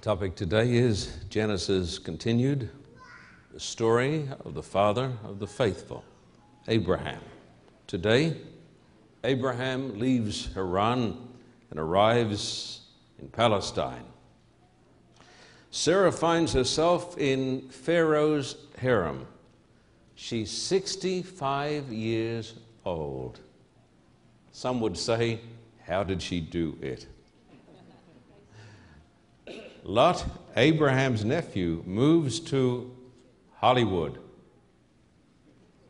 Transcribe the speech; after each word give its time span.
topic 0.00 0.34
today 0.34 0.76
is 0.76 1.18
Genesis 1.28 1.98
continued, 1.98 2.70
the 3.52 3.60
story 3.60 4.26
of 4.46 4.54
the 4.54 4.62
father 4.62 5.12
of 5.24 5.38
the 5.38 5.46
faithful, 5.46 6.02
Abraham. 6.68 7.20
Today, 7.86 8.34
Abraham 9.24 9.98
leaves 9.98 10.48
Haran 10.54 11.18
and 11.70 11.78
arrives 11.78 12.80
in 13.18 13.28
Palestine. 13.28 14.04
Sarah 15.70 16.12
finds 16.12 16.54
herself 16.54 17.18
in 17.18 17.68
Pharaoh's 17.68 18.56
harem. 18.78 19.26
She's 20.14 20.50
65 20.50 21.92
years 21.92 22.54
old. 22.86 23.38
Some 24.50 24.80
would 24.80 24.96
say, 24.96 25.40
How 25.84 26.02
did 26.04 26.22
she 26.22 26.40
do 26.40 26.78
it? 26.80 27.06
Lot, 29.82 30.24
Abraham's 30.56 31.24
nephew, 31.24 31.82
moves 31.86 32.40
to 32.40 32.94
Hollywood. 33.54 34.18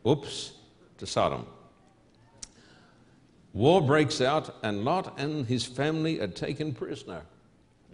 Oops, 0.07 0.53
to 0.97 1.05
Sodom. 1.05 1.45
War 3.53 3.81
breaks 3.81 4.21
out, 4.21 4.55
and 4.63 4.85
Lot 4.85 5.19
and 5.19 5.45
his 5.45 5.65
family 5.65 6.19
are 6.21 6.27
taken 6.27 6.73
prisoner. 6.73 7.23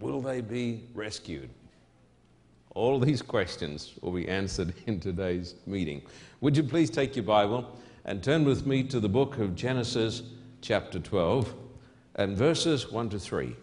Will 0.00 0.20
they 0.20 0.40
be 0.40 0.84
rescued? 0.94 1.50
All 2.74 3.00
these 3.00 3.22
questions 3.22 3.94
will 4.00 4.12
be 4.12 4.28
answered 4.28 4.72
in 4.86 5.00
today's 5.00 5.56
meeting. 5.66 6.02
Would 6.40 6.56
you 6.56 6.62
please 6.62 6.90
take 6.90 7.16
your 7.16 7.24
Bible 7.24 7.76
and 8.04 8.22
turn 8.22 8.44
with 8.44 8.66
me 8.66 8.84
to 8.84 9.00
the 9.00 9.08
book 9.08 9.38
of 9.38 9.56
Genesis, 9.56 10.22
chapter 10.60 11.00
12, 11.00 11.52
and 12.14 12.36
verses 12.36 12.90
1 12.90 13.10
to 13.10 13.18
3. 13.18 13.56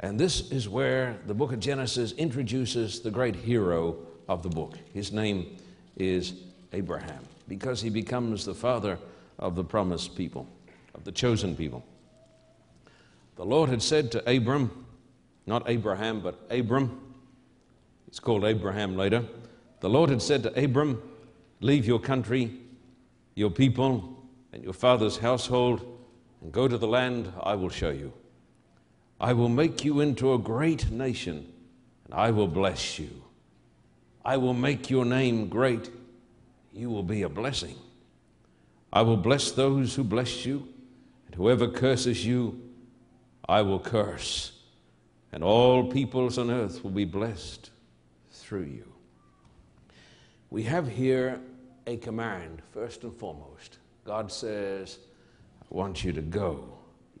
And 0.00 0.20
this 0.20 0.50
is 0.50 0.68
where 0.68 1.18
the 1.26 1.34
book 1.34 1.52
of 1.52 1.60
Genesis 1.60 2.12
introduces 2.12 3.00
the 3.00 3.10
great 3.10 3.34
hero 3.34 3.96
of 4.28 4.42
the 4.42 4.48
book. 4.48 4.78
His 4.92 5.10
name 5.12 5.56
is 5.96 6.34
Abraham, 6.72 7.22
because 7.48 7.80
he 7.80 7.88
becomes 7.88 8.44
the 8.44 8.54
father 8.54 8.98
of 9.38 9.54
the 9.54 9.64
promised 9.64 10.14
people, 10.14 10.46
of 10.94 11.04
the 11.04 11.12
chosen 11.12 11.56
people. 11.56 11.84
The 13.36 13.44
Lord 13.44 13.70
had 13.70 13.82
said 13.82 14.12
to 14.12 14.30
Abram, 14.30 14.86
not 15.46 15.68
Abraham, 15.68 16.20
but 16.20 16.40
Abram, 16.50 17.00
it's 18.08 18.20
called 18.20 18.44
Abraham 18.44 18.96
later. 18.96 19.24
The 19.80 19.88
Lord 19.88 20.10
had 20.10 20.22
said 20.22 20.42
to 20.42 20.62
Abram, 20.64 21.02
Leave 21.60 21.86
your 21.86 21.98
country, 21.98 22.52
your 23.34 23.50
people, 23.50 24.22
and 24.52 24.62
your 24.62 24.72
father's 24.72 25.18
household, 25.18 25.98
and 26.42 26.52
go 26.52 26.68
to 26.68 26.76
the 26.76 26.86
land 26.86 27.32
I 27.42 27.54
will 27.54 27.68
show 27.68 27.90
you. 27.90 28.12
I 29.20 29.32
will 29.32 29.48
make 29.48 29.84
you 29.84 30.00
into 30.00 30.32
a 30.34 30.38
great 30.38 30.90
nation, 30.90 31.52
and 32.04 32.14
I 32.14 32.30
will 32.30 32.48
bless 32.48 32.98
you. 32.98 33.22
I 34.24 34.36
will 34.36 34.54
make 34.54 34.90
your 34.90 35.04
name 35.04 35.48
great. 35.48 35.90
You 36.72 36.90
will 36.90 37.02
be 37.02 37.22
a 37.22 37.28
blessing. 37.28 37.76
I 38.92 39.02
will 39.02 39.16
bless 39.16 39.52
those 39.52 39.94
who 39.94 40.04
bless 40.04 40.44
you, 40.44 40.68
and 41.26 41.34
whoever 41.34 41.68
curses 41.68 42.26
you, 42.26 42.60
I 43.48 43.62
will 43.62 43.80
curse. 43.80 44.52
And 45.32 45.42
all 45.42 45.90
peoples 45.90 46.38
on 46.38 46.50
earth 46.50 46.82
will 46.84 46.90
be 46.90 47.04
blessed 47.04 47.70
through 48.30 48.64
you. 48.64 48.92
We 50.50 50.62
have 50.64 50.88
here 50.88 51.40
a 51.86 51.96
command, 51.96 52.62
first 52.72 53.04
and 53.04 53.14
foremost. 53.14 53.78
God 54.04 54.30
says, 54.30 54.98
I 55.62 55.74
want 55.74 56.04
you 56.04 56.12
to 56.12 56.22
go. 56.22 56.75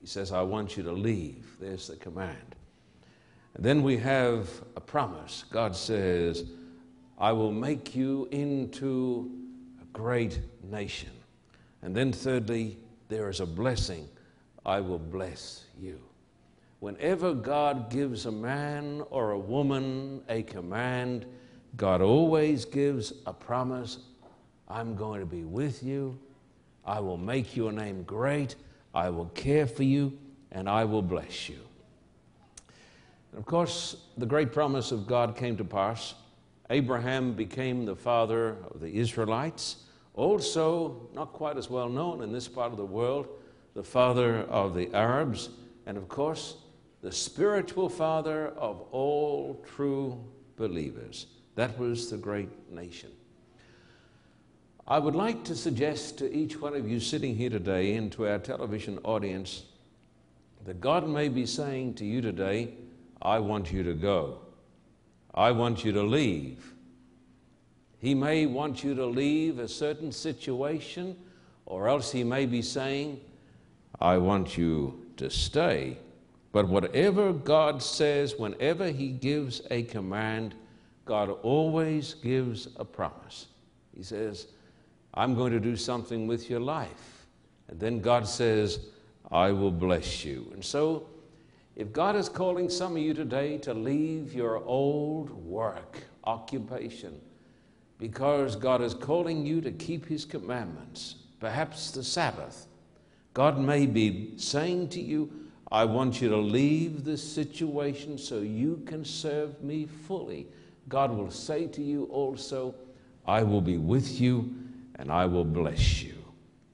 He 0.06 0.10
says, 0.10 0.30
I 0.30 0.42
want 0.42 0.76
you 0.76 0.84
to 0.84 0.92
leave. 0.92 1.56
There's 1.60 1.88
the 1.88 1.96
command. 1.96 2.54
And 3.54 3.64
then 3.64 3.82
we 3.82 3.96
have 3.96 4.48
a 4.76 4.80
promise. 4.80 5.44
God 5.50 5.74
says, 5.74 6.44
I 7.18 7.32
will 7.32 7.50
make 7.50 7.96
you 7.96 8.28
into 8.30 9.28
a 9.82 9.84
great 9.86 10.38
nation. 10.62 11.10
And 11.82 11.92
then, 11.92 12.12
thirdly, 12.12 12.78
there 13.08 13.28
is 13.28 13.40
a 13.40 13.46
blessing. 13.46 14.08
I 14.64 14.80
will 14.80 15.00
bless 15.00 15.64
you. 15.76 15.98
Whenever 16.78 17.34
God 17.34 17.90
gives 17.90 18.26
a 18.26 18.32
man 18.32 19.02
or 19.10 19.32
a 19.32 19.38
woman 19.40 20.22
a 20.28 20.44
command, 20.44 21.26
God 21.76 22.00
always 22.00 22.64
gives 22.64 23.12
a 23.26 23.32
promise 23.32 23.98
I'm 24.68 24.94
going 24.94 25.18
to 25.18 25.26
be 25.26 25.42
with 25.42 25.82
you. 25.82 26.16
I 26.84 27.00
will 27.00 27.18
make 27.18 27.56
your 27.56 27.72
name 27.72 28.04
great. 28.04 28.54
I 28.96 29.10
will 29.10 29.26
care 29.26 29.66
for 29.66 29.82
you 29.82 30.18
and 30.50 30.70
I 30.70 30.86
will 30.86 31.02
bless 31.02 31.50
you. 31.50 31.58
And 33.30 33.38
of 33.38 33.44
course, 33.44 33.96
the 34.16 34.24
great 34.24 34.52
promise 34.52 34.90
of 34.90 35.06
God 35.06 35.36
came 35.36 35.54
to 35.58 35.64
pass. 35.64 36.14
Abraham 36.70 37.34
became 37.34 37.84
the 37.84 37.94
father 37.94 38.56
of 38.70 38.80
the 38.80 38.96
Israelites, 38.96 39.84
also, 40.14 41.08
not 41.14 41.34
quite 41.34 41.58
as 41.58 41.68
well 41.68 41.90
known 41.90 42.22
in 42.22 42.32
this 42.32 42.48
part 42.48 42.72
of 42.72 42.78
the 42.78 42.86
world, 42.86 43.28
the 43.74 43.82
father 43.82 44.38
of 44.44 44.74
the 44.74 44.90
Arabs, 44.94 45.50
and 45.84 45.98
of 45.98 46.08
course, 46.08 46.56
the 47.02 47.12
spiritual 47.12 47.90
father 47.90 48.48
of 48.56 48.80
all 48.92 49.62
true 49.76 50.18
believers. 50.56 51.26
That 51.54 51.78
was 51.78 52.10
the 52.10 52.16
great 52.16 52.72
nation. 52.72 53.10
I 54.88 55.00
would 55.00 55.16
like 55.16 55.42
to 55.44 55.56
suggest 55.56 56.18
to 56.18 56.32
each 56.32 56.60
one 56.60 56.76
of 56.76 56.88
you 56.88 57.00
sitting 57.00 57.34
here 57.34 57.50
today 57.50 57.96
and 57.96 58.12
to 58.12 58.28
our 58.28 58.38
television 58.38 59.00
audience 59.02 59.64
that 60.64 60.80
God 60.80 61.08
may 61.08 61.28
be 61.28 61.44
saying 61.44 61.94
to 61.94 62.04
you 62.04 62.20
today, 62.20 62.74
I 63.20 63.40
want 63.40 63.72
you 63.72 63.82
to 63.82 63.94
go. 63.94 64.38
I 65.34 65.50
want 65.50 65.84
you 65.84 65.90
to 65.90 66.02
leave. 66.04 66.72
He 67.98 68.14
may 68.14 68.46
want 68.46 68.84
you 68.84 68.94
to 68.94 69.06
leave 69.06 69.58
a 69.58 69.66
certain 69.66 70.12
situation, 70.12 71.16
or 71.64 71.88
else 71.88 72.12
He 72.12 72.22
may 72.22 72.46
be 72.46 72.62
saying, 72.62 73.20
I 74.00 74.18
want 74.18 74.56
you 74.56 75.04
to 75.16 75.30
stay. 75.30 75.98
But 76.52 76.68
whatever 76.68 77.32
God 77.32 77.82
says, 77.82 78.36
whenever 78.38 78.88
He 78.92 79.08
gives 79.08 79.62
a 79.68 79.82
command, 79.82 80.54
God 81.04 81.30
always 81.42 82.14
gives 82.14 82.68
a 82.76 82.84
promise. 82.84 83.46
He 83.92 84.04
says, 84.04 84.46
I'm 85.16 85.34
going 85.34 85.52
to 85.52 85.60
do 85.60 85.76
something 85.76 86.26
with 86.26 86.50
your 86.50 86.60
life. 86.60 87.26
And 87.68 87.80
then 87.80 88.00
God 88.00 88.28
says, 88.28 88.80
I 89.30 89.50
will 89.50 89.70
bless 89.70 90.24
you. 90.24 90.50
And 90.52 90.64
so, 90.64 91.08
if 91.74 91.92
God 91.92 92.16
is 92.16 92.28
calling 92.28 92.70
some 92.70 92.96
of 92.96 93.02
you 93.02 93.14
today 93.14 93.58
to 93.58 93.74
leave 93.74 94.32
your 94.32 94.64
old 94.64 95.30
work, 95.30 95.98
occupation, 96.24 97.20
because 97.98 98.56
God 98.56 98.82
is 98.82 98.94
calling 98.94 99.44
you 99.44 99.60
to 99.62 99.70
keep 99.70 100.06
His 100.06 100.24
commandments, 100.24 101.16
perhaps 101.40 101.90
the 101.90 102.04
Sabbath, 102.04 102.66
God 103.34 103.58
may 103.58 103.86
be 103.86 104.34
saying 104.36 104.88
to 104.90 105.00
you, 105.00 105.30
I 105.72 105.84
want 105.84 106.22
you 106.22 106.28
to 106.28 106.36
leave 106.36 107.04
this 107.04 107.22
situation 107.22 108.16
so 108.16 108.38
you 108.38 108.82
can 108.86 109.04
serve 109.04 109.62
me 109.62 109.86
fully. 109.86 110.46
God 110.88 111.10
will 111.10 111.30
say 111.30 111.66
to 111.66 111.82
you 111.82 112.04
also, 112.04 112.74
I 113.26 113.42
will 113.42 113.60
be 113.60 113.76
with 113.76 114.20
you 114.20 114.54
and 114.96 115.10
I 115.10 115.26
will 115.26 115.44
bless 115.44 116.02
you. 116.02 116.14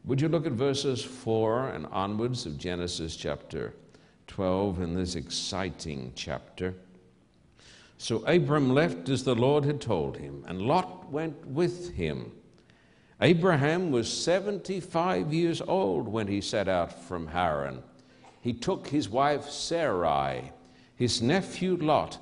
Would 0.04 0.20
you 0.20 0.28
look 0.28 0.46
at 0.46 0.52
verses 0.52 1.02
4 1.02 1.68
and 1.70 1.86
onwards 1.86 2.46
of 2.46 2.58
Genesis 2.58 3.16
chapter 3.16 3.74
12 4.26 4.80
in 4.80 4.94
this 4.94 5.14
exciting 5.14 6.12
chapter? 6.16 6.74
So 7.98 8.24
Abram 8.26 8.74
left 8.74 9.08
as 9.08 9.22
the 9.22 9.34
Lord 9.34 9.64
had 9.64 9.80
told 9.80 10.16
him, 10.16 10.44
and 10.48 10.62
Lot 10.62 11.10
went 11.12 11.46
with 11.46 11.94
him. 11.94 12.32
Abraham 13.20 13.92
was 13.92 14.12
75 14.12 15.32
years 15.32 15.62
old 15.62 16.08
when 16.08 16.26
he 16.26 16.40
set 16.40 16.66
out 16.66 17.04
from 17.04 17.28
Haran. 17.28 17.80
He 18.40 18.52
took 18.52 18.88
his 18.88 19.08
wife 19.08 19.48
Sarai, 19.48 20.50
his 20.96 21.22
nephew 21.22 21.76
Lot, 21.76 22.18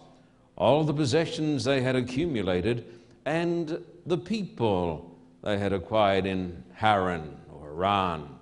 all 0.57 0.85
the 0.85 0.93
possessions 0.93 1.65
they 1.65 1.81
had 1.81 1.97
accumulated, 1.97 2.85
and 3.25 3.83
the 4.05 4.19
people 4.19 5.10
they 5.43 5.59
had 5.59 5.73
acquired 5.73 6.27
in 6.27 6.63
Haran 6.75 7.37
or 7.53 7.69
Iran. 7.69 8.39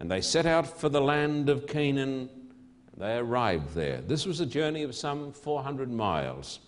And 0.00 0.10
they 0.10 0.20
set 0.20 0.46
out 0.46 0.66
for 0.66 0.88
the 0.88 1.00
land 1.00 1.48
of 1.48 1.66
Canaan. 1.66 2.28
They 2.96 3.16
arrived 3.16 3.74
there. 3.74 4.00
This 4.00 4.26
was 4.26 4.40
a 4.40 4.46
journey 4.46 4.82
of 4.82 4.94
some 4.94 5.32
400 5.32 5.90
miles. 5.90 6.60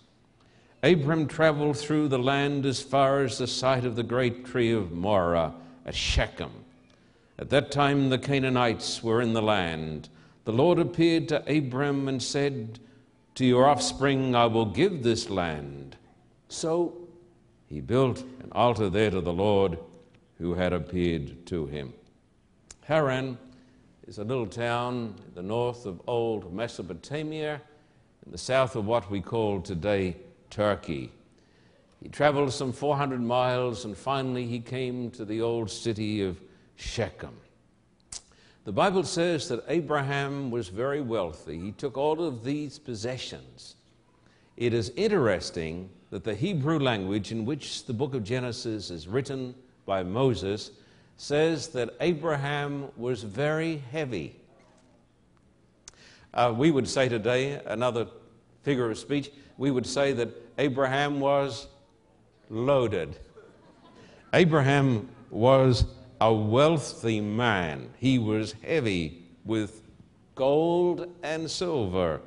Abram 0.81 1.27
traveled 1.27 1.77
through 1.77 2.07
the 2.07 2.19
land 2.19 2.65
as 2.65 2.81
far 2.81 3.21
as 3.23 3.37
the 3.37 3.47
site 3.47 3.85
of 3.85 3.95
the 3.95 4.03
great 4.03 4.45
tree 4.45 4.71
of 4.71 4.91
Moreh 4.91 5.53
at 5.85 5.95
Shechem. 5.95 6.51
At 7.37 7.49
that 7.49 7.71
time, 7.71 8.09
the 8.09 8.17
Canaanites 8.17 9.03
were 9.03 9.21
in 9.21 9.33
the 9.33 9.41
land. 9.41 10.09
The 10.45 10.53
Lord 10.53 10.79
appeared 10.79 11.27
to 11.29 11.57
Abram 11.57 12.07
and 12.07 12.21
said, 12.21 12.79
To 13.35 13.45
your 13.45 13.67
offspring 13.67 14.35
I 14.35 14.45
will 14.45 14.65
give 14.65 15.03
this 15.03 15.29
land. 15.29 15.97
So 16.47 17.08
he 17.69 17.81
built 17.81 18.21
an 18.41 18.51
altar 18.51 18.89
there 18.89 19.11
to 19.11 19.21
the 19.21 19.31
Lord 19.31 19.77
who 20.39 20.55
had 20.55 20.73
appeared 20.73 21.45
to 21.45 21.67
him. 21.67 21.93
Haran 22.81 23.37
is 24.07 24.17
a 24.17 24.23
little 24.23 24.47
town 24.47 25.13
in 25.27 25.35
the 25.35 25.43
north 25.43 25.85
of 25.85 26.01
old 26.07 26.51
Mesopotamia, 26.51 27.61
in 28.25 28.31
the 28.31 28.37
south 28.39 28.75
of 28.75 28.87
what 28.87 29.11
we 29.11 29.21
call 29.21 29.61
today 29.61 30.17
Turkey. 30.49 31.11
He 32.01 32.09
traveled 32.09 32.51
some 32.51 32.73
400 32.73 33.21
miles 33.21 33.85
and 33.85 33.95
finally 33.95 34.47
he 34.47 34.59
came 34.59 35.11
to 35.11 35.23
the 35.23 35.41
old 35.41 35.69
city 35.69 36.23
of 36.23 36.41
Shechem. 36.75 37.37
The 38.65 38.71
Bible 38.71 39.03
says 39.03 39.47
that 39.49 39.63
Abraham 39.67 40.49
was 40.49 40.69
very 40.69 41.01
wealthy. 41.01 41.59
He 41.59 41.71
took 41.71 41.97
all 41.97 42.23
of 42.25 42.43
these 42.43 42.79
possessions. 42.79 43.75
It 44.57 44.73
is 44.73 44.91
interesting 44.95 45.91
that 46.09 46.23
the 46.23 46.33
Hebrew 46.35 46.79
language 46.79 47.31
in 47.31 47.45
which 47.45 47.85
the 47.85 47.93
book 47.93 48.13
of 48.13 48.23
Genesis 48.23 48.89
is 48.89 49.07
written 49.07 49.53
by 49.85 50.03
Moses 50.03 50.71
says 51.17 51.67
that 51.69 51.93
Abraham 51.99 52.87
was 52.97 53.23
very 53.23 53.77
heavy. 53.91 54.35
Uh, 56.33 56.53
we 56.55 56.71
would 56.71 56.87
say 56.87 57.09
today, 57.09 57.61
another 57.65 58.07
figure 58.63 58.89
of 58.89 58.97
speech, 58.97 59.31
we 59.57 59.71
would 59.71 59.85
say 59.85 60.13
that 60.13 60.29
Abraham 60.57 61.19
was 61.19 61.67
loaded. 62.49 63.17
Abraham 64.33 65.09
was 65.29 65.85
a 66.21 66.33
wealthy 66.33 67.21
man. 67.21 67.89
He 67.97 68.19
was 68.19 68.53
heavy 68.63 69.23
with 69.45 69.81
gold 70.35 71.13
and 71.23 71.49
silver. 71.49 72.21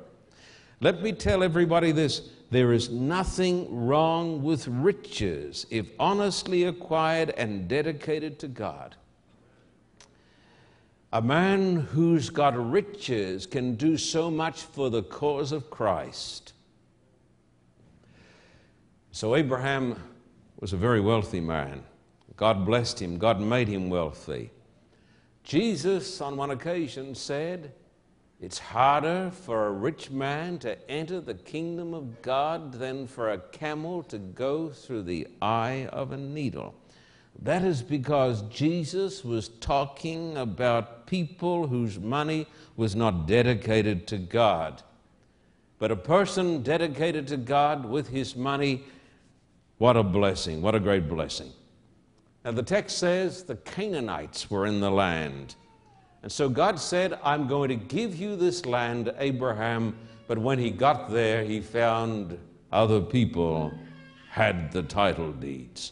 Let 0.79 1.01
me 1.01 1.13
tell 1.13 1.43
everybody 1.43 1.91
this 1.91 2.29
there 2.53 2.71
is 2.71 2.89
nothing 2.89 3.85
wrong 3.87 4.43
with 4.43 4.67
riches 4.67 5.65
if 5.71 5.89
honestly 5.99 6.63
acquired 6.63 7.31
and 7.31 7.67
dedicated 7.67 8.37
to 8.39 8.47
God. 8.47 8.95
A 11.11 11.21
man 11.21 11.77
who's 11.77 12.29
got 12.29 12.55
riches 12.71 13.45
can 13.45 13.75
do 13.75 13.97
so 13.97 14.29
much 14.29 14.61
for 14.61 14.89
the 14.89 15.03
cause 15.03 15.51
of 15.51 15.69
Christ. 15.69 16.53
So, 19.11 19.35
Abraham 19.35 19.95
was 20.59 20.73
a 20.73 20.77
very 20.77 21.01
wealthy 21.01 21.39
man. 21.39 21.83
God 22.35 22.65
blessed 22.65 22.99
him, 23.01 23.17
God 23.17 23.39
made 23.39 23.67
him 23.67 23.89
wealthy. 23.89 24.51
Jesus, 25.43 26.21
on 26.21 26.37
one 26.37 26.51
occasion, 26.51 27.15
said, 27.15 27.73
It's 28.43 28.59
harder 28.59 29.31
for 29.31 29.67
a 29.67 29.71
rich 29.71 30.11
man 30.11 30.59
to 30.59 30.91
enter 30.91 31.21
the 31.21 31.33
kingdom 31.33 31.93
of 31.93 32.21
God 32.21 32.73
than 32.73 33.07
for 33.07 33.31
a 33.31 33.37
camel 33.37 34.03
to 34.03 34.17
go 34.17 34.67
through 34.67 35.03
the 35.03 35.29
eye 35.41 35.87
of 35.93 36.11
a 36.11 36.17
needle. 36.17 36.75
That 37.41 37.63
is 37.63 37.81
because 37.81 38.41
Jesus 38.49 39.23
was 39.23 39.47
talking 39.47 40.35
about 40.35 41.07
people 41.07 41.67
whose 41.67 41.97
money 41.97 42.45
was 42.75 42.97
not 42.97 43.27
dedicated 43.27 44.07
to 44.07 44.17
God. 44.17 44.83
But 45.79 45.91
a 45.91 45.95
person 45.95 46.63
dedicated 46.63 47.29
to 47.29 47.37
God 47.37 47.85
with 47.85 48.09
his 48.09 48.35
money, 48.35 48.83
what 49.77 49.95
a 49.95 50.03
blessing, 50.03 50.61
what 50.61 50.75
a 50.75 50.81
great 50.81 51.07
blessing. 51.07 51.53
Now, 52.43 52.51
the 52.51 52.61
text 52.61 52.97
says 52.97 53.43
the 53.43 53.55
Canaanites 53.55 54.51
were 54.51 54.65
in 54.65 54.81
the 54.81 54.91
land. 54.91 55.55
And 56.23 56.31
so 56.31 56.47
God 56.49 56.79
said, 56.79 57.19
I'm 57.21 57.47
going 57.47 57.69
to 57.69 57.75
give 57.75 58.15
you 58.15 58.35
this 58.35 58.65
land, 58.65 59.13
Abraham. 59.19 59.95
But 60.25 60.37
when 60.37 60.57
he 60.57 60.71
got 60.71 61.11
there, 61.11 61.43
he 61.43 61.59
found 61.59 62.39
other 62.71 63.01
people 63.01 63.73
had 64.29 64.71
the 64.71 64.83
title 64.83 65.33
deeds. 65.33 65.91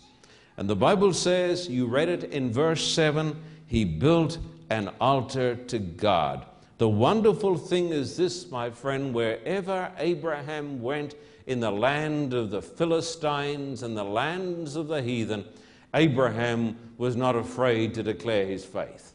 And 0.55 0.69
the 0.69 0.75
Bible 0.75 1.13
says, 1.13 1.67
you 1.69 1.85
read 1.85 2.07
it 2.07 2.23
in 2.25 2.51
verse 2.51 2.93
7, 2.93 3.39
he 3.67 3.83
built 3.83 4.37
an 4.69 4.89
altar 5.01 5.55
to 5.55 5.79
God. 5.79 6.45
The 6.77 6.89
wonderful 6.89 7.57
thing 7.57 7.89
is 7.89 8.15
this, 8.15 8.49
my 8.49 8.69
friend, 8.69 9.13
wherever 9.13 9.91
Abraham 9.97 10.81
went 10.81 11.15
in 11.45 11.59
the 11.59 11.71
land 11.71 12.33
of 12.33 12.51
the 12.51 12.61
Philistines 12.61 13.83
and 13.83 13.97
the 13.97 14.03
lands 14.03 14.77
of 14.77 14.87
the 14.87 15.01
heathen, 15.01 15.45
Abraham 15.93 16.77
was 16.97 17.17
not 17.17 17.35
afraid 17.35 17.93
to 17.95 18.03
declare 18.03 18.45
his 18.45 18.63
faith. 18.63 19.10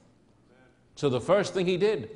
So 0.97 1.09
the 1.09 1.21
first 1.21 1.55
thing 1.55 1.67
he 1.67 1.77
did, 1.77 2.11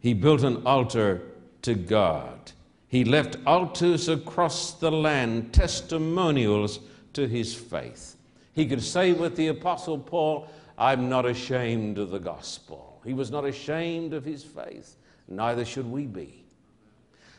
he 0.00 0.12
built 0.12 0.42
an 0.42 0.66
altar 0.66 1.22
to 1.62 1.74
God. 1.74 2.52
He 2.88 3.04
left 3.04 3.38
altars 3.46 4.08
across 4.08 4.74
the 4.74 4.90
land, 4.90 5.54
testimonials 5.54 6.80
to 7.14 7.26
his 7.26 7.54
faith. 7.54 8.16
He 8.52 8.66
could 8.66 8.82
say 8.82 9.12
with 9.12 9.36
the 9.36 9.48
Apostle 9.48 9.98
Paul, 9.98 10.48
I'm 10.76 11.08
not 11.08 11.24
ashamed 11.26 11.98
of 11.98 12.10
the 12.10 12.18
gospel. 12.18 13.00
He 13.04 13.14
was 13.14 13.30
not 13.30 13.44
ashamed 13.44 14.12
of 14.12 14.24
his 14.24 14.42
faith. 14.42 14.96
Neither 15.28 15.64
should 15.64 15.90
we 15.90 16.06
be. 16.06 16.44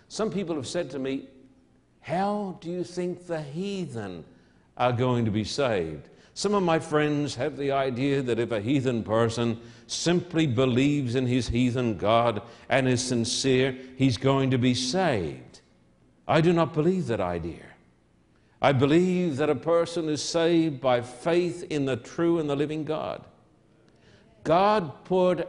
Some 0.07 0.31
people 0.31 0.55
have 0.55 0.67
said 0.67 0.89
to 0.91 0.99
me, 0.99 1.27
How 2.01 2.57
do 2.61 2.69
you 2.69 2.83
think 2.83 3.27
the 3.27 3.41
heathen 3.41 4.23
are 4.77 4.93
going 4.93 5.25
to 5.25 5.31
be 5.31 5.43
saved? 5.43 6.09
Some 6.37 6.53
of 6.53 6.63
my 6.63 6.79
friends 6.79 7.35
have 7.35 7.55
the 7.55 7.71
idea 7.71 8.21
that 8.21 8.39
if 8.39 8.51
a 8.51 8.59
heathen 8.59 9.03
person 9.03 9.57
simply 9.87 10.45
believes 10.45 11.15
in 11.15 11.25
his 11.25 11.47
heathen 11.47 11.97
God 11.97 12.41
and 12.67 12.89
is 12.89 13.01
sincere, 13.01 13.73
he's 13.95 14.17
going 14.17 14.51
to 14.51 14.57
be 14.57 14.73
saved. 14.73 15.61
I 16.27 16.41
do 16.41 16.51
not 16.51 16.73
believe 16.73 17.07
that 17.07 17.21
idea. 17.21 17.63
I 18.61 18.73
believe 18.73 19.37
that 19.37 19.49
a 19.49 19.55
person 19.55 20.09
is 20.09 20.21
saved 20.21 20.81
by 20.81 20.99
faith 20.99 21.63
in 21.69 21.85
the 21.85 21.95
true 21.95 22.37
and 22.39 22.49
the 22.49 22.55
living 22.57 22.83
God. 22.83 23.23
God 24.43 25.05
put 25.05 25.47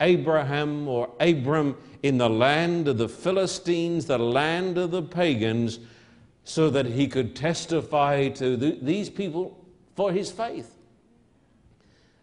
Abraham 0.00 0.88
or 0.88 1.08
Abram 1.20 1.76
in 2.02 2.18
the 2.18 2.28
land 2.28 2.88
of 2.88 2.98
the 2.98 3.08
Philistines, 3.08 4.06
the 4.06 4.18
land 4.18 4.76
of 4.76 4.90
the 4.90 5.02
pagans, 5.02 5.78
so 6.42 6.68
that 6.70 6.86
he 6.86 7.06
could 7.06 7.36
testify 7.36 8.28
to 8.30 8.56
the, 8.56 8.76
these 8.82 9.08
people 9.08 9.62
for 9.96 10.12
his 10.12 10.30
faith. 10.30 10.72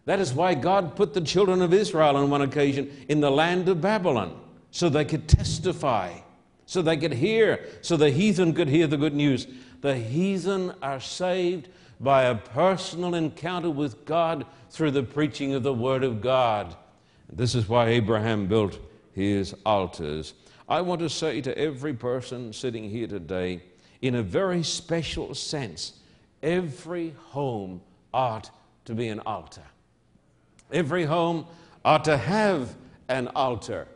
That 0.06 0.20
is 0.20 0.32
why 0.32 0.54
God 0.54 0.96
put 0.96 1.14
the 1.14 1.20
children 1.20 1.60
of 1.60 1.74
Israel 1.74 2.16
on 2.16 2.30
one 2.30 2.42
occasion 2.42 2.90
in 3.08 3.20
the 3.20 3.30
land 3.30 3.68
of 3.68 3.80
Babylon, 3.80 4.40
so 4.70 4.88
they 4.88 5.04
could 5.04 5.28
testify, 5.28 6.12
so 6.66 6.82
they 6.82 6.96
could 6.96 7.12
hear, 7.12 7.66
so 7.82 7.96
the 7.96 8.10
heathen 8.10 8.54
could 8.54 8.68
hear 8.68 8.86
the 8.86 8.96
good 8.96 9.14
news. 9.14 9.46
The 9.80 9.96
heathen 9.96 10.74
are 10.82 11.00
saved 11.00 11.68
by 12.00 12.24
a 12.24 12.34
personal 12.34 13.14
encounter 13.14 13.70
with 13.70 14.04
God 14.04 14.46
through 14.70 14.90
the 14.90 15.02
preaching 15.02 15.54
of 15.54 15.62
the 15.62 15.74
Word 15.74 16.04
of 16.04 16.20
God. 16.20 16.76
This 17.32 17.54
is 17.54 17.68
why 17.68 17.88
Abraham 17.88 18.46
built 18.46 18.78
his 19.12 19.54
altars. 19.64 20.34
I 20.68 20.80
want 20.80 21.00
to 21.00 21.08
say 21.08 21.40
to 21.42 21.56
every 21.56 21.94
person 21.94 22.52
sitting 22.52 22.88
here 22.88 23.06
today, 23.06 23.62
in 24.02 24.16
a 24.16 24.22
very 24.22 24.62
special 24.62 25.34
sense, 25.34 25.94
Every 26.44 27.14
home 27.28 27.80
ought 28.12 28.50
to 28.84 28.94
be 28.94 29.08
an 29.08 29.20
altar. 29.20 29.64
Every 30.70 31.06
home 31.06 31.46
ought 31.86 32.04
to 32.04 32.18
have 32.18 32.76
an 33.08 33.28
altar. 33.28 33.88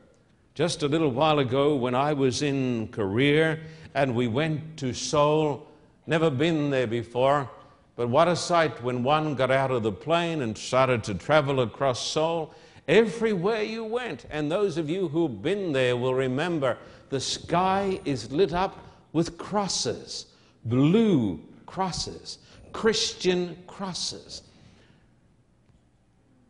Just 0.55 0.83
a 0.83 0.89
little 0.89 1.11
while 1.11 1.41
ago, 1.41 1.77
when 1.77 1.95
I 1.95 2.15
was 2.15 2.41
in 2.41 2.89
Korea 2.89 3.59
and 3.95 4.15
we 4.15 4.29
went 4.29 4.79
to 4.79 4.95
Seoul, 4.95 5.69
never 6.07 6.31
been 6.31 6.71
there 6.71 6.87
before, 6.87 7.51
but 7.97 8.09
what 8.09 8.29
a 8.29 8.35
sight 8.35 8.83
when 8.83 9.03
one 9.03 9.35
got 9.35 9.51
out 9.51 9.71
of 9.71 9.83
the 9.83 9.93
plane 9.93 10.41
and 10.41 10.57
started 10.57 11.05
to 11.05 11.15
travel 11.15 11.61
across 11.61 12.11
Seoul. 12.11 12.55
Everywhere 12.89 13.63
you 13.63 13.85
went, 13.85 14.25
and 14.31 14.51
those 14.51 14.79
of 14.79 14.89
you 14.89 15.09
who've 15.09 15.43
been 15.43 15.73
there 15.75 15.99
will 15.99 16.15
remember 16.15 16.79
the 17.11 17.21
sky 17.21 18.01
is 18.07 18.33
lit 18.33 18.55
up 18.55 18.83
with 19.13 19.37
crosses, 19.37 20.27
blue 20.65 21.41
crosses, 21.69 22.39
Christian 22.73 23.57
crosses. 23.67 24.43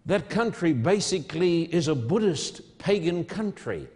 That 0.07 0.31
country 0.31 0.73
basically 0.73 1.65
is 1.65 1.89
a 1.89 1.95
Buddhist 1.95 2.79
pagan 2.79 3.25
country. 3.25 3.89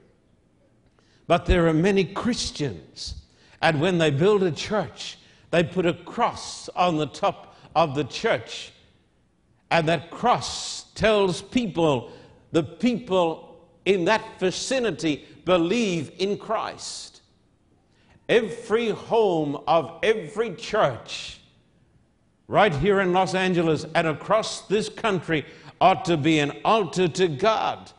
But 1.29 1.47
there 1.47 1.69
are 1.69 1.73
many 1.73 2.05
Christians. 2.05 3.15
And 3.63 3.81
when 3.81 3.99
they 3.99 4.11
build 4.11 4.43
a 4.43 4.51
church, 4.51 5.17
they 5.53 5.63
put 5.63 5.87
a 5.87 5.95
cross 5.95 6.69
on 6.71 6.97
the 6.97 7.07
top 7.07 7.57
of 7.77 7.95
the 7.95 8.05
church. 8.05 8.73
And 9.71 9.89
that 9.89 10.11
cross 10.11 10.87
tells 10.95 11.41
people, 11.41 12.11
the 12.51 12.65
people 12.65 13.65
in 13.85 14.07
that 14.07 14.41
vicinity 14.41 15.25
believe 15.45 16.11
in 16.19 16.37
Christ. 16.37 17.12
Every 18.33 18.89
home 18.89 19.63
of 19.69 19.99
every 20.03 20.55
church, 20.55 21.39
right 22.49 22.75
here 22.75 23.03
in 23.03 23.13
Los 23.13 23.35
Angeles 23.35 23.85
and 23.95 24.07
across 24.07 24.63
this 24.69 24.89
country, 24.89 25.45
ought 25.83 26.07
to 26.07 26.17
be 26.17 26.39
an 26.39 26.53
altar 26.65 27.09
to 27.09 27.29
God. 27.29 27.93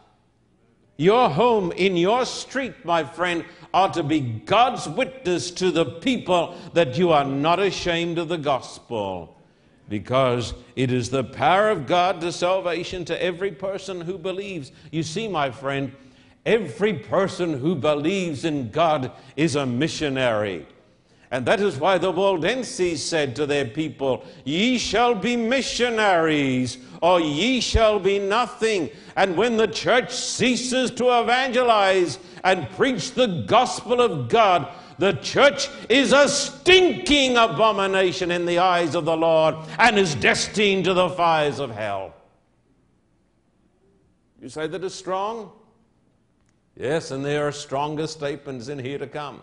Your 0.98 1.30
home 1.30 1.72
in 1.74 1.96
your 1.96 2.25
street, 2.25 2.84
my 2.84 3.04
friend, 3.04 3.46
ought 3.75 3.94
to 3.94 4.02
be 4.02 4.22
God's 4.22 4.90
witness 4.90 5.52
to 5.52 5.70
the 5.70 5.86
people 5.86 6.58
that 6.74 6.98
you 6.98 7.12
are 7.12 7.25
not 7.25 7.60
ashamed 7.60 8.18
of 8.18 8.28
the 8.28 8.40
gospel 8.40 9.38
because 9.88 10.56
it 10.75 10.92
is 10.92 11.12
the 11.12 11.24
power 11.24 11.70
of 11.70 11.86
God 11.86 12.22
to 12.22 12.32
salvation 12.32 13.06
to 13.06 13.24
every 13.24 13.52
person 13.52 14.02
who 14.02 14.18
believes. 14.18 14.72
You 14.90 15.04
see, 15.04 15.28
my 15.28 15.52
friend, 15.52 15.96
Every 16.45 16.93
person 16.93 17.53
who 17.53 17.75
believes 17.75 18.43
in 18.43 18.69
God 18.69 19.12
is 19.35 19.55
a 19.55 19.65
missionary. 19.65 20.67
And 21.31 21.45
that 21.47 21.62
is 21.62 21.77
why 21.77 21.97
the 21.97 22.12
Waldenses 22.12 23.03
said 23.03 23.35
to 23.38 23.47
their 23.47 23.65
people, 23.65 24.23
Ye 24.43 24.77
shall 24.77 25.15
be 25.15 25.35
missionaries, 25.35 26.77
or 27.01 27.19
ye 27.19 27.59
shall 27.59 28.00
be 28.00 28.19
nothing. 28.19 28.91
And 29.15 29.35
when 29.35 29.57
the 29.57 29.67
church 29.67 30.13
ceases 30.13 30.91
to 30.91 31.21
evangelize 31.21 32.19
and 32.43 32.69
preach 32.71 33.13
the 33.13 33.45
gospel 33.47 34.00
of 34.00 34.29
God, 34.29 34.67
the 35.00 35.13
church 35.13 35.69
is 35.89 36.13
a 36.13 36.29
stinking 36.29 37.35
abomination 37.35 38.29
in 38.29 38.45
the 38.45 38.59
eyes 38.59 38.93
of 38.93 39.05
the 39.05 39.17
Lord 39.17 39.55
and 39.79 39.97
is 39.97 40.13
destined 40.13 40.85
to 40.85 40.93
the 40.93 41.09
fires 41.09 41.57
of 41.57 41.71
hell. 41.71 42.13
You 44.39 44.50
say 44.50 44.67
that 44.67 44.83
is 44.83 44.93
strong? 44.93 45.51
Yes, 46.75 47.12
and 47.12 47.24
there 47.24 47.48
are 47.48 47.51
stronger 47.51 48.08
statements 48.08 48.68
in 48.68 48.80
here 48.80 48.98
to 48.98 49.08
come. 49.08 49.42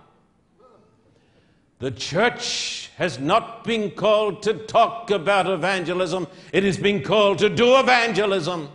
The 1.79 1.91
church 1.91 2.91
has 2.97 3.19
not 3.19 3.65
been 3.65 3.93
called 3.93 4.43
to 4.43 4.55
talk 4.55 5.11
about 5.11 5.49
evangelism, 5.49 6.27
it 6.53 6.65
has 6.65 6.77
been 6.77 7.03
called 7.03 7.39
to 7.39 7.49
do 7.49 7.79
evangelism. 7.79 8.69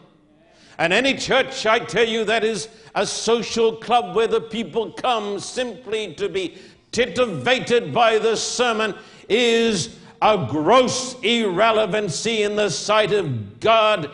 And 0.77 0.91
any 0.91 1.15
church, 1.15 1.65
I 1.65 1.79
tell 1.79 2.07
you, 2.07 2.25
that 2.25 2.43
is 2.43 2.67
a 2.95 3.05
social 3.05 3.75
club 3.75 4.15
where 4.15 4.27
the 4.27 4.41
people 4.41 4.91
come 4.91 5.39
simply 5.39 6.13
to 6.15 6.27
be 6.27 6.57
titivated 6.91 7.93
by 7.93 8.17
the 8.19 8.35
sermon 8.35 8.93
is 9.29 9.97
a 10.21 10.47
gross 10.49 11.15
irrelevancy 11.21 12.43
in 12.43 12.55
the 12.55 12.69
sight 12.69 13.11
of 13.11 13.59
God. 13.59 14.11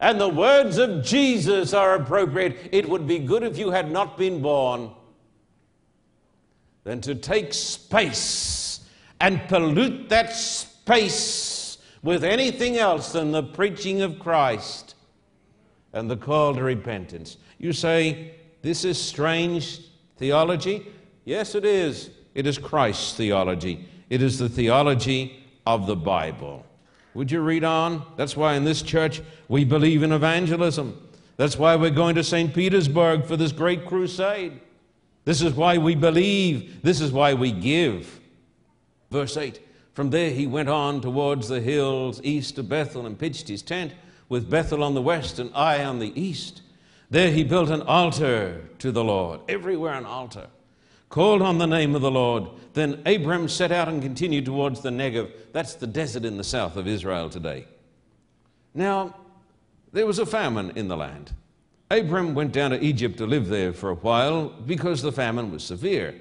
And 0.00 0.20
the 0.20 0.28
words 0.28 0.78
of 0.78 1.04
Jesus 1.04 1.74
are 1.74 1.94
appropriate. 1.94 2.68
It 2.70 2.88
would 2.88 3.06
be 3.06 3.18
good 3.18 3.42
if 3.42 3.58
you 3.58 3.70
had 3.70 3.90
not 3.90 4.16
been 4.16 4.40
born 4.40 4.90
than 6.84 7.00
to 7.02 7.14
take 7.14 7.52
space 7.52 8.80
and 9.20 9.40
pollute 9.48 10.08
that 10.08 10.34
space 10.34 11.78
with 12.02 12.22
anything 12.22 12.76
else 12.76 13.12
than 13.12 13.32
the 13.32 13.42
preaching 13.42 14.02
of 14.02 14.18
Christ 14.18 14.94
and 15.92 16.08
the 16.08 16.16
call 16.16 16.54
to 16.54 16.62
repentance. 16.62 17.36
You 17.58 17.72
say, 17.72 18.34
This 18.62 18.84
is 18.84 19.00
strange 19.00 19.80
theology? 20.16 20.86
Yes, 21.24 21.54
it 21.54 21.64
is. 21.64 22.10
It 22.34 22.46
is 22.46 22.56
Christ's 22.56 23.14
theology, 23.14 23.88
it 24.08 24.22
is 24.22 24.38
the 24.38 24.48
theology 24.48 25.44
of 25.66 25.88
the 25.88 25.96
Bible. 25.96 26.64
Would 27.14 27.30
you 27.30 27.40
read 27.40 27.64
on? 27.64 28.04
That's 28.16 28.36
why 28.36 28.54
in 28.54 28.64
this 28.64 28.82
church 28.82 29.22
we 29.48 29.64
believe 29.64 30.02
in 30.02 30.12
evangelism. 30.12 31.08
That's 31.36 31.58
why 31.58 31.76
we're 31.76 31.90
going 31.90 32.16
to 32.16 32.24
St. 32.24 32.52
Petersburg 32.52 33.24
for 33.24 33.36
this 33.36 33.52
great 33.52 33.86
crusade. 33.86 34.60
This 35.24 35.40
is 35.42 35.52
why 35.52 35.78
we 35.78 35.94
believe. 35.94 36.82
This 36.82 37.00
is 37.00 37.12
why 37.12 37.34
we 37.34 37.52
give. 37.52 38.20
Verse 39.10 39.36
8 39.36 39.60
From 39.92 40.10
there 40.10 40.30
he 40.30 40.46
went 40.46 40.68
on 40.68 41.00
towards 41.00 41.48
the 41.48 41.60
hills 41.60 42.20
east 42.24 42.58
of 42.58 42.68
Bethel 42.68 43.06
and 43.06 43.18
pitched 43.18 43.48
his 43.48 43.62
tent, 43.62 43.92
with 44.28 44.50
Bethel 44.50 44.82
on 44.82 44.94
the 44.94 45.02
west 45.02 45.38
and 45.38 45.50
Ai 45.54 45.84
on 45.84 45.98
the 45.98 46.18
east. 46.20 46.62
There 47.10 47.30
he 47.30 47.44
built 47.44 47.70
an 47.70 47.82
altar 47.82 48.68
to 48.80 48.92
the 48.92 49.04
Lord, 49.04 49.40
everywhere 49.48 49.94
an 49.94 50.04
altar, 50.04 50.48
called 51.08 51.42
on 51.42 51.58
the 51.58 51.66
name 51.66 51.94
of 51.94 52.02
the 52.02 52.10
Lord. 52.10 52.48
Then 52.74 53.02
Abram 53.06 53.48
set 53.48 53.72
out 53.72 53.88
and 53.88 54.02
continued 54.02 54.44
towards 54.44 54.80
the 54.80 54.90
Negev. 54.90 55.30
That's 55.52 55.74
the 55.74 55.86
desert 55.86 56.24
in 56.24 56.36
the 56.36 56.44
south 56.44 56.76
of 56.76 56.86
Israel 56.86 57.30
today. 57.30 57.66
Now, 58.74 59.14
there 59.92 60.06
was 60.06 60.18
a 60.18 60.26
famine 60.26 60.72
in 60.76 60.88
the 60.88 60.96
land. 60.96 61.32
Abram 61.90 62.34
went 62.34 62.52
down 62.52 62.70
to 62.70 62.80
Egypt 62.80 63.16
to 63.18 63.26
live 63.26 63.48
there 63.48 63.72
for 63.72 63.90
a 63.90 63.94
while 63.94 64.48
because 64.48 65.00
the 65.00 65.12
famine 65.12 65.50
was 65.50 65.64
severe. 65.64 66.14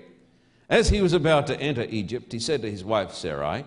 As 0.70 0.89
he 0.89 1.01
was 1.01 1.13
about 1.13 1.48
to 1.48 1.60
enter 1.60 1.86
Egypt, 1.89 2.32
he 2.32 2.39
said 2.39 2.62
to 2.62 2.72
his 2.72 2.84
wife 2.84 3.13
Sarai, 3.13 3.65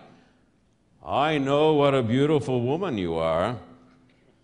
I 1.03 1.37
know 1.37 1.73
what 1.73 1.95
a 1.95 2.03
beautiful 2.03 2.61
woman 2.61 2.97
you 2.97 3.15
are. 3.15 3.57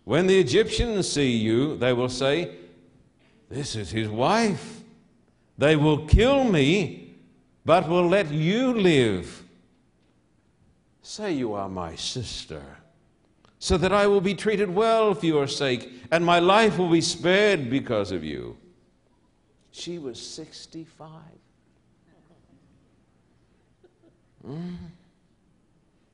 When 0.06 0.28
the 0.28 0.40
Egyptians 0.40 1.08
see 1.08 1.36
you, 1.36 1.78
they 1.78 1.94
will 1.94 2.10
say, 2.10 2.56
This 3.50 3.76
is 3.76 3.92
his 3.92 4.08
wife. 4.08 4.77
They 5.58 5.76
will 5.76 6.06
kill 6.06 6.44
me, 6.44 7.16
but 7.66 7.90
will 7.90 8.08
let 8.08 8.32
you 8.32 8.74
live. 8.74 9.44
Say 11.02 11.34
you 11.34 11.54
are 11.54 11.70
my 11.70 11.96
sister 11.96 12.64
so 13.60 13.78
that 13.78 13.92
I 13.92 14.08
will 14.08 14.22
be 14.22 14.36
treated 14.36 14.74
well 14.74 15.14
for 15.14 15.26
your 15.26 15.48
sake, 15.48 15.92
and 16.12 16.24
my 16.24 16.40
life 16.40 16.78
will 16.78 16.90
be 16.90 17.02
spared 17.02 17.70
because 17.70 18.12
of 18.12 18.24
you. 18.24 18.56
She 19.72 19.98
was 19.98 20.20
65. 20.20 21.10
Mm. 24.48 24.76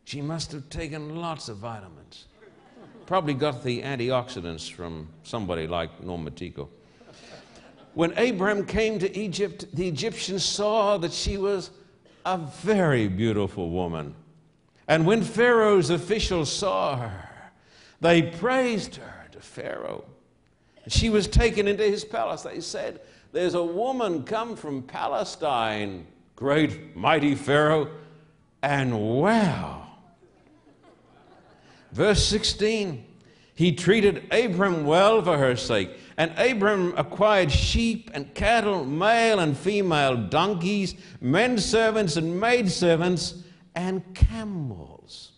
She 0.05 0.21
must 0.21 0.51
have 0.51 0.69
taken 0.69 1.17
lots 1.17 1.49
of 1.49 1.57
vitamins. 1.57 2.25
Probably 3.05 3.33
got 3.33 3.63
the 3.63 3.81
antioxidants 3.81 4.71
from 4.71 5.09
somebody 5.23 5.67
like 5.67 6.03
Norma 6.03 6.31
Tico. 6.31 6.69
When 7.93 8.17
Abram 8.17 8.65
came 8.65 8.99
to 8.99 9.17
Egypt, 9.17 9.65
the 9.73 9.87
Egyptians 9.87 10.43
saw 10.43 10.97
that 10.97 11.13
she 11.13 11.37
was 11.37 11.69
a 12.25 12.37
very 12.37 13.07
beautiful 13.07 13.69
woman. 13.69 14.15
And 14.87 15.05
when 15.05 15.21
Pharaoh's 15.21 15.89
officials 15.89 16.51
saw 16.51 16.97
her, 16.97 17.51
they 18.01 18.21
praised 18.21 18.95
her 18.95 19.27
to 19.31 19.39
Pharaoh. 19.39 20.05
She 20.87 21.09
was 21.09 21.27
taken 21.27 21.67
into 21.67 21.83
his 21.83 22.03
palace. 22.03 22.41
They 22.41 22.59
said, 22.59 23.01
There's 23.31 23.53
a 23.53 23.63
woman 23.63 24.23
come 24.23 24.55
from 24.55 24.81
Palestine, 24.81 26.05
great 26.35 26.95
mighty 26.95 27.35
Pharaoh, 27.35 27.89
and 28.61 28.99
wow. 29.19 29.87
Verse 31.93 32.25
16 32.25 33.05
He 33.55 33.71
treated 33.71 34.27
Abram 34.33 34.85
well 34.85 35.21
for 35.21 35.37
her 35.37 35.55
sake. 35.55 35.91
And 36.17 36.37
Abram 36.37 36.93
acquired 36.97 37.51
sheep 37.51 38.11
and 38.13 38.33
cattle, 38.35 38.85
male 38.85 39.39
and 39.39 39.57
female, 39.57 40.15
donkeys, 40.15 40.95
men 41.19 41.57
servants 41.57 42.17
and 42.17 42.39
maid 42.39 42.71
servants, 42.71 43.43
and 43.75 44.13
camels. 44.13 45.31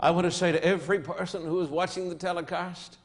I 0.00 0.10
want 0.12 0.24
to 0.24 0.30
say 0.30 0.52
to 0.52 0.64
every 0.64 1.00
person 1.00 1.44
who 1.44 1.60
is 1.60 1.68
watching 1.68 2.08
the 2.08 2.14
telecast 2.14 2.98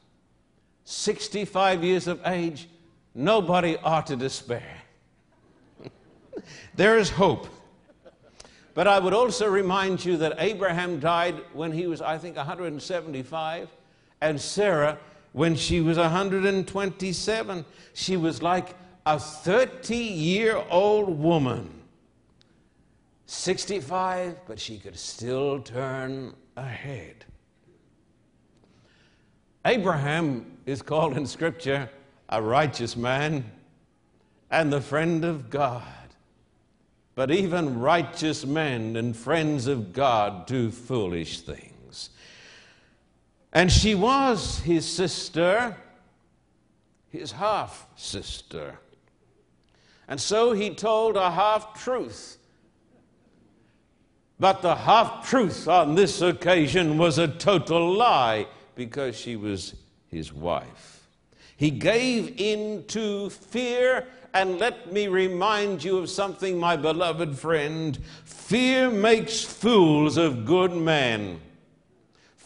65 0.84 1.82
years 1.82 2.06
of 2.06 2.20
age, 2.26 2.68
nobody 3.14 3.76
ought 3.78 4.06
to 4.06 4.16
despair. 4.16 4.82
there 6.74 6.98
is 6.98 7.10
hope. 7.10 7.48
But 8.74 8.88
I 8.88 8.98
would 8.98 9.14
also 9.14 9.48
remind 9.48 10.04
you 10.04 10.16
that 10.18 10.34
Abraham 10.38 10.98
died 11.00 11.42
when 11.52 11.72
he 11.72 11.86
was, 11.86 12.00
I 12.00 12.18
think, 12.18 12.36
175, 12.36 13.68
and 14.20 14.40
Sarah 14.40 14.98
when 15.34 15.56
she 15.56 15.80
was 15.80 15.98
127. 15.98 17.64
She 17.92 18.16
was 18.16 18.40
like 18.40 18.76
a 19.04 19.18
30 19.18 19.96
year 19.96 20.64
old 20.70 21.18
woman. 21.18 21.82
65, 23.26 24.46
but 24.46 24.60
she 24.60 24.78
could 24.78 24.96
still 24.96 25.58
turn 25.58 26.34
ahead. 26.56 27.24
Abraham 29.66 30.56
is 30.66 30.82
called 30.82 31.16
in 31.16 31.26
Scripture 31.26 31.90
a 32.28 32.40
righteous 32.40 32.96
man 32.96 33.50
and 34.52 34.72
the 34.72 34.80
friend 34.80 35.24
of 35.24 35.50
God. 35.50 35.82
But 37.16 37.32
even 37.32 37.80
righteous 37.80 38.46
men 38.46 38.94
and 38.94 39.16
friends 39.16 39.66
of 39.66 39.92
God 39.92 40.46
do 40.46 40.70
foolish 40.70 41.40
things. 41.40 41.73
And 43.54 43.70
she 43.70 43.94
was 43.94 44.58
his 44.60 44.84
sister, 44.84 45.76
his 47.08 47.32
half 47.32 47.86
sister. 47.96 48.78
And 50.08 50.20
so 50.20 50.52
he 50.52 50.74
told 50.74 51.16
a 51.16 51.30
half 51.30 51.80
truth 51.82 52.38
but 54.38 54.62
the 54.62 54.74
half 54.74 55.28
truth 55.28 55.68
on 55.68 55.94
this 55.94 56.20
occasion 56.20 56.98
was 56.98 57.18
a 57.18 57.28
total 57.28 57.92
lie 57.92 58.46
because 58.74 59.16
she 59.16 59.36
was 59.36 59.74
his 60.08 60.32
wife. 60.32 61.06
He 61.56 61.70
gave 61.70 62.34
in 62.38 62.84
to 62.88 63.30
fear, 63.30 64.06
and 64.34 64.58
let 64.58 64.92
me 64.92 65.06
remind 65.06 65.84
you 65.84 65.98
of 65.98 66.10
something, 66.10 66.58
my 66.58 66.76
beloved 66.76 67.38
friend. 67.38 67.96
Fear 68.24 68.90
makes 68.90 69.40
fools 69.40 70.16
of 70.16 70.44
good 70.44 70.72
men. 70.72 71.40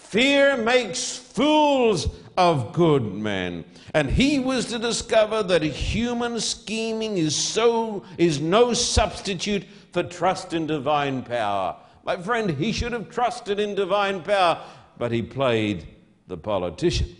Fear 0.08 0.56
makes 0.56 1.18
fools 1.18 2.08
of 2.38 2.72
good 2.72 3.14
men. 3.14 3.66
And 3.92 4.08
he 4.08 4.38
was 4.38 4.64
to 4.66 4.78
discover 4.78 5.42
that 5.42 5.62
human 5.62 6.40
scheming 6.40 7.18
is 7.18 7.36
so 7.36 8.04
is 8.16 8.40
no 8.40 8.72
substitute 8.72 9.66
for 9.92 10.02
trust 10.02 10.54
in 10.54 10.66
divine 10.66 11.22
power. 11.22 11.76
My 12.04 12.16
friend, 12.16 12.48
he 12.48 12.72
should 12.72 12.92
have 12.92 13.10
trusted 13.10 13.60
in 13.60 13.74
divine 13.74 14.22
power, 14.22 14.62
but 14.96 15.12
he 15.12 15.20
played 15.20 15.86
the 16.26 16.38
politician. 16.38 17.14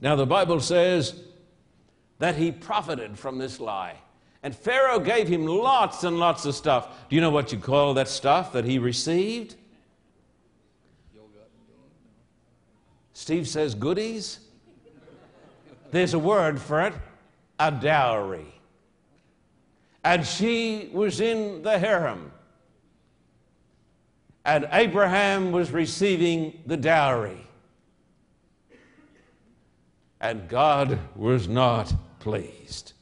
Now, 0.00 0.14
the 0.14 0.26
Bible 0.26 0.60
says 0.60 1.20
that 2.20 2.36
he 2.36 2.52
profited 2.52 3.18
from 3.18 3.38
this 3.38 3.58
lie. 3.58 3.96
And 4.44 4.54
Pharaoh 4.54 5.00
gave 5.00 5.26
him 5.26 5.44
lots 5.44 6.04
and 6.04 6.20
lots 6.20 6.46
of 6.46 6.54
stuff. 6.54 7.08
Do 7.08 7.16
you 7.16 7.20
know 7.20 7.30
what 7.30 7.50
you 7.50 7.58
call 7.58 7.94
that 7.94 8.06
stuff 8.06 8.52
that 8.52 8.64
he 8.64 8.78
received? 8.78 9.56
Steve 13.20 13.46
says 13.46 13.74
goodies. 13.74 14.38
There's 15.90 16.14
a 16.14 16.18
word 16.18 16.58
for 16.58 16.80
it 16.86 16.94
a 17.58 17.70
dowry. 17.70 18.46
And 20.02 20.26
she 20.26 20.88
was 20.90 21.20
in 21.20 21.60
the 21.62 21.78
harem. 21.78 22.32
And 24.46 24.66
Abraham 24.72 25.52
was 25.52 25.70
receiving 25.70 26.62
the 26.64 26.78
dowry. 26.78 27.46
And 30.22 30.48
God 30.48 30.98
was 31.14 31.46
not 31.46 31.92
pleased. 32.20 32.94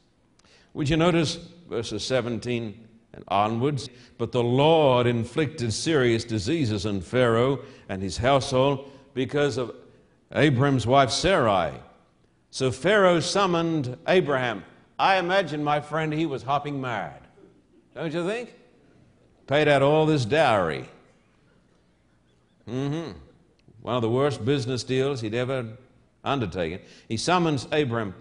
Would 0.73 0.89
you 0.89 0.97
notice 0.97 1.35
verses 1.69 2.03
17 2.03 2.87
and 3.13 3.23
onwards? 3.29 3.87
But 4.17 4.33
the 4.33 4.43
Lord 4.43 5.07
inflicted 5.07 5.71
serious 5.71 6.25
diseases 6.25 6.85
on 6.85 6.99
Pharaoh 6.99 7.61
and 7.87 8.01
his 8.01 8.17
household 8.17 8.91
because 9.13 9.57
of 9.57 9.71
Abraham's 10.33 10.85
wife 10.85 11.11
Sarai. 11.11 11.73
So 12.51 12.71
Pharaoh 12.71 13.19
summoned 13.19 13.97
Abraham. 14.07 14.63
I 14.97 15.17
imagine, 15.17 15.63
my 15.63 15.79
friend, 15.79 16.11
he 16.13 16.25
was 16.25 16.43
hopping 16.43 16.81
mad. 16.81 17.21
Don't 17.95 18.13
you 18.13 18.27
think? 18.27 18.53
Paid 19.47 19.67
out 19.67 19.81
all 19.81 20.05
this 20.05 20.25
dowry. 20.25 20.85
Mm-hmm. 22.69 23.13
One 23.81 23.95
of 23.95 24.01
the 24.01 24.09
worst 24.09 24.43
business 24.43 24.83
deals 24.83 25.21
he'd 25.21 25.33
ever 25.33 25.65
undertaken. 26.23 26.81
He 27.07 27.17
summons 27.17 27.67
Abraham. 27.71 28.13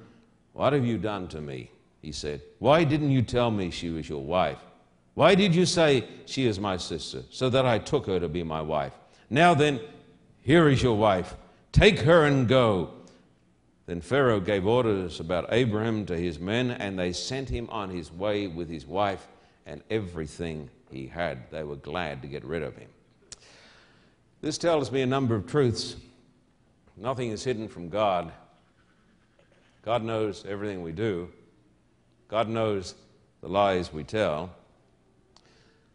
What 0.52 0.72
have 0.72 0.86
you 0.86 0.98
done 0.98 1.28
to 1.28 1.40
me? 1.40 1.70
He 2.00 2.12
said. 2.12 2.42
Why 2.58 2.84
didn't 2.84 3.10
you 3.10 3.22
tell 3.22 3.50
me 3.50 3.70
she 3.70 3.90
was 3.90 4.08
your 4.08 4.22
wife? 4.22 4.58
Why 5.14 5.34
did 5.34 5.54
you 5.54 5.66
say 5.66 6.04
she 6.26 6.46
is 6.46 6.60
my 6.60 6.76
sister, 6.76 7.22
so 7.30 7.50
that 7.50 7.66
I 7.66 7.78
took 7.78 8.06
her 8.06 8.20
to 8.20 8.28
be 8.28 8.44
my 8.44 8.62
wife? 8.62 8.92
Now 9.30 9.52
then, 9.52 9.80
here 10.42 10.68
is 10.68 10.80
your 10.80 10.96
wife. 10.96 11.34
Take 11.72 12.00
her 12.00 12.24
and 12.24 12.48
go. 12.48 12.90
Then 13.86 14.00
Pharaoh 14.00 14.40
gave 14.40 14.66
orders 14.66 15.20
about 15.20 15.52
Abraham 15.52 16.04
to 16.06 16.16
his 16.16 16.38
men, 16.38 16.70
and 16.70 16.98
they 16.98 17.12
sent 17.12 17.48
him 17.48 17.68
on 17.70 17.88
his 17.90 18.12
way 18.12 18.46
with 18.46 18.68
his 18.68 18.86
wife 18.86 19.26
and 19.64 19.82
everything 19.90 20.68
he 20.90 21.06
had. 21.06 21.50
They 21.50 21.62
were 21.62 21.76
glad 21.76 22.22
to 22.22 22.28
get 22.28 22.44
rid 22.44 22.62
of 22.62 22.76
him. 22.76 22.88
This 24.40 24.58
tells 24.58 24.92
me 24.92 25.02
a 25.02 25.06
number 25.06 25.34
of 25.34 25.46
truths. 25.46 25.96
Nothing 26.96 27.30
is 27.30 27.44
hidden 27.44 27.68
from 27.68 27.88
God. 27.88 28.32
God 29.82 30.02
knows 30.02 30.44
everything 30.46 30.82
we 30.82 30.92
do, 30.92 31.30
God 32.28 32.48
knows 32.48 32.94
the 33.40 33.48
lies 33.48 33.92
we 33.92 34.04
tell. 34.04 34.50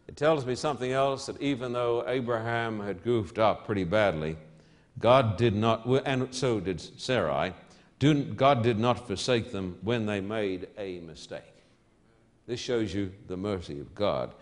It 0.07 0.17
tells 0.17 0.45
me 0.45 0.55
something 0.55 0.91
else 0.91 1.27
that 1.27 1.39
even 1.41 1.73
though 1.73 2.03
Abraham 2.07 2.79
had 2.79 3.03
goofed 3.03 3.37
up 3.37 3.65
pretty 3.65 3.83
badly, 3.83 4.35
God 5.00 5.38
did 5.38 5.55
not, 5.55 5.85
and 6.05 6.33
so 6.33 6.59
did 6.59 6.79
Sarai, 7.00 7.53
God 8.35 8.63
did 8.63 8.79
not 8.79 9.07
forsake 9.07 9.51
them 9.51 9.77
when 9.81 10.05
they 10.05 10.19
made 10.21 10.67
a 10.77 11.00
mistake. 11.00 11.41
This 12.45 12.59
shows 12.59 12.93
you 12.93 13.12
the 13.27 13.38
mercy 13.38 13.79
of 13.79 13.95
God. 13.95 14.33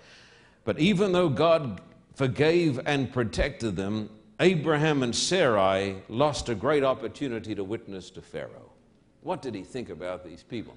But 0.63 0.79
even 0.79 1.11
though 1.11 1.29
God 1.29 1.81
forgave 2.15 2.79
and 2.85 3.11
protected 3.13 3.75
them, 3.75 4.09
Abraham 4.39 5.03
and 5.03 5.15
Sarai 5.15 6.01
lost 6.09 6.49
a 6.49 6.55
great 6.55 6.83
opportunity 6.83 7.53
to 7.53 7.63
witness 7.63 8.09
to 8.11 8.21
Pharaoh. 8.21 8.71
What 9.21 9.43
did 9.43 9.53
he 9.53 9.61
think 9.63 9.89
about 9.89 10.23
these 10.25 10.41
people? 10.41 10.75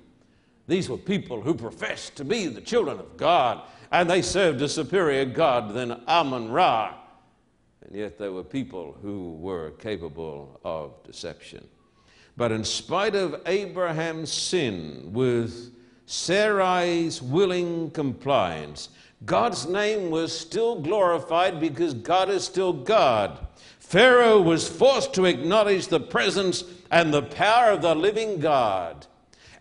These 0.66 0.90
were 0.90 0.99
people 0.99 1.40
who 1.40 1.54
professed 1.54 2.16
to 2.16 2.25
be 2.25 2.47
the 2.47 2.61
children 2.61 2.99
of 2.99 3.16
God, 3.16 3.62
and 3.90 4.09
they 4.09 4.21
served 4.21 4.61
a 4.61 4.69
superior 4.69 5.25
God 5.25 5.73
than 5.73 6.02
Amun 6.07 6.50
Ra. 6.50 6.95
And 7.84 7.94
yet 7.94 8.18
there 8.18 8.32
were 8.32 8.44
people 8.44 8.97
who 9.02 9.34
were 9.34 9.70
capable 9.73 10.60
of 10.64 11.02
deception. 11.04 11.66
But 12.36 12.50
in 12.50 12.64
spite 12.64 13.14
of 13.14 13.40
Abraham's 13.47 14.32
sin 14.32 15.10
with 15.12 15.73
Sarai's 16.06 17.23
willing 17.23 17.90
compliance, 17.90 18.88
God's 19.25 19.66
name 19.66 20.10
was 20.10 20.36
still 20.38 20.80
glorified 20.80 21.60
because 21.60 21.94
God 21.94 22.28
is 22.28 22.44
still 22.44 22.73
God. 22.73 23.47
Pharaoh 23.78 24.40
was 24.40 24.68
forced 24.68 25.14
to 25.14 25.25
acknowledge 25.25 25.88
the 25.88 26.00
presence 26.00 26.64
and 26.90 27.12
the 27.12 27.23
power 27.23 27.70
of 27.70 27.82
the 27.82 27.94
living 27.94 28.40
God. 28.40 29.06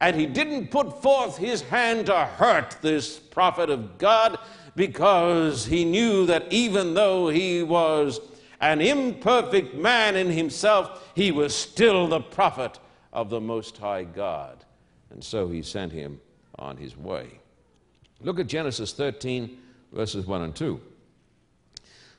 And 0.01 0.15
he 0.15 0.25
didn't 0.25 0.71
put 0.71 1.01
forth 1.01 1.37
his 1.37 1.61
hand 1.61 2.07
to 2.07 2.25
hurt 2.25 2.77
this 2.81 3.19
prophet 3.19 3.69
of 3.69 3.97
God 3.97 4.37
because 4.75 5.65
he 5.65 5.85
knew 5.85 6.25
that 6.25 6.51
even 6.51 6.93
though 6.93 7.29
he 7.29 7.63
was 7.63 8.19
an 8.59 8.81
imperfect 8.81 9.75
man 9.75 10.15
in 10.15 10.29
himself, 10.29 11.11
he 11.15 11.31
was 11.31 11.55
still 11.55 12.07
the 12.07 12.19
prophet 12.19 12.79
of 13.11 13.29
the 13.29 13.41
Most 13.41 13.77
High 13.77 14.03
God. 14.03 14.63
And 15.11 15.23
so 15.23 15.47
he 15.49 15.61
sent 15.61 15.91
him 15.91 16.19
on 16.57 16.77
his 16.77 16.97
way. 16.97 17.39
Look 18.21 18.39
at 18.39 18.47
Genesis 18.47 18.93
13, 18.93 19.57
verses 19.91 20.25
1 20.25 20.41
and 20.41 20.55
2. 20.55 20.79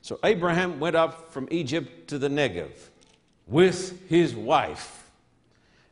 So 0.03 0.19
Abraham 0.23 0.79
went 0.79 0.97
up 0.97 1.33
from 1.33 1.49
Egypt 1.51 2.09
to 2.09 2.19
the 2.19 2.29
Negev 2.29 2.73
with 3.47 4.07
his 4.09 4.35
wife 4.35 5.11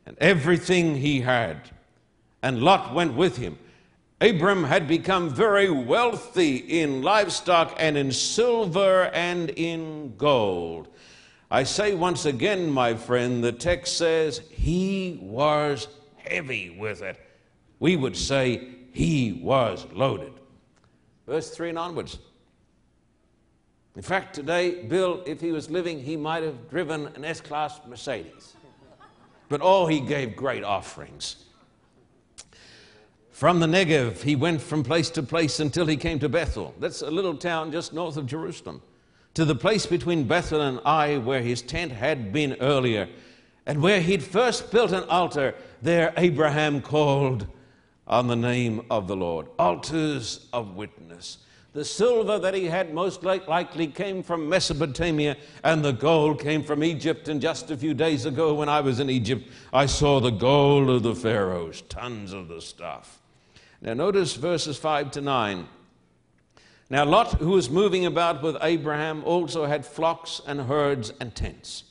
and 0.04 0.16
everything 0.20 0.96
he 0.96 1.20
had, 1.20 1.70
and 2.42 2.62
Lot 2.62 2.94
went 2.94 3.14
with 3.14 3.36
him. 3.36 3.58
Abram 4.22 4.62
had 4.62 4.86
become 4.86 5.30
very 5.30 5.68
wealthy 5.68 6.54
in 6.80 7.02
livestock 7.02 7.74
and 7.76 7.98
in 7.98 8.12
silver 8.12 9.10
and 9.12 9.50
in 9.50 10.14
gold. 10.16 10.86
I 11.50 11.64
say 11.64 11.96
once 11.96 12.24
again, 12.24 12.70
my 12.70 12.94
friend, 12.94 13.42
the 13.42 13.50
text 13.50 13.98
says 13.98 14.40
he 14.52 15.18
was 15.20 15.88
heavy 16.18 16.70
with 16.70 17.02
it. 17.02 17.18
We 17.80 17.96
would 17.96 18.16
say 18.16 18.68
he 18.92 19.40
was 19.42 19.88
loaded. 19.92 20.34
Verse 21.26 21.50
3 21.50 21.70
and 21.70 21.78
onwards. 21.80 22.20
In 23.96 24.02
fact, 24.02 24.36
today, 24.36 24.84
Bill, 24.84 25.24
if 25.26 25.40
he 25.40 25.50
was 25.50 25.68
living, 25.68 25.98
he 25.98 26.16
might 26.16 26.44
have 26.44 26.70
driven 26.70 27.08
an 27.16 27.24
S 27.24 27.40
Class 27.40 27.80
Mercedes. 27.88 28.54
But 29.48 29.62
oh, 29.64 29.88
he 29.88 29.98
gave 29.98 30.36
great 30.36 30.62
offerings. 30.62 31.46
From 33.42 33.58
the 33.58 33.66
Negev, 33.66 34.22
he 34.22 34.36
went 34.36 34.62
from 34.62 34.84
place 34.84 35.10
to 35.10 35.20
place 35.20 35.58
until 35.58 35.86
he 35.86 35.96
came 35.96 36.20
to 36.20 36.28
Bethel. 36.28 36.76
That's 36.78 37.02
a 37.02 37.10
little 37.10 37.36
town 37.36 37.72
just 37.72 37.92
north 37.92 38.16
of 38.16 38.24
Jerusalem. 38.24 38.80
To 39.34 39.44
the 39.44 39.56
place 39.56 39.84
between 39.84 40.28
Bethel 40.28 40.60
and 40.60 40.78
Ai, 40.84 41.18
where 41.18 41.42
his 41.42 41.60
tent 41.60 41.90
had 41.90 42.32
been 42.32 42.54
earlier, 42.60 43.08
and 43.66 43.82
where 43.82 44.00
he'd 44.00 44.22
first 44.22 44.70
built 44.70 44.92
an 44.92 45.02
altar, 45.08 45.56
there 45.82 46.14
Abraham 46.16 46.80
called 46.80 47.48
on 48.06 48.28
the 48.28 48.36
name 48.36 48.86
of 48.92 49.08
the 49.08 49.16
Lord. 49.16 49.48
Altars 49.58 50.46
of 50.52 50.76
witness. 50.76 51.38
The 51.72 51.84
silver 51.84 52.38
that 52.38 52.54
he 52.54 52.66
had 52.66 52.94
most 52.94 53.24
likely 53.24 53.88
came 53.88 54.22
from 54.22 54.48
Mesopotamia, 54.48 55.36
and 55.64 55.84
the 55.84 55.90
gold 55.90 56.38
came 56.40 56.62
from 56.62 56.84
Egypt. 56.84 57.26
And 57.26 57.40
just 57.40 57.72
a 57.72 57.76
few 57.76 57.92
days 57.92 58.24
ago, 58.24 58.54
when 58.54 58.68
I 58.68 58.82
was 58.82 59.00
in 59.00 59.10
Egypt, 59.10 59.48
I 59.72 59.86
saw 59.86 60.20
the 60.20 60.30
gold 60.30 60.88
of 60.88 61.02
the 61.02 61.16
pharaohs, 61.16 61.80
tons 61.88 62.32
of 62.32 62.46
the 62.46 62.60
stuff. 62.60 63.18
Now, 63.82 63.94
notice 63.94 64.36
verses 64.36 64.78
5 64.78 65.10
to 65.12 65.20
9. 65.20 65.68
Now, 66.88 67.04
Lot, 67.04 67.32
who 67.34 67.50
was 67.50 67.68
moving 67.68 68.06
about 68.06 68.40
with 68.40 68.56
Abraham, 68.62 69.24
also 69.24 69.66
had 69.66 69.84
flocks 69.84 70.40
and 70.46 70.60
herds 70.60 71.12
and 71.20 71.34
tents. 71.34 71.82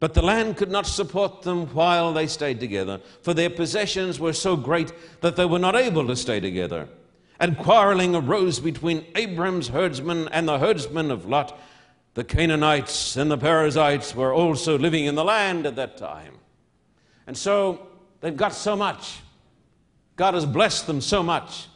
But 0.00 0.14
the 0.14 0.22
land 0.22 0.56
could 0.56 0.72
not 0.72 0.86
support 0.86 1.42
them 1.42 1.66
while 1.68 2.12
they 2.12 2.26
stayed 2.26 2.58
together, 2.58 3.00
for 3.22 3.32
their 3.32 3.48
possessions 3.48 4.18
were 4.18 4.32
so 4.32 4.56
great 4.56 4.92
that 5.20 5.36
they 5.36 5.44
were 5.44 5.60
not 5.60 5.76
able 5.76 6.06
to 6.08 6.16
stay 6.16 6.40
together. 6.40 6.88
And 7.38 7.58
quarreling 7.58 8.16
arose 8.16 8.58
between 8.58 9.06
Abraham's 9.14 9.68
herdsmen 9.68 10.28
and 10.28 10.48
the 10.48 10.58
herdsmen 10.58 11.12
of 11.12 11.26
Lot. 11.26 11.58
The 12.14 12.24
Canaanites 12.24 13.16
and 13.16 13.30
the 13.30 13.38
Perizzites 13.38 14.14
were 14.14 14.32
also 14.34 14.76
living 14.76 15.04
in 15.04 15.14
the 15.14 15.24
land 15.24 15.64
at 15.64 15.76
that 15.76 15.96
time. 15.96 16.38
And 17.26 17.36
so 17.36 17.86
they've 18.20 18.36
got 18.36 18.52
so 18.52 18.74
much. 18.74 19.20
God 20.16 20.34
has 20.34 20.46
blessed 20.46 20.86
them 20.86 21.00
so 21.00 21.22
much. 21.22 21.68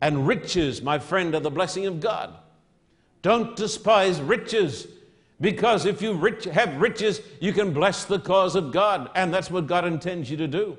And 0.00 0.26
riches, 0.26 0.82
my 0.82 0.98
friend, 0.98 1.34
are 1.34 1.40
the 1.40 1.50
blessing 1.50 1.86
of 1.86 2.00
God. 2.00 2.34
Don't 3.22 3.54
despise 3.54 4.20
riches, 4.20 4.88
because 5.40 5.86
if 5.86 6.02
you 6.02 6.12
rich, 6.14 6.44
have 6.44 6.80
riches, 6.80 7.20
you 7.40 7.52
can 7.52 7.72
bless 7.72 8.04
the 8.04 8.18
cause 8.18 8.56
of 8.56 8.72
God, 8.72 9.10
and 9.14 9.32
that's 9.32 9.50
what 9.50 9.68
God 9.68 9.84
intends 9.84 10.28
you 10.28 10.36
to 10.38 10.48
do. 10.48 10.76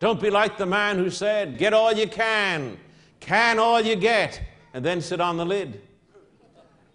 Don't 0.00 0.20
be 0.20 0.30
like 0.30 0.58
the 0.58 0.66
man 0.66 0.98
who 0.98 1.08
said, 1.08 1.56
Get 1.56 1.72
all 1.72 1.92
you 1.92 2.08
can, 2.08 2.76
can 3.20 3.58
all 3.58 3.80
you 3.80 3.96
get, 3.96 4.40
and 4.74 4.84
then 4.84 5.00
sit 5.00 5.20
on 5.20 5.36
the 5.38 5.46
lid. 5.46 5.80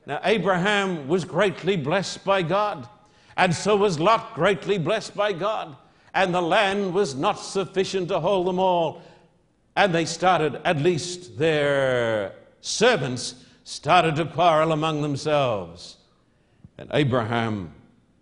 Now, 0.05 0.19
Abraham 0.23 1.07
was 1.07 1.25
greatly 1.25 1.75
blessed 1.75 2.23
by 2.23 2.43
God, 2.43 2.87
and 3.35 3.53
so 3.53 3.75
was 3.75 3.99
Lot 3.99 4.35
greatly 4.35 4.77
blessed 4.77 5.15
by 5.15 5.33
God. 5.33 5.75
And 6.17 6.33
the 6.33 6.41
land 6.41 6.95
was 6.95 7.13
not 7.13 7.33
sufficient 7.33 8.07
to 8.07 8.19
hold 8.19 8.47
them 8.47 8.57
all. 8.57 9.03
And 9.75 9.93
they 9.93 10.05
started, 10.05 10.59
at 10.65 10.77
least 10.77 11.37
their 11.37 12.33
servants 12.59 13.35
started 13.63 14.15
to 14.15 14.25
quarrel 14.25 14.71
among 14.71 15.03
themselves. 15.03 15.97
And 16.79 16.89
Abraham, 16.91 17.71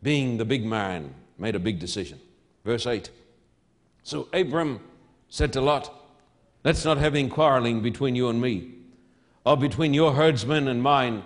being 0.04 0.36
the 0.36 0.44
big 0.44 0.66
man, 0.66 1.14
made 1.38 1.56
a 1.56 1.60
big 1.60 1.80
decision. 1.80 2.20
Verse 2.66 2.86
8. 2.86 3.10
So 4.04 4.28
Abram 4.34 4.82
said 5.30 5.54
to 5.54 5.62
Lot, 5.62 5.94
Let's 6.66 6.84
not 6.84 6.98
have 6.98 7.16
any 7.16 7.30
quarreling 7.30 7.82
between 7.82 8.16
you 8.16 8.28
and 8.28 8.42
me, 8.42 8.72
or 9.46 9.56
between 9.56 9.94
your 9.94 10.12
herdsmen 10.12 10.68
and 10.68 10.84
mine, 10.84 11.24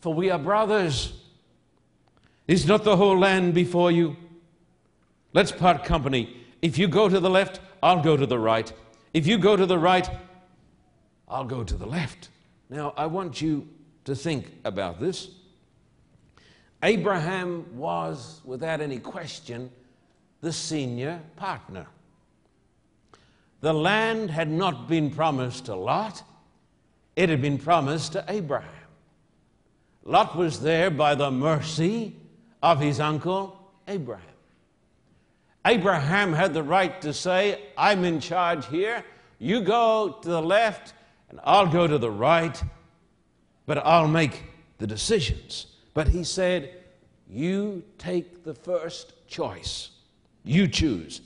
for 0.00 0.14
we 0.14 0.30
are 0.30 0.38
brothers. 0.38 1.14
Is 2.46 2.64
not 2.64 2.84
the 2.84 2.96
whole 2.96 3.18
land 3.18 3.54
before 3.54 3.90
you? 3.90 4.16
Let's 5.36 5.52
part 5.52 5.84
company. 5.84 6.34
If 6.62 6.78
you 6.78 6.88
go 6.88 7.10
to 7.10 7.20
the 7.20 7.28
left, 7.28 7.60
I'll 7.82 8.02
go 8.02 8.16
to 8.16 8.24
the 8.24 8.38
right. 8.38 8.72
If 9.12 9.26
you 9.26 9.36
go 9.36 9.54
to 9.54 9.66
the 9.66 9.76
right, 9.76 10.08
I'll 11.28 11.44
go 11.44 11.62
to 11.62 11.74
the 11.74 11.84
left. 11.84 12.30
Now, 12.70 12.94
I 12.96 13.04
want 13.04 13.42
you 13.42 13.68
to 14.06 14.14
think 14.16 14.50
about 14.64 14.98
this. 14.98 15.28
Abraham 16.82 17.66
was, 17.76 18.40
without 18.46 18.80
any 18.80 18.98
question, 18.98 19.70
the 20.40 20.54
senior 20.54 21.20
partner. 21.36 21.86
The 23.60 23.74
land 23.74 24.30
had 24.30 24.50
not 24.50 24.88
been 24.88 25.10
promised 25.10 25.66
to 25.66 25.74
Lot, 25.74 26.22
it 27.14 27.28
had 27.28 27.42
been 27.42 27.58
promised 27.58 28.12
to 28.12 28.24
Abraham. 28.26 28.88
Lot 30.02 30.34
was 30.34 30.60
there 30.60 30.90
by 30.90 31.14
the 31.14 31.30
mercy 31.30 32.16
of 32.62 32.80
his 32.80 33.00
uncle 33.00 33.70
Abraham. 33.86 34.35
Abraham 35.66 36.32
had 36.32 36.54
the 36.54 36.62
right 36.62 37.00
to 37.02 37.12
say, 37.12 37.60
I'm 37.76 38.04
in 38.04 38.20
charge 38.20 38.68
here. 38.68 39.04
You 39.40 39.60
go 39.60 40.18
to 40.22 40.28
the 40.28 40.40
left, 40.40 40.94
and 41.28 41.40
I'll 41.42 41.66
go 41.66 41.88
to 41.88 41.98
the 41.98 42.10
right, 42.10 42.62
but 43.66 43.78
I'll 43.78 44.06
make 44.06 44.44
the 44.78 44.86
decisions. 44.86 45.66
But 45.92 46.06
he 46.06 46.22
said, 46.22 46.72
You 47.28 47.82
take 47.98 48.44
the 48.44 48.54
first 48.54 49.26
choice. 49.26 49.90
You 50.44 50.68
choose. 50.68 51.20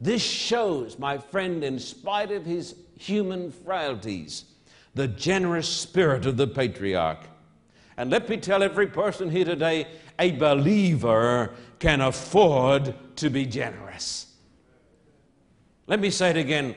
This 0.00 0.22
shows, 0.22 0.96
my 0.96 1.18
friend, 1.18 1.64
in 1.64 1.80
spite 1.80 2.30
of 2.30 2.46
his 2.46 2.76
human 2.96 3.50
frailties, 3.50 4.44
the 4.94 5.08
generous 5.08 5.68
spirit 5.68 6.24
of 6.24 6.36
the 6.36 6.46
patriarch. 6.46 7.24
And 7.96 8.10
let 8.10 8.28
me 8.28 8.36
tell 8.36 8.62
every 8.62 8.86
person 8.86 9.28
here 9.28 9.44
today 9.44 9.88
a 10.20 10.30
believer 10.32 11.52
can 11.80 12.00
afford 12.00 12.94
to 13.16 13.30
be 13.30 13.46
generous. 13.46 14.26
Let 15.86 16.00
me 16.00 16.10
say 16.10 16.30
it 16.30 16.36
again. 16.36 16.74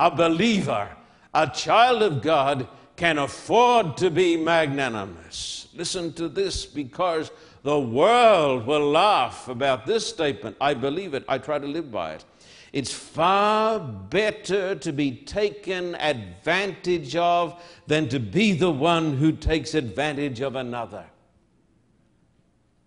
A 0.00 0.10
believer, 0.10 0.88
a 1.32 1.46
child 1.48 2.02
of 2.02 2.22
God, 2.22 2.68
can 2.96 3.18
afford 3.18 3.96
to 3.98 4.10
be 4.10 4.36
magnanimous. 4.36 5.68
Listen 5.74 6.12
to 6.14 6.28
this 6.28 6.66
because 6.66 7.30
the 7.62 7.78
world 7.78 8.66
will 8.66 8.90
laugh 8.90 9.48
about 9.48 9.86
this 9.86 10.06
statement. 10.06 10.56
I 10.60 10.74
believe 10.74 11.14
it, 11.14 11.24
I 11.28 11.38
try 11.38 11.58
to 11.58 11.66
live 11.66 11.90
by 11.90 12.14
it. 12.14 12.24
It's 12.72 12.92
far 12.92 13.78
better 13.78 14.74
to 14.74 14.92
be 14.92 15.12
taken 15.12 15.94
advantage 15.96 17.14
of 17.16 17.62
than 17.86 18.08
to 18.08 18.18
be 18.18 18.52
the 18.52 18.70
one 18.70 19.16
who 19.16 19.32
takes 19.32 19.74
advantage 19.74 20.40
of 20.40 20.56
another. 20.56 21.04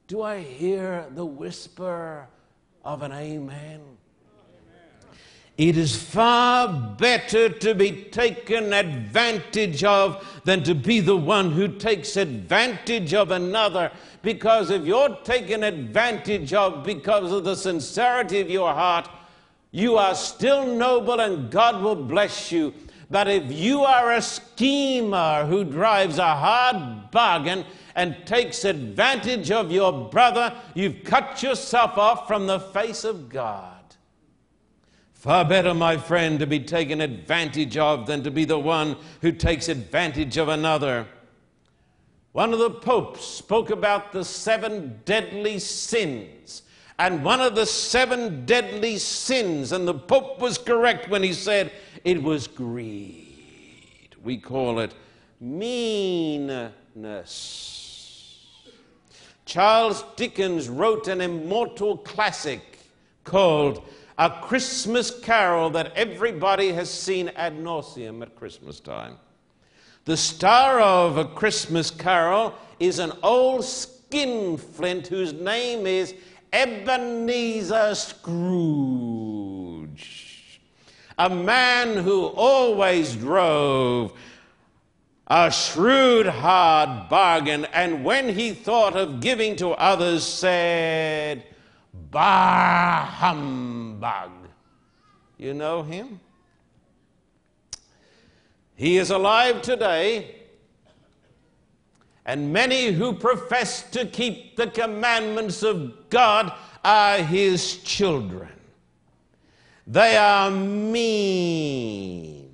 Do 0.08 0.22
I 0.22 0.42
hear 0.42 1.08
the 1.12 1.26
whisper 1.26 2.28
of 2.86 3.02
an 3.02 3.12
amen? 3.12 3.82
It 5.58 5.78
is 5.78 5.96
far 5.96 6.68
better 6.98 7.48
to 7.48 7.74
be 7.74 8.04
taken 8.04 8.74
advantage 8.74 9.86
of 9.86 10.42
than 10.44 10.64
to 10.64 10.76
be 10.76 11.00
the 11.00 11.16
one 11.16 11.52
who 11.52 11.70
takes 11.70 12.18
advantage 12.18 13.14
of 13.14 13.32
another. 13.32 13.92
Because 14.22 14.70
if 14.70 14.86
you're 14.86 15.16
taken 15.24 15.64
advantage 15.64 16.54
of 16.54 16.84
because 16.84 17.32
of 17.32 17.46
the 17.46 17.56
sincerity 17.56 18.42
of 18.42 18.50
your 18.50 18.74
heart, 18.74 19.10
you 19.72 19.96
are 19.98 20.16
still 20.16 20.66
noble 20.76 21.22
and 21.22 21.50
God 21.50 21.82
will 21.82 21.96
bless 21.96 22.52
you. 22.52 22.74
But 23.10 23.30
if 23.30 23.50
you 23.50 23.84
are 23.84 24.12
a 24.14 24.22
schemer 24.22 25.46
who 25.46 25.64
drives 25.64 26.18
a 26.18 26.36
hard 26.36 27.12
bargain, 27.12 27.64
and 27.96 28.16
takes 28.26 28.66
advantage 28.66 29.52
of 29.52 29.72
your 29.72 30.10
brother, 30.10 30.54
you've 30.74 31.04
cut 31.04 31.42
yourself 31.42 31.98
off 31.98 32.28
from 32.28 32.48
the 32.48 32.60
face 32.60 33.04
of 33.04 33.30
God. 33.30 33.72
Far 35.14 35.46
better, 35.46 35.74
my 35.74 35.98
friend, 35.98 36.40
to 36.40 36.46
be 36.46 36.60
taken 36.60 37.02
advantage 37.02 37.78
of 37.78 38.06
than 38.06 38.22
to 38.24 38.32
be 38.32 38.46
the 38.46 38.60
one 38.60 38.98
who 39.22 39.32
takes 39.32 39.70
advantage 39.70 40.38
of 40.38 40.50
another. 40.50 41.08
One 42.34 42.54
of 42.54 42.60
the 42.60 42.70
popes 42.70 43.26
spoke 43.26 43.70
about 43.70 44.12
the 44.12 44.26
seven 44.26 45.00
deadly 45.06 45.58
sins. 45.58 46.62
And 46.98 47.26
one 47.26 47.42
of 47.42 47.56
the 47.56 47.66
seven 47.66 48.46
deadly 48.46 48.98
sins, 48.98 49.74
and 49.74 49.86
the 49.88 49.94
Pope 49.94 50.40
was 50.40 50.58
correct 50.58 51.10
when 51.10 51.24
he 51.24 51.34
said 51.34 51.74
it 52.06 52.24
was 52.24 52.48
greed. 52.48 54.16
We 54.24 54.38
call 54.38 54.80
it 54.80 54.94
meanness. 55.42 56.72
Charles 59.46 60.04
Dickens 60.16 60.68
wrote 60.70 61.08
an 61.08 61.22
immortal 61.22 61.98
classic 61.98 62.80
called 63.24 63.88
A 64.18 64.30
Christmas 64.42 65.20
Carol 65.20 65.70
that 65.72 65.94
everybody 65.96 66.72
has 66.72 66.90
seen 66.90 67.30
ad 67.36 67.58
nauseum 67.58 68.22
at 68.24 68.36
Christmas 68.36 68.80
time. 68.80 69.18
The 70.06 70.18
star 70.18 70.80
of 70.80 71.18
A 71.18 71.26
Christmas 71.26 71.92
Carol 71.92 72.54
is 72.80 73.00
an 73.00 73.12
old 73.24 73.64
skinflint 73.64 75.08
whose 75.08 75.34
name 75.34 75.86
is 75.88 76.16
Ebenezer 76.52 77.94
Scrooge, 77.96 78.22
a 81.18 81.30
man 81.30 81.98
who 81.98 82.28
always 82.28 83.16
drove 83.16 84.14
a 85.28 85.52
shrewd, 85.52 86.28
hard 86.28 87.10
bargain, 87.10 87.66
and 87.74 88.06
when 88.06 88.30
he 88.30 88.54
thought 88.54 88.96
of 88.96 89.20
giving 89.22 89.56
to 89.56 89.70
others, 89.70 90.24
said, 90.24 91.44
Bah 92.12 93.06
humbug. 93.06 94.32
You 95.38 95.54
know 95.54 95.82
him? 95.84 96.20
He 98.76 98.98
is 98.98 99.10
alive 99.10 99.62
today, 99.62 100.36
and 102.26 102.52
many 102.54 102.92
who 102.92 103.14
profess 103.14 103.90
to 103.92 104.06
keep 104.06 104.58
the 104.58 104.68
commandments 104.68 105.64
of 105.64 106.10
God 106.10 106.54
are 106.84 107.18
his 107.18 107.78
children. 107.78 108.50
They 109.88 110.18
are 110.18 110.52
mean 110.52 112.45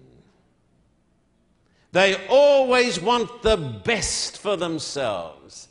they 1.92 2.28
always 2.28 3.00
want 3.02 3.42
the 3.42 3.58
best 3.58 4.38
for 4.38 4.56
themselves. 4.56 5.68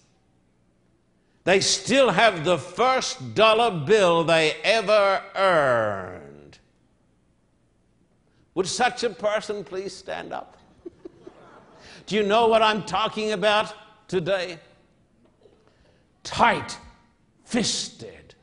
They 1.44 1.60
still 1.60 2.10
have 2.10 2.44
the 2.44 2.58
first 2.58 3.34
dollar 3.34 3.70
bill 3.70 4.24
they 4.24 4.54
ever 4.62 5.22
earned. 5.34 6.58
Would 8.54 8.66
such 8.66 9.04
a 9.04 9.10
person 9.10 9.64
please 9.64 9.96
stand 9.96 10.32
up? 10.32 10.58
Do 12.06 12.16
you 12.16 12.22
know 12.22 12.48
what 12.48 12.60
I'm 12.60 12.84
talking 12.84 13.32
about 13.32 13.74
today? 14.06 14.58
Tight 16.22 16.76
fisted. 17.44 18.34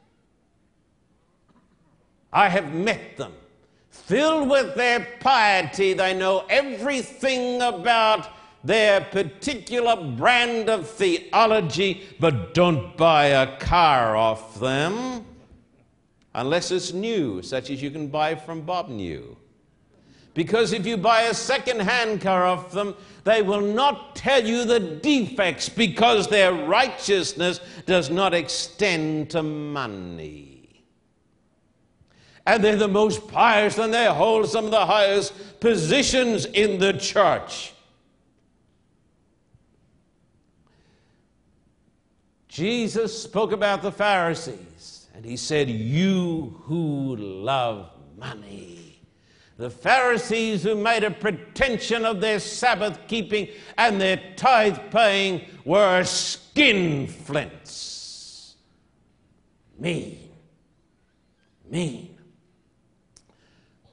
I 2.33 2.49
have 2.49 2.73
met 2.73 3.17
them. 3.17 3.33
Filled 4.07 4.49
with 4.49 4.73
their 4.75 5.05
piety, 5.19 5.91
they 5.91 6.13
know 6.13 6.45
everything 6.49 7.61
about 7.61 8.29
their 8.63 9.01
particular 9.01 9.97
brand 9.97 10.69
of 10.69 10.89
theology, 10.89 12.03
but 12.17 12.53
don't 12.53 12.95
buy 12.95 13.25
a 13.25 13.57
car 13.57 14.15
off 14.15 14.61
them 14.61 15.25
unless 16.33 16.71
it's 16.71 16.93
new, 16.93 17.41
such 17.41 17.69
as 17.69 17.83
you 17.83 17.91
can 17.91 18.07
buy 18.07 18.33
from 18.33 18.61
Bob 18.61 18.87
New. 18.87 19.35
Because 20.33 20.71
if 20.71 20.85
you 20.85 20.95
buy 20.95 21.23
a 21.23 21.33
second 21.33 21.81
hand 21.81 22.21
car 22.21 22.45
off 22.45 22.71
them, 22.71 22.95
they 23.25 23.41
will 23.41 23.59
not 23.59 24.15
tell 24.15 24.41
you 24.41 24.63
the 24.63 24.79
defects 24.79 25.67
because 25.67 26.29
their 26.29 26.53
righteousness 26.53 27.59
does 27.85 28.09
not 28.09 28.33
extend 28.33 29.31
to 29.31 29.43
money 29.43 30.46
and 32.47 32.63
they're 32.63 32.77
the 32.77 32.87
most 32.87 33.27
pious, 33.27 33.77
and 33.77 33.93
they 33.93 34.05
hold 34.05 34.49
some 34.49 34.65
of 34.65 34.71
the 34.71 34.85
highest 34.85 35.59
positions 35.59 36.45
in 36.45 36.79
the 36.79 36.93
church. 36.93 37.73
Jesus 42.47 43.21
spoke 43.21 43.51
about 43.51 43.81
the 43.81 43.91
Pharisees, 43.91 45.09
And 45.13 45.25
he 45.25 45.35
said, 45.35 45.69
You 45.69 46.61
who 46.63 47.17
love 47.17 47.91
money. 48.17 49.01
The 49.57 49.69
Pharisees 49.69 50.63
who 50.63 50.75
made 50.75 51.03
a 51.03 51.11
pretension 51.11 52.05
of 52.05 52.21
their 52.21 52.39
Sabbath 52.39 52.97
keeping 53.09 53.49
and 53.77 53.99
their 53.99 54.21
tithe 54.37 54.79
paying 54.89 55.41
were 55.65 56.03
skinflints. 56.03 58.53
Mean. 59.77 60.29
Mean. 61.69 62.16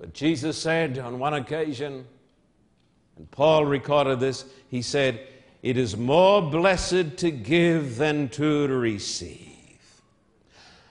But 0.04 0.12
Jesus 0.12 0.60
said 0.60 0.98
on 0.98 1.18
one 1.18 1.32
occasion, 1.32 2.04
and 3.16 3.30
Paul 3.30 3.64
recorded 3.64 4.20
this, 4.20 4.44
he 4.68 4.82
said, 4.82 5.18
It 5.62 5.78
is 5.78 5.96
more 5.96 6.42
blessed 6.42 7.16
to 7.16 7.30
give 7.30 7.96
than 7.96 8.28
to 8.28 8.68
receive. 8.68 10.02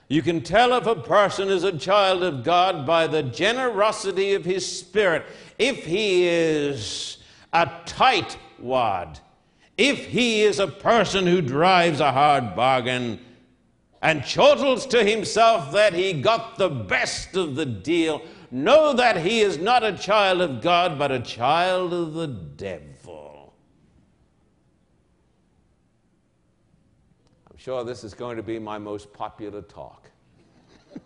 You 0.08 0.20
can 0.20 0.40
tell 0.40 0.72
if 0.72 0.88
a 0.88 0.96
person 0.96 1.48
is 1.48 1.62
a 1.62 1.78
child 1.78 2.24
of 2.24 2.42
God 2.42 2.84
by 2.88 3.06
the 3.06 3.22
generosity 3.22 4.34
of 4.34 4.44
his 4.44 4.66
spirit. 4.66 5.24
If 5.60 5.84
he 5.84 6.26
is 6.26 7.18
a 7.52 7.70
tight 7.86 8.36
wad, 8.58 9.20
if 9.78 10.06
he 10.06 10.42
is 10.42 10.58
a 10.58 10.66
person 10.66 11.24
who 11.24 11.40
drives 11.40 12.00
a 12.00 12.10
hard 12.10 12.56
bargain 12.56 13.20
and 14.02 14.24
chortles 14.24 14.86
to 14.86 15.04
himself 15.04 15.70
that 15.70 15.92
he 15.92 16.14
got 16.14 16.58
the 16.58 16.68
best 16.68 17.36
of 17.36 17.54
the 17.54 17.64
deal, 17.64 18.20
know 18.54 18.92
that 18.92 19.16
he 19.16 19.40
is 19.40 19.58
not 19.58 19.82
a 19.82 19.92
child 19.92 20.40
of 20.40 20.62
God, 20.62 20.96
but 20.96 21.10
a 21.10 21.18
child 21.18 21.92
of 21.92 22.14
the 22.14 22.28
devil. 22.28 23.52
I'm 27.50 27.56
sure 27.58 27.82
this 27.82 28.04
is 28.04 28.14
going 28.14 28.36
to 28.36 28.44
be 28.44 28.60
my 28.60 28.78
most 28.78 29.12
popular 29.12 29.60
talk. 29.60 30.08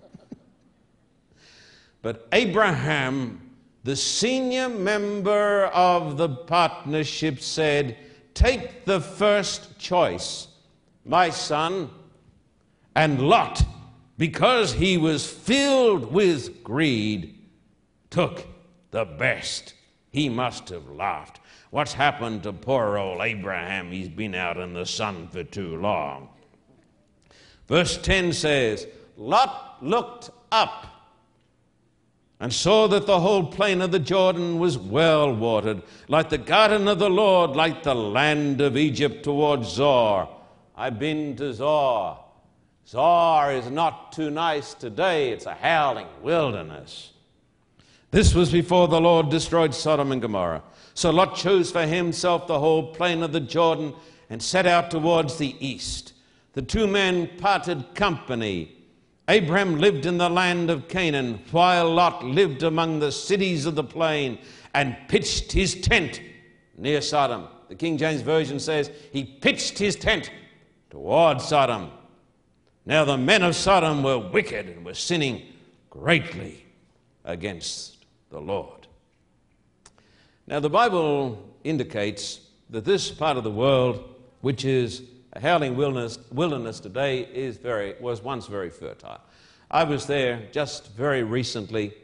but 2.02 2.28
Abraham, 2.32 3.40
the 3.82 3.96
senior 3.96 4.68
member 4.68 5.66
of 5.68 6.18
the 6.18 6.28
partnership, 6.28 7.40
said, 7.40 7.96
Take 8.34 8.84
the 8.84 9.00
first 9.00 9.78
choice, 9.78 10.48
my 11.06 11.30
son 11.30 11.88
and 12.94 13.22
Lot, 13.22 13.64
because 14.18 14.74
he 14.74 14.98
was 14.98 15.26
filled 15.26 16.12
with 16.12 16.62
greed, 16.62 17.37
took 18.10 18.46
the 18.90 19.04
best. 19.04 19.74
He 20.10 20.28
must 20.28 20.68
have 20.70 20.88
laughed. 20.88 21.40
What's 21.70 21.92
happened 21.92 22.42
to 22.44 22.52
poor 22.52 22.96
old 22.96 23.20
Abraham? 23.20 23.90
He's 23.90 24.08
been 24.08 24.34
out 24.34 24.56
in 24.56 24.72
the 24.72 24.86
sun 24.86 25.28
for 25.28 25.44
too 25.44 25.76
long. 25.76 26.30
Verse 27.68 27.98
10 27.98 28.32
says, 28.32 28.86
Lot 29.16 29.76
looked 29.82 30.30
up 30.50 30.86
and 32.40 32.52
saw 32.52 32.86
that 32.88 33.06
the 33.06 33.20
whole 33.20 33.44
plain 33.44 33.82
of 33.82 33.90
the 33.90 33.98
Jordan 33.98 34.58
was 34.58 34.78
well 34.78 35.34
watered, 35.34 35.82
like 36.06 36.30
the 36.30 36.38
garden 36.38 36.88
of 36.88 36.98
the 36.98 37.10
Lord, 37.10 37.50
like 37.50 37.82
the 37.82 37.94
land 37.94 38.60
of 38.60 38.76
Egypt 38.76 39.24
towards 39.24 39.68
Zoar. 39.68 40.28
I've 40.76 40.98
been 40.98 41.36
to 41.36 41.52
Zoar. 41.52 42.18
Zoar 42.86 43.52
is 43.52 43.70
not 43.70 44.12
too 44.12 44.30
nice 44.30 44.72
today, 44.72 45.30
it's 45.30 45.46
a 45.46 45.54
howling 45.54 46.06
wilderness. 46.22 47.12
This 48.10 48.34
was 48.34 48.50
before 48.50 48.88
the 48.88 49.00
Lord 49.00 49.28
destroyed 49.28 49.74
Sodom 49.74 50.12
and 50.12 50.22
Gomorrah. 50.22 50.62
So 50.94 51.10
Lot 51.10 51.36
chose 51.36 51.70
for 51.70 51.82
himself 51.82 52.46
the 52.46 52.58
whole 52.58 52.94
plain 52.94 53.22
of 53.22 53.32
the 53.32 53.40
Jordan 53.40 53.92
and 54.30 54.42
set 54.42 54.66
out 54.66 54.90
towards 54.90 55.36
the 55.36 55.54
east. 55.64 56.14
The 56.54 56.62
two 56.62 56.86
men 56.86 57.28
parted 57.38 57.94
company. 57.94 58.74
Abraham 59.28 59.78
lived 59.78 60.06
in 60.06 60.16
the 60.16 60.30
land 60.30 60.70
of 60.70 60.88
Canaan, 60.88 61.40
while 61.50 61.92
Lot 61.92 62.24
lived 62.24 62.62
among 62.62 62.98
the 62.98 63.12
cities 63.12 63.66
of 63.66 63.74
the 63.74 63.84
plain 63.84 64.38
and 64.72 64.96
pitched 65.08 65.52
his 65.52 65.78
tent 65.78 66.22
near 66.78 67.02
Sodom. 67.02 67.46
The 67.68 67.74
King 67.74 67.98
James 67.98 68.22
Version 68.22 68.58
says 68.58 68.90
he 69.12 69.24
pitched 69.24 69.78
his 69.78 69.96
tent 69.96 70.30
toward 70.88 71.42
Sodom. 71.42 71.90
Now 72.86 73.04
the 73.04 73.18
men 73.18 73.42
of 73.42 73.54
Sodom 73.54 74.02
were 74.02 74.18
wicked 74.18 74.66
and 74.66 74.86
were 74.86 74.94
sinning 74.94 75.42
greatly 75.90 76.64
against 77.24 77.97
the 78.30 78.40
Lord. 78.40 78.86
Now 80.46 80.60
the 80.60 80.70
Bible 80.70 81.42
indicates 81.64 82.40
that 82.70 82.84
this 82.84 83.10
part 83.10 83.36
of 83.36 83.44
the 83.44 83.50
world, 83.50 84.14
which 84.40 84.64
is 84.64 85.02
a 85.32 85.40
howling 85.40 85.76
wilderness, 85.76 86.18
wilderness 86.32 86.80
today, 86.80 87.20
is 87.20 87.56
very, 87.56 87.94
was 88.00 88.22
once 88.22 88.46
very 88.46 88.70
fertile. 88.70 89.20
I 89.70 89.84
was 89.84 90.06
there 90.06 90.48
just 90.52 90.92
very 90.94 91.22
recently. 91.22 91.94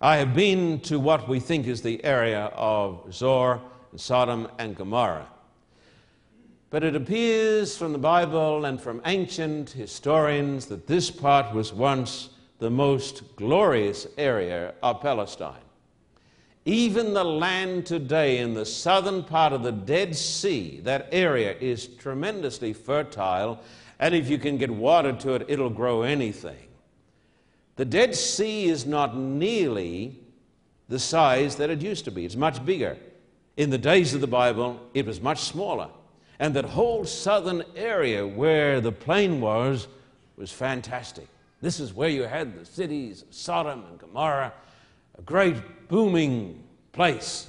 I 0.00 0.16
have 0.16 0.34
been 0.34 0.80
to 0.80 1.00
what 1.00 1.28
we 1.28 1.40
think 1.40 1.66
is 1.66 1.80
the 1.80 2.04
area 2.04 2.52
of 2.54 3.12
Zoar, 3.12 3.60
and 3.90 4.00
Sodom, 4.00 4.48
and 4.58 4.76
Gomorrah. 4.76 5.28
But 6.68 6.84
it 6.84 6.96
appears 6.96 7.76
from 7.76 7.92
the 7.92 7.98
Bible 7.98 8.64
and 8.64 8.80
from 8.80 9.00
ancient 9.06 9.70
historians 9.70 10.66
that 10.66 10.86
this 10.86 11.10
part 11.10 11.54
was 11.54 11.72
once 11.72 12.30
the 12.58 12.70
most 12.70 13.36
glorious 13.36 14.06
area 14.16 14.74
of 14.82 15.00
Palestine. 15.00 15.60
Even 16.64 17.12
the 17.12 17.24
land 17.24 17.84
today 17.84 18.38
in 18.38 18.54
the 18.54 18.64
southern 18.64 19.22
part 19.22 19.52
of 19.52 19.62
the 19.62 19.72
Dead 19.72 20.16
Sea, 20.16 20.80
that 20.84 21.08
area 21.12 21.54
is 21.60 21.86
tremendously 21.86 22.72
fertile, 22.72 23.60
and 23.98 24.14
if 24.14 24.30
you 24.30 24.38
can 24.38 24.56
get 24.56 24.70
water 24.70 25.12
to 25.12 25.34
it, 25.34 25.44
it'll 25.48 25.68
grow 25.68 26.02
anything. 26.02 26.68
The 27.76 27.84
Dead 27.84 28.14
Sea 28.14 28.66
is 28.66 28.86
not 28.86 29.16
nearly 29.16 30.18
the 30.88 30.98
size 30.98 31.56
that 31.56 31.70
it 31.70 31.82
used 31.82 32.04
to 32.06 32.10
be, 32.10 32.24
it's 32.24 32.36
much 32.36 32.64
bigger. 32.64 32.96
In 33.56 33.70
the 33.70 33.78
days 33.78 34.14
of 34.14 34.20
the 34.20 34.26
Bible, 34.26 34.80
it 34.94 35.06
was 35.06 35.20
much 35.20 35.40
smaller. 35.40 35.88
And 36.38 36.54
that 36.54 36.64
whole 36.64 37.04
southern 37.04 37.62
area 37.76 38.26
where 38.26 38.80
the 38.80 38.90
plain 38.90 39.40
was 39.40 39.86
was 40.36 40.50
fantastic. 40.50 41.28
This 41.64 41.80
is 41.80 41.94
where 41.94 42.10
you 42.10 42.24
had 42.24 42.60
the 42.60 42.66
cities 42.66 43.22
of 43.22 43.32
Sodom 43.32 43.86
and 43.88 43.98
Gomorrah, 43.98 44.52
a 45.16 45.22
great 45.22 45.88
booming 45.88 46.62
place. 46.92 47.48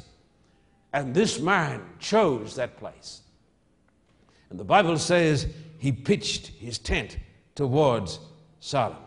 And 0.93 1.13
this 1.13 1.38
man 1.41 1.84
chose 1.99 2.56
that 2.56 2.78
place. 2.78 3.23
And 4.49 4.58
the 4.58 4.63
Bible 4.63 4.97
says 4.97 5.47
he 5.80 5.91
pitched 5.91 6.47
his 6.47 6.80
tent 6.80 7.17
towards 7.56 8.19
Sodom. 8.62 8.99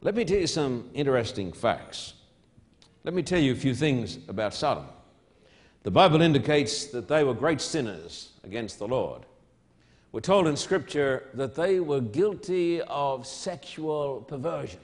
Let 0.00 0.16
me 0.16 0.24
tell 0.24 0.38
you 0.38 0.48
some 0.48 0.90
interesting 0.92 1.52
facts. 1.52 2.14
Let 3.04 3.14
me 3.14 3.22
tell 3.22 3.38
you 3.38 3.52
a 3.52 3.54
few 3.54 3.76
things 3.76 4.18
about 4.26 4.52
Sodom. 4.52 4.86
The 5.84 5.92
Bible 5.92 6.22
indicates 6.22 6.86
that 6.86 7.06
they 7.06 7.22
were 7.22 7.34
great 7.34 7.60
sinners 7.60 8.30
against 8.42 8.80
the 8.80 8.88
Lord. 8.88 9.26
We're 10.14 10.20
told 10.20 10.46
in 10.46 10.56
Scripture 10.56 11.24
that 11.34 11.56
they 11.56 11.80
were 11.80 12.00
guilty 12.00 12.80
of 12.82 13.26
sexual 13.26 14.20
perversion. 14.20 14.78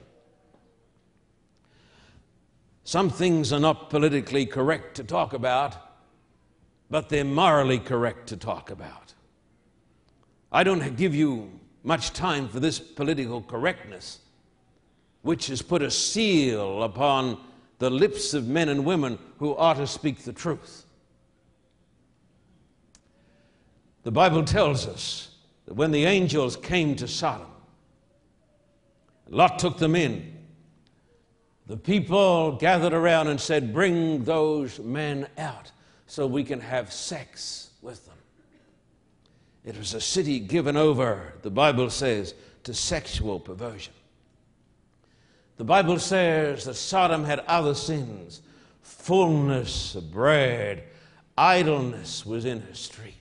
Some 2.83 3.09
things 3.09 3.53
are 3.53 3.59
not 3.61 3.89
politically 3.89 4.45
correct 4.45 4.95
to 4.95 5.05
talk 5.05 5.31
about, 5.31 5.77
but 6.89 7.07
they're 7.07 7.23
morally 7.23 7.79
correct 7.79 8.27
to 8.27 8.35
talk 8.35 8.71
about. 8.71 9.13
I 10.51 10.65
don't 10.65 10.97
give 10.97 11.15
you 11.15 11.49
much 11.81 12.11
time 12.11 12.49
for 12.49 12.59
this 12.59 12.79
political 12.81 13.41
correctness, 13.41 14.19
which 15.21 15.47
has 15.47 15.61
put 15.61 15.81
a 15.81 15.91
seal 15.91 16.83
upon 16.83 17.39
the 17.79 17.89
lips 17.89 18.33
of 18.33 18.49
men 18.49 18.67
and 18.67 18.83
women 18.83 19.17
who 19.39 19.55
ought 19.55 19.77
to 19.77 19.87
speak 19.87 20.25
the 20.25 20.33
truth. 20.33 20.85
The 24.03 24.11
Bible 24.11 24.43
tells 24.43 24.87
us 24.87 25.35
that 25.65 25.75
when 25.75 25.91
the 25.91 26.05
angels 26.05 26.55
came 26.55 26.95
to 26.95 27.07
Sodom, 27.07 27.47
Lot 29.29 29.59
took 29.59 29.77
them 29.77 29.95
in. 29.95 30.37
The 31.67 31.77
people 31.77 32.53
gathered 32.53 32.93
around 32.93 33.27
and 33.27 33.39
said, 33.39 33.73
Bring 33.73 34.23
those 34.23 34.79
men 34.79 35.27
out 35.37 35.71
so 36.07 36.27
we 36.27 36.43
can 36.43 36.59
have 36.59 36.91
sex 36.91 37.69
with 37.81 38.05
them. 38.05 38.17
It 39.63 39.77
was 39.77 39.93
a 39.93 40.01
city 40.01 40.39
given 40.39 40.75
over, 40.75 41.33
the 41.43 41.51
Bible 41.51 41.89
says, 41.89 42.33
to 42.63 42.73
sexual 42.73 43.39
perversion. 43.39 43.93
The 45.57 45.63
Bible 45.63 45.99
says 45.99 46.65
that 46.65 46.73
Sodom 46.73 47.23
had 47.23 47.39
other 47.41 47.75
sins 47.75 48.41
fullness 48.81 49.95
of 49.95 50.11
bread, 50.11 50.83
idleness 51.37 52.25
was 52.25 52.45
in 52.45 52.61
her 52.61 52.73
streets 52.73 53.20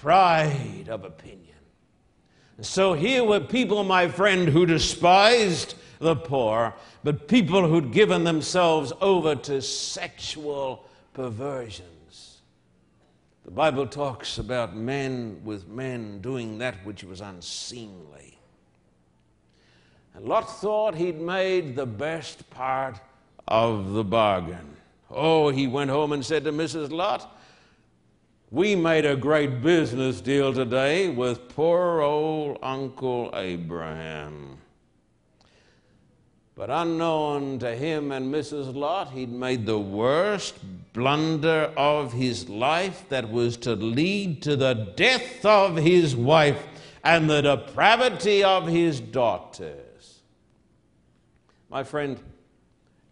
pride 0.00 0.86
of 0.88 1.04
opinion. 1.04 1.44
So 2.60 2.94
here 2.94 3.22
were 3.22 3.40
people, 3.40 3.84
my 3.84 4.08
friend, 4.08 4.48
who 4.48 4.66
despised 4.66 5.74
the 6.00 6.16
poor, 6.16 6.74
but 7.04 7.28
people 7.28 7.68
who'd 7.68 7.92
given 7.92 8.24
themselves 8.24 8.92
over 9.00 9.34
to 9.36 9.62
sexual 9.62 10.84
perversions. 11.12 12.40
The 13.44 13.50
Bible 13.50 13.86
talks 13.86 14.38
about 14.38 14.76
men 14.76 15.40
with 15.44 15.68
men 15.68 16.20
doing 16.20 16.58
that 16.58 16.84
which 16.84 17.04
was 17.04 17.20
unseemly. 17.20 18.38
And 20.14 20.26
Lot 20.26 20.50
thought 20.60 20.96
he'd 20.96 21.20
made 21.20 21.76
the 21.76 21.86
best 21.86 22.50
part 22.50 23.00
of 23.46 23.92
the 23.92 24.04
bargain. 24.04 24.76
Oh, 25.10 25.48
he 25.48 25.66
went 25.66 25.90
home 25.90 26.12
and 26.12 26.24
said 26.24 26.44
to 26.44 26.52
Mrs. 26.52 26.90
Lot, 26.90 27.37
We 28.50 28.74
made 28.74 29.04
a 29.04 29.14
great 29.14 29.60
business 29.60 30.22
deal 30.22 30.54
today 30.54 31.10
with 31.10 31.50
poor 31.50 32.00
old 32.00 32.56
Uncle 32.62 33.30
Abraham. 33.34 34.56
But 36.54 36.70
unknown 36.70 37.58
to 37.58 37.76
him 37.76 38.10
and 38.10 38.34
Mrs. 38.34 38.74
Lot, 38.74 39.10
he'd 39.10 39.30
made 39.30 39.66
the 39.66 39.78
worst 39.78 40.54
blunder 40.94 41.74
of 41.76 42.14
his 42.14 42.48
life 42.48 43.04
that 43.10 43.30
was 43.30 43.58
to 43.58 43.74
lead 43.74 44.40
to 44.42 44.56
the 44.56 44.92
death 44.96 45.44
of 45.44 45.76
his 45.76 46.16
wife 46.16 46.66
and 47.04 47.28
the 47.28 47.42
depravity 47.42 48.42
of 48.42 48.66
his 48.66 48.98
daughters. 48.98 50.20
My 51.68 51.84
friend, 51.84 52.18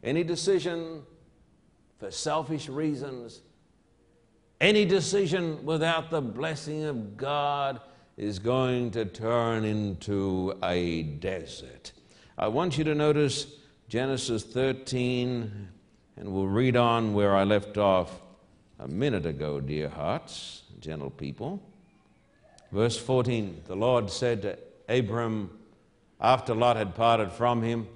any 0.02 0.24
decision 0.24 1.02
for 1.98 2.10
selfish 2.10 2.70
reasons, 2.70 3.42
any 4.60 4.84
decision 4.84 5.64
without 5.64 6.10
the 6.10 6.20
blessing 6.20 6.84
of 6.84 7.16
God 7.16 7.80
is 8.16 8.38
going 8.38 8.90
to 8.92 9.04
turn 9.04 9.64
into 9.64 10.54
a 10.62 11.02
desert. 11.02 11.92
I 12.38 12.48
want 12.48 12.78
you 12.78 12.84
to 12.84 12.94
notice 12.94 13.46
Genesis 13.88 14.42
13, 14.42 15.68
and 16.16 16.32
we'll 16.32 16.46
read 16.46 16.76
on 16.76 17.12
where 17.12 17.36
I 17.36 17.44
left 17.44 17.76
off 17.76 18.20
a 18.78 18.88
minute 18.88 19.26
ago, 19.26 19.60
dear 19.60 19.88
hearts, 19.88 20.62
gentle 20.80 21.10
people. 21.10 21.62
Verse 22.72 22.98
14 22.98 23.62
The 23.66 23.76
Lord 23.76 24.10
said 24.10 24.42
to 24.42 24.58
Abram, 24.88 25.50
after 26.20 26.54
Lot 26.54 26.76
had 26.76 26.94
parted 26.94 27.32
from 27.32 27.62
him, 27.62 27.86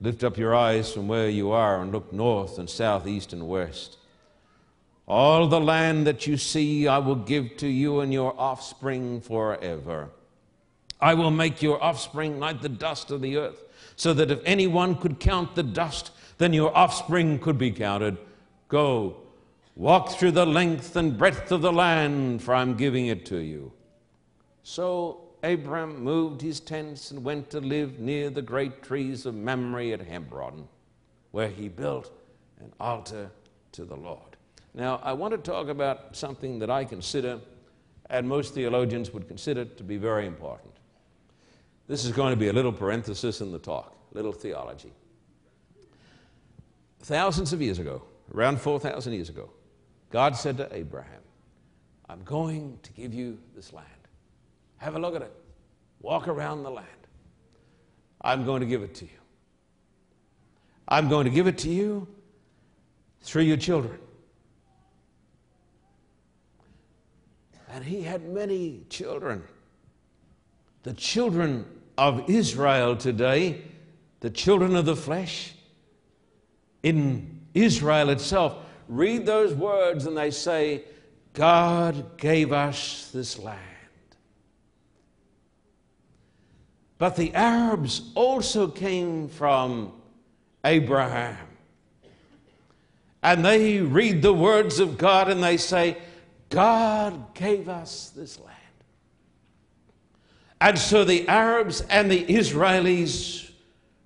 Lift 0.00 0.22
up 0.22 0.36
your 0.36 0.54
eyes 0.54 0.92
from 0.92 1.08
where 1.08 1.28
you 1.30 1.50
are 1.52 1.80
and 1.80 1.90
look 1.92 2.12
north 2.12 2.58
and 2.58 2.68
south, 2.68 3.06
east 3.06 3.32
and 3.32 3.48
west. 3.48 3.96
All 5.06 5.46
the 5.48 5.60
land 5.60 6.06
that 6.06 6.26
you 6.26 6.36
see 6.36 6.88
I 6.88 6.98
will 6.98 7.16
give 7.16 7.56
to 7.58 7.68
you 7.68 8.00
and 8.00 8.12
your 8.12 8.34
offspring 8.38 9.20
forever. 9.20 10.10
I 11.00 11.14
will 11.14 11.30
make 11.30 11.60
your 11.60 11.82
offspring 11.82 12.40
like 12.40 12.62
the 12.62 12.68
dust 12.68 13.10
of 13.10 13.20
the 13.20 13.36
earth, 13.36 13.62
so 13.96 14.14
that 14.14 14.30
if 14.30 14.40
anyone 14.46 14.94
could 14.94 15.20
count 15.20 15.54
the 15.54 15.62
dust, 15.62 16.10
then 16.38 16.54
your 16.54 16.74
offspring 16.76 17.38
could 17.38 17.58
be 17.58 17.70
counted. 17.70 18.16
Go, 18.68 19.16
walk 19.76 20.10
through 20.10 20.32
the 20.32 20.46
length 20.46 20.96
and 20.96 21.18
breadth 21.18 21.52
of 21.52 21.60
the 21.60 21.72
land, 21.72 22.42
for 22.42 22.54
I'm 22.54 22.74
giving 22.74 23.06
it 23.06 23.26
to 23.26 23.36
you. 23.36 23.72
So 24.62 25.20
Abram 25.42 26.02
moved 26.02 26.40
his 26.40 26.58
tents 26.60 27.10
and 27.10 27.22
went 27.22 27.50
to 27.50 27.60
live 27.60 27.98
near 27.98 28.30
the 28.30 28.40
great 28.40 28.82
trees 28.82 29.26
of 29.26 29.34
Mamre 29.34 29.92
at 29.92 30.00
Hebron, 30.00 30.66
where 31.32 31.50
he 31.50 31.68
built 31.68 32.10
an 32.60 32.72
altar 32.80 33.30
to 33.72 33.84
the 33.84 33.96
Lord. 33.96 34.33
Now, 34.74 35.00
I 35.02 35.12
want 35.12 35.32
to 35.32 35.38
talk 35.38 35.68
about 35.68 36.16
something 36.16 36.58
that 36.58 36.68
I 36.68 36.84
consider, 36.84 37.40
and 38.10 38.28
most 38.28 38.54
theologians 38.54 39.12
would 39.12 39.28
consider 39.28 39.64
to 39.64 39.84
be 39.84 39.96
very 39.96 40.26
important. 40.26 40.72
This 41.86 42.04
is 42.04 42.12
going 42.12 42.32
to 42.32 42.36
be 42.36 42.48
a 42.48 42.52
little 42.52 42.72
parenthesis 42.72 43.40
in 43.40 43.52
the 43.52 43.58
talk, 43.58 43.96
little 44.12 44.32
theology. 44.32 44.92
Thousands 47.00 47.52
of 47.52 47.62
years 47.62 47.78
ago, 47.78 48.02
around 48.34 48.60
4,000 48.60 49.12
years 49.12 49.28
ago, 49.28 49.50
God 50.10 50.34
said 50.36 50.56
to 50.56 50.74
Abraham, 50.74 51.20
I'm 52.08 52.22
going 52.24 52.78
to 52.82 52.92
give 52.92 53.14
you 53.14 53.38
this 53.54 53.72
land. 53.72 53.88
Have 54.78 54.96
a 54.96 54.98
look 54.98 55.14
at 55.14 55.22
it. 55.22 55.32
Walk 56.00 56.26
around 56.28 56.62
the 56.62 56.70
land. 56.70 56.88
I'm 58.20 58.44
going 58.44 58.60
to 58.60 58.66
give 58.66 58.82
it 58.82 58.94
to 58.96 59.04
you. 59.04 59.10
I'm 60.88 61.08
going 61.08 61.24
to 61.24 61.30
give 61.30 61.46
it 61.46 61.58
to 61.58 61.70
you 61.70 62.08
through 63.20 63.42
your 63.42 63.56
children. 63.56 63.98
And 67.74 67.84
he 67.84 68.02
had 68.02 68.28
many 68.28 68.84
children 68.88 69.42
the 70.84 70.92
children 70.92 71.64
of 71.96 72.28
Israel 72.28 72.94
today, 72.94 73.62
the 74.20 74.28
children 74.28 74.76
of 74.76 74.84
the 74.84 74.94
flesh, 74.94 75.54
in 76.82 77.40
Israel 77.54 78.10
itself, 78.10 78.58
read 78.86 79.24
those 79.24 79.54
words 79.54 80.04
and 80.04 80.14
they 80.14 80.30
say, 80.30 80.84
God 81.32 82.18
gave 82.18 82.52
us 82.52 83.10
this 83.14 83.38
land. 83.38 83.58
But 86.98 87.16
the 87.16 87.32
Arabs 87.32 88.02
also 88.14 88.68
came 88.68 89.28
from 89.28 89.90
Abraham. 90.64 91.48
And 93.22 93.42
they 93.42 93.80
read 93.80 94.20
the 94.20 94.34
words 94.34 94.80
of 94.80 94.98
God 94.98 95.30
and 95.30 95.42
they 95.42 95.56
say, 95.56 95.96
God 96.54 97.34
gave 97.34 97.68
us 97.68 98.10
this 98.10 98.38
land. 98.38 98.50
And 100.60 100.78
so 100.78 101.04
the 101.04 101.28
Arabs 101.28 101.80
and 101.90 102.08
the 102.08 102.24
Israelis 102.26 103.50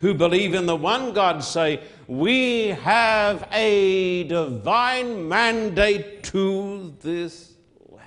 who 0.01 0.15
believe 0.15 0.55
in 0.55 0.65
the 0.65 0.75
one 0.75 1.13
God 1.13 1.45
say, 1.45 1.81
We 2.07 2.69
have 2.69 3.47
a 3.53 4.25
divine 4.25 5.29
mandate 5.29 6.23
to 6.25 6.95
this 7.01 7.53
land. 7.91 8.03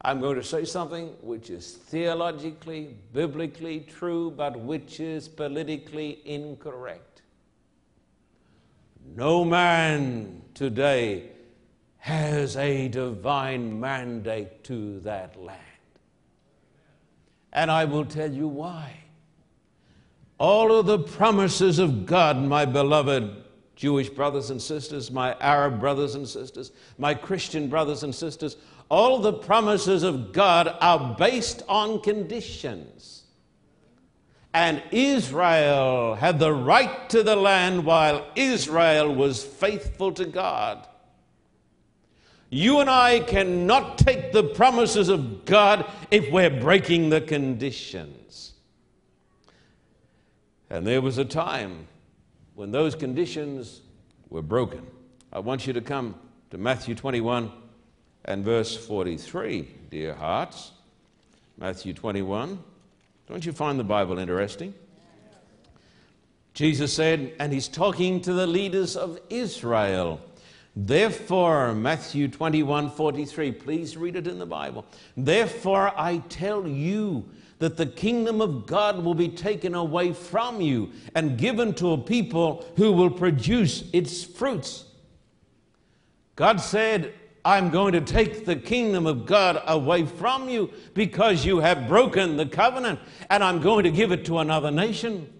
I'm 0.00 0.20
going 0.20 0.36
to 0.36 0.44
say 0.44 0.64
something 0.64 1.08
which 1.20 1.50
is 1.50 1.72
theologically, 1.74 2.96
biblically 3.12 3.80
true, 3.80 4.30
but 4.30 4.58
which 4.58 4.98
is 4.98 5.28
politically 5.28 6.22
incorrect. 6.24 7.11
No 9.14 9.44
man 9.44 10.42
today 10.54 11.28
has 11.98 12.56
a 12.56 12.88
divine 12.88 13.78
mandate 13.78 14.64
to 14.64 15.00
that 15.00 15.40
land. 15.40 15.58
And 17.52 17.70
I 17.70 17.84
will 17.84 18.06
tell 18.06 18.32
you 18.32 18.48
why. 18.48 18.96
All 20.38 20.74
of 20.74 20.86
the 20.86 20.98
promises 20.98 21.78
of 21.78 22.06
God, 22.06 22.38
my 22.38 22.64
beloved 22.64 23.44
Jewish 23.76 24.08
brothers 24.08 24.48
and 24.50 24.60
sisters, 24.60 25.10
my 25.10 25.36
Arab 25.40 25.78
brothers 25.78 26.14
and 26.14 26.26
sisters, 26.26 26.72
my 26.96 27.12
Christian 27.12 27.68
brothers 27.68 28.02
and 28.02 28.14
sisters, 28.14 28.56
all 28.88 29.18
the 29.18 29.32
promises 29.34 30.02
of 30.02 30.32
God 30.32 30.74
are 30.80 31.14
based 31.18 31.62
on 31.68 32.00
conditions. 32.00 33.21
And 34.54 34.82
Israel 34.90 36.14
had 36.14 36.38
the 36.38 36.52
right 36.52 37.08
to 37.10 37.22
the 37.22 37.36
land 37.36 37.84
while 37.84 38.26
Israel 38.36 39.14
was 39.14 39.42
faithful 39.42 40.12
to 40.12 40.26
God. 40.26 40.86
You 42.50 42.80
and 42.80 42.90
I 42.90 43.20
cannot 43.20 43.96
take 43.96 44.32
the 44.32 44.44
promises 44.44 45.08
of 45.08 45.46
God 45.46 45.90
if 46.10 46.30
we're 46.30 46.50
breaking 46.50 47.08
the 47.08 47.22
conditions. 47.22 48.52
And 50.68 50.86
there 50.86 51.00
was 51.00 51.16
a 51.16 51.24
time 51.24 51.86
when 52.54 52.70
those 52.70 52.94
conditions 52.94 53.80
were 54.28 54.42
broken. 54.42 54.86
I 55.32 55.38
want 55.38 55.66
you 55.66 55.72
to 55.72 55.80
come 55.80 56.14
to 56.50 56.58
Matthew 56.58 56.94
21 56.94 57.50
and 58.26 58.44
verse 58.44 58.76
43, 58.76 59.68
dear 59.90 60.14
hearts. 60.14 60.72
Matthew 61.56 61.94
21. 61.94 62.62
Don't 63.28 63.44
you 63.44 63.52
find 63.52 63.78
the 63.78 63.84
Bible 63.84 64.18
interesting? 64.18 64.74
Jesus 66.54 66.92
said, 66.92 67.32
and 67.38 67.52
he's 67.52 67.68
talking 67.68 68.20
to 68.22 68.32
the 68.32 68.46
leaders 68.46 68.96
of 68.96 69.18
Israel. 69.30 70.20
Therefore, 70.74 71.74
Matthew 71.74 72.28
21 72.28 72.90
43, 72.90 73.52
please 73.52 73.96
read 73.96 74.16
it 74.16 74.26
in 74.26 74.38
the 74.38 74.46
Bible. 74.46 74.86
Therefore, 75.16 75.92
I 75.96 76.18
tell 76.28 76.66
you 76.66 77.28
that 77.58 77.76
the 77.76 77.86
kingdom 77.86 78.40
of 78.40 78.66
God 78.66 79.04
will 79.04 79.14
be 79.14 79.28
taken 79.28 79.74
away 79.74 80.12
from 80.12 80.60
you 80.60 80.90
and 81.14 81.38
given 81.38 81.74
to 81.74 81.92
a 81.92 81.98
people 81.98 82.66
who 82.76 82.92
will 82.92 83.10
produce 83.10 83.84
its 83.92 84.24
fruits. 84.24 84.84
God 86.34 86.60
said, 86.60 87.14
I'm 87.44 87.70
going 87.70 87.92
to 87.94 88.00
take 88.00 88.44
the 88.44 88.54
kingdom 88.54 89.06
of 89.06 89.26
God 89.26 89.62
away 89.66 90.06
from 90.06 90.48
you 90.48 90.70
because 90.94 91.44
you 91.44 91.58
have 91.58 91.88
broken 91.88 92.36
the 92.36 92.46
covenant, 92.46 93.00
and 93.30 93.42
I'm 93.42 93.60
going 93.60 93.84
to 93.84 93.90
give 93.90 94.12
it 94.12 94.24
to 94.26 94.38
another 94.38 94.70
nation, 94.70 95.32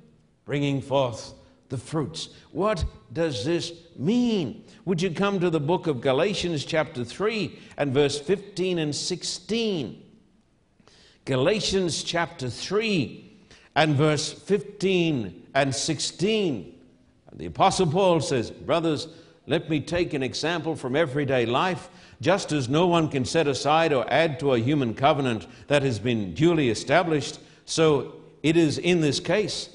bringing 0.44 0.82
forth 0.82 1.34
the 1.68 1.78
fruits. 1.78 2.30
What 2.50 2.84
does 3.12 3.44
this 3.44 3.72
mean? 3.96 4.64
Would 4.84 5.00
you 5.00 5.10
come 5.10 5.38
to 5.40 5.48
the 5.48 5.60
book 5.60 5.86
of 5.86 6.00
Galatians, 6.00 6.64
chapter 6.64 7.04
3, 7.04 7.58
and 7.78 7.94
verse 7.94 8.18
15 8.20 8.78
and 8.80 8.94
16? 8.94 10.02
Galatians 11.24 12.02
chapter 12.02 12.50
3 12.50 13.32
and 13.76 13.94
verse 13.94 14.32
15 14.32 15.46
and 15.54 15.74
16. 15.74 16.80
The 17.34 17.46
Apostle 17.46 17.86
Paul 17.86 18.20
says, 18.20 18.50
Brothers, 18.50 19.08
let 19.46 19.68
me 19.68 19.80
take 19.80 20.14
an 20.14 20.22
example 20.22 20.76
from 20.76 20.94
everyday 20.94 21.46
life. 21.46 21.88
Just 22.20 22.52
as 22.52 22.68
no 22.68 22.86
one 22.86 23.08
can 23.08 23.24
set 23.24 23.48
aside 23.48 23.92
or 23.92 24.06
add 24.08 24.38
to 24.40 24.54
a 24.54 24.58
human 24.58 24.94
covenant 24.94 25.46
that 25.66 25.82
has 25.82 25.98
been 25.98 26.34
duly 26.34 26.70
established, 26.70 27.40
so 27.64 28.14
it 28.42 28.56
is 28.56 28.78
in 28.78 29.00
this 29.00 29.18
case. 29.18 29.68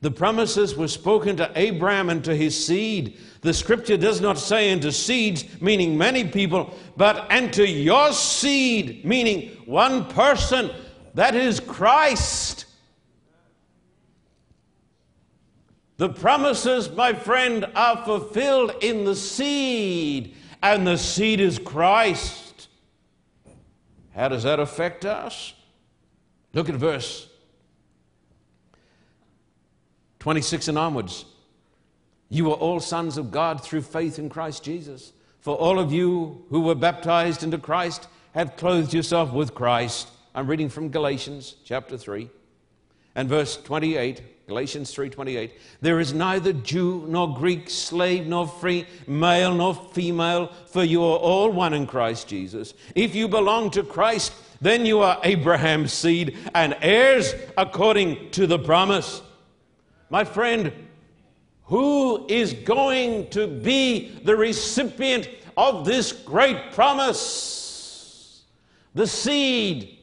The 0.00 0.10
promises 0.10 0.76
were 0.76 0.88
spoken 0.88 1.36
to 1.38 1.50
Abraham 1.56 2.08
and 2.10 2.22
to 2.24 2.36
his 2.36 2.66
seed. 2.66 3.18
The 3.40 3.54
scripture 3.54 3.96
does 3.96 4.20
not 4.20 4.38
say 4.38 4.70
unto 4.70 4.90
seeds, 4.90 5.44
meaning 5.60 5.98
many 5.98 6.28
people, 6.28 6.74
but 6.96 7.26
and 7.30 7.52
to 7.54 7.66
your 7.66 8.12
seed, 8.12 9.04
meaning 9.04 9.56
one 9.64 10.04
person, 10.04 10.70
that 11.14 11.34
is 11.34 11.58
Christ. 11.58 12.66
The 15.98 16.08
promises, 16.08 16.88
my 16.90 17.12
friend, 17.12 17.66
are 17.74 18.04
fulfilled 18.04 18.72
in 18.80 19.04
the 19.04 19.16
seed, 19.16 20.36
and 20.62 20.86
the 20.86 20.96
seed 20.96 21.40
is 21.40 21.58
Christ. 21.58 22.68
How 24.14 24.28
does 24.28 24.44
that 24.44 24.60
affect 24.60 25.04
us? 25.04 25.54
Look 26.54 26.68
at 26.68 26.76
verse 26.76 27.28
26 30.20 30.68
and 30.68 30.78
onwards. 30.78 31.24
You 32.28 32.52
are 32.52 32.56
all 32.56 32.78
sons 32.78 33.18
of 33.18 33.32
God 33.32 33.62
through 33.62 33.82
faith 33.82 34.20
in 34.20 34.28
Christ 34.28 34.62
Jesus. 34.62 35.12
For 35.40 35.56
all 35.56 35.80
of 35.80 35.92
you 35.92 36.44
who 36.50 36.60
were 36.60 36.74
baptized 36.76 37.42
into 37.42 37.58
Christ 37.58 38.06
have 38.34 38.56
clothed 38.56 38.92
yourself 38.92 39.32
with 39.32 39.54
Christ. 39.54 40.08
I'm 40.34 40.46
reading 40.46 40.68
from 40.68 40.90
Galatians 40.90 41.56
chapter 41.64 41.96
3 41.96 42.30
and 43.16 43.28
verse 43.28 43.56
28. 43.56 44.22
Galatians 44.48 44.92
3:28 44.92 45.52
There 45.80 46.00
is 46.00 46.12
neither 46.12 46.52
Jew 46.52 47.04
nor 47.06 47.32
Greek 47.36 47.70
slave 47.70 48.26
nor 48.26 48.48
free 48.48 48.86
male 49.06 49.54
nor 49.54 49.74
female 49.74 50.50
for 50.66 50.82
you 50.82 51.04
are 51.04 51.18
all 51.18 51.52
one 51.52 51.74
in 51.74 51.86
Christ 51.86 52.26
Jesus 52.26 52.74
if 52.96 53.14
you 53.14 53.28
belong 53.28 53.70
to 53.72 53.84
Christ 53.84 54.32
then 54.60 54.84
you 54.84 55.00
are 55.00 55.20
Abraham's 55.22 55.92
seed 55.92 56.36
and 56.54 56.76
heirs 56.80 57.32
according 57.56 58.30
to 58.30 58.48
the 58.48 58.58
promise 58.58 59.22
my 60.10 60.24
friend, 60.24 60.72
who 61.64 62.26
is 62.28 62.54
going 62.54 63.28
to 63.30 63.46
be 63.46 64.18
the 64.24 64.36
recipient 64.36 65.28
of 65.56 65.84
this 65.84 66.12
great 66.12 66.72
promise? 66.72 68.44
The 68.94 69.06
seed. 69.06 69.98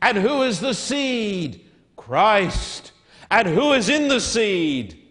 And 0.00 0.16
who 0.16 0.42
is 0.42 0.60
the 0.60 0.72
seed? 0.72 1.66
Christ. 1.96 2.92
And 3.30 3.48
who 3.48 3.72
is 3.72 3.88
in 3.88 4.08
the 4.08 4.20
seed? 4.20 5.02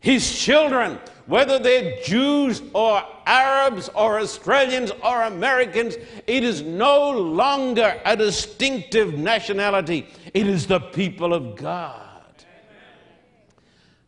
His 0.00 0.38
children, 0.38 0.98
whether 1.26 1.58
they're 1.58 2.02
Jews 2.02 2.60
or 2.74 3.02
Arabs 3.24 3.88
or 3.94 4.18
Australians 4.18 4.90
or 5.04 5.22
Americans, 5.22 5.96
it 6.26 6.42
is 6.42 6.62
no 6.62 7.10
longer 7.10 8.00
a 8.04 8.16
distinctive 8.16 9.14
nationality. 9.14 10.08
It 10.34 10.46
is 10.46 10.66
the 10.66 10.80
people 10.80 11.32
of 11.32 11.56
God. 11.56 12.00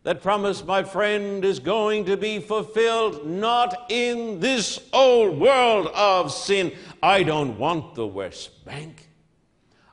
That 0.03 0.21
promise, 0.21 0.63
my 0.63 0.83
friend, 0.83 1.45
is 1.45 1.59
going 1.59 2.05
to 2.07 2.17
be 2.19 2.39
fulfilled 2.39 3.27
not 3.27 3.87
in 3.89 4.39
this 4.39 4.79
old 4.93 5.41
world 5.41 5.87
of 5.95 6.31
sin. 6.31 6.73
I 7.03 7.23
don't 7.23 7.57
want 7.57 7.95
the 7.95 8.07
West 8.07 8.67
Bank. 8.67 9.09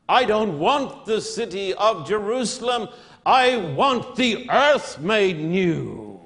I 0.09 0.25
don't 0.25 0.59
want 0.59 1.05
the 1.05 1.21
city 1.21 1.73
of 1.75 2.05
Jerusalem. 2.05 2.89
I 3.25 3.57
want 3.57 4.15
the 4.15 4.49
earth 4.49 4.99
made 4.99 5.39
new. 5.39 6.19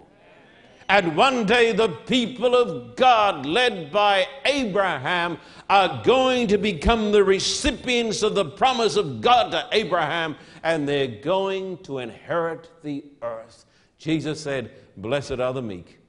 And 0.87 1.17
one 1.17 1.45
day 1.45 1.71
the 1.71 1.89
people 1.89 2.55
of 2.55 2.95
God, 2.95 3.45
led 3.45 3.91
by 3.91 4.27
Abraham, 4.45 5.39
are 5.67 6.03
going 6.03 6.47
to 6.49 6.59
become 6.59 7.11
the 7.11 7.23
recipients 7.23 8.21
of 8.21 8.35
the 8.35 8.45
promise 8.45 8.95
of 8.95 9.19
God 9.19 9.51
to 9.51 9.67
Abraham, 9.71 10.35
and 10.63 10.87
they're 10.87 11.07
going 11.07 11.79
to 11.79 11.97
inherit 11.99 12.69
the 12.83 13.03
earth. 13.23 13.65
Jesus 13.97 14.39
said, 14.39 14.71
Blessed 14.95 15.39
are 15.39 15.53
the 15.53 15.61
meek, 15.61 15.99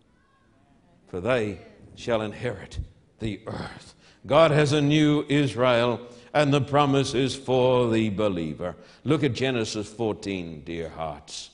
for 1.08 1.20
they 1.20 1.58
shall 1.94 2.20
inherit 2.20 2.78
the 3.18 3.40
earth. 3.46 3.94
God 4.26 4.50
has 4.50 4.72
a 4.72 4.82
new 4.82 5.24
Israel, 5.28 6.06
and 6.36 6.52
the 6.52 6.60
promise 6.60 7.14
is 7.14 7.34
for 7.34 7.90
the 7.90 8.10
believer. 8.10 8.76
Look 9.04 9.24
at 9.24 9.32
Genesis 9.32 9.90
14, 9.90 10.64
dear 10.66 10.90
hearts. 10.90 11.48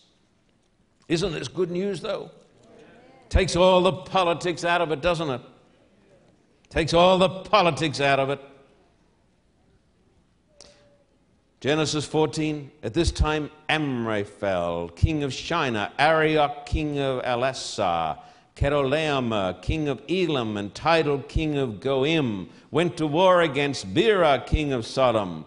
Isn't 1.07 1.33
this 1.33 1.47
good 1.47 1.71
news, 1.71 2.01
though? 2.01 2.33
Takes 3.29 3.55
all 3.55 3.81
the 3.83 3.93
politics 3.93 4.65
out 4.65 4.81
of 4.81 4.91
it, 4.91 5.01
doesn't 5.01 5.31
it? 5.31 5.41
Takes 6.69 6.95
all 6.95 7.17
the 7.17 7.29
politics 7.29 8.01
out 8.01 8.19
of 8.19 8.31
it. 8.31 8.41
Genesis 11.61 12.05
14, 12.05 12.69
at 12.83 12.93
this 12.93 13.13
time 13.13 13.53
Amraphel, 13.69 14.89
king 14.97 15.23
of 15.23 15.33
Shinar, 15.33 15.93
Arioch, 15.97 16.67
king 16.67 16.99
of 16.99 17.23
Ellasar, 17.23 18.19
Chedorlaomer, 18.57 19.51
uh, 19.51 19.53
king 19.55 19.89
of 19.89 20.03
Elam, 20.09 20.57
and 20.57 20.75
Tidal, 20.75 21.21
king 21.21 21.57
of 21.57 21.81
Goim, 21.81 22.49
went 22.71 22.97
to 22.99 23.07
war 23.07 23.41
against 23.41 23.95
Bera, 23.95 24.43
king 24.47 24.73
of 24.73 24.85
Sodom, 24.85 25.47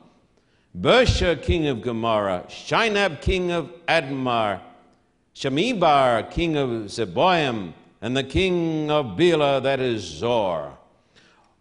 Birsha, 0.78 1.42
king 1.42 1.68
of 1.68 1.82
Gomorrah, 1.82 2.46
Shinab, 2.48 3.22
king 3.22 3.52
of 3.52 3.72
Admah, 3.88 4.60
Shemeber, 5.36 6.30
king 6.32 6.58
of 6.58 6.70
Zeboim, 6.90 7.74
and 8.02 8.18
the 8.18 8.24
king 8.24 8.90
of 8.90 9.16
Bela, 9.16 9.62
that 9.62 9.80
is 9.80 10.02
Zoar. 10.02 10.78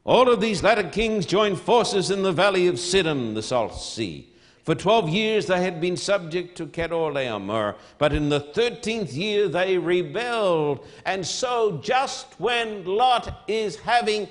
All 0.04 0.30
of 0.30 0.40
these 0.40 0.62
latter 0.62 0.88
kings 0.88 1.24
joined 1.24 1.60
forces 1.60 2.10
in 2.10 2.22
the 2.22 2.32
valley 2.32 2.66
of 2.66 2.74
Siddim, 2.74 3.34
the 3.34 3.42
Salt 3.42 3.74
Sea. 3.74 4.33
For 4.64 4.74
12 4.74 5.10
years 5.10 5.46
they 5.46 5.62
had 5.62 5.78
been 5.78 5.96
subject 5.96 6.56
to 6.56 6.66
Chedorlaomer, 6.66 7.74
uh, 7.74 7.76
but 7.98 8.14
in 8.14 8.30
the 8.30 8.40
13th 8.40 9.14
year 9.14 9.46
they 9.46 9.76
rebelled. 9.76 10.86
And 11.04 11.26
so, 11.26 11.78
just 11.82 12.28
when 12.40 12.84
Lot 12.86 13.42
is 13.46 13.76
having 13.76 14.26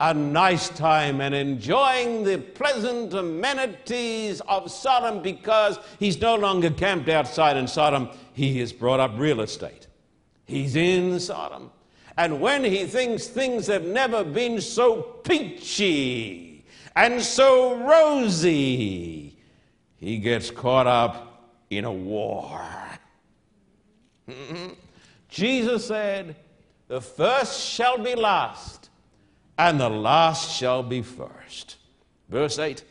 a 0.00 0.14
nice 0.14 0.70
time 0.70 1.20
and 1.20 1.34
enjoying 1.34 2.24
the 2.24 2.38
pleasant 2.38 3.12
amenities 3.12 4.40
of 4.48 4.70
Sodom 4.70 5.22
because 5.22 5.78
he's 5.98 6.18
no 6.18 6.36
longer 6.36 6.70
camped 6.70 7.10
outside 7.10 7.58
in 7.58 7.68
Sodom, 7.68 8.08
he 8.32 8.58
has 8.60 8.72
brought 8.72 8.98
up 8.98 9.12
real 9.16 9.42
estate. 9.42 9.88
He's 10.46 10.74
in 10.74 11.20
Sodom. 11.20 11.70
And 12.16 12.40
when 12.40 12.64
he 12.64 12.86
thinks 12.86 13.26
things 13.26 13.66
have 13.66 13.84
never 13.84 14.24
been 14.24 14.62
so 14.62 15.02
peachy 15.02 16.64
and 16.96 17.20
so 17.20 17.76
rosy, 17.86 19.29
he 20.00 20.16
gets 20.16 20.50
caught 20.50 20.86
up 20.86 21.52
in 21.68 21.84
a 21.84 21.92
war. 21.92 22.60
Jesus 25.28 25.86
said, 25.86 26.36
The 26.88 27.00
first 27.00 27.68
shall 27.68 27.98
be 27.98 28.14
last, 28.14 28.88
and 29.58 29.78
the 29.78 29.90
last 29.90 30.56
shall 30.56 30.82
be 30.82 31.02
first. 31.02 31.76
Verse 32.28 32.58
8 32.58 32.82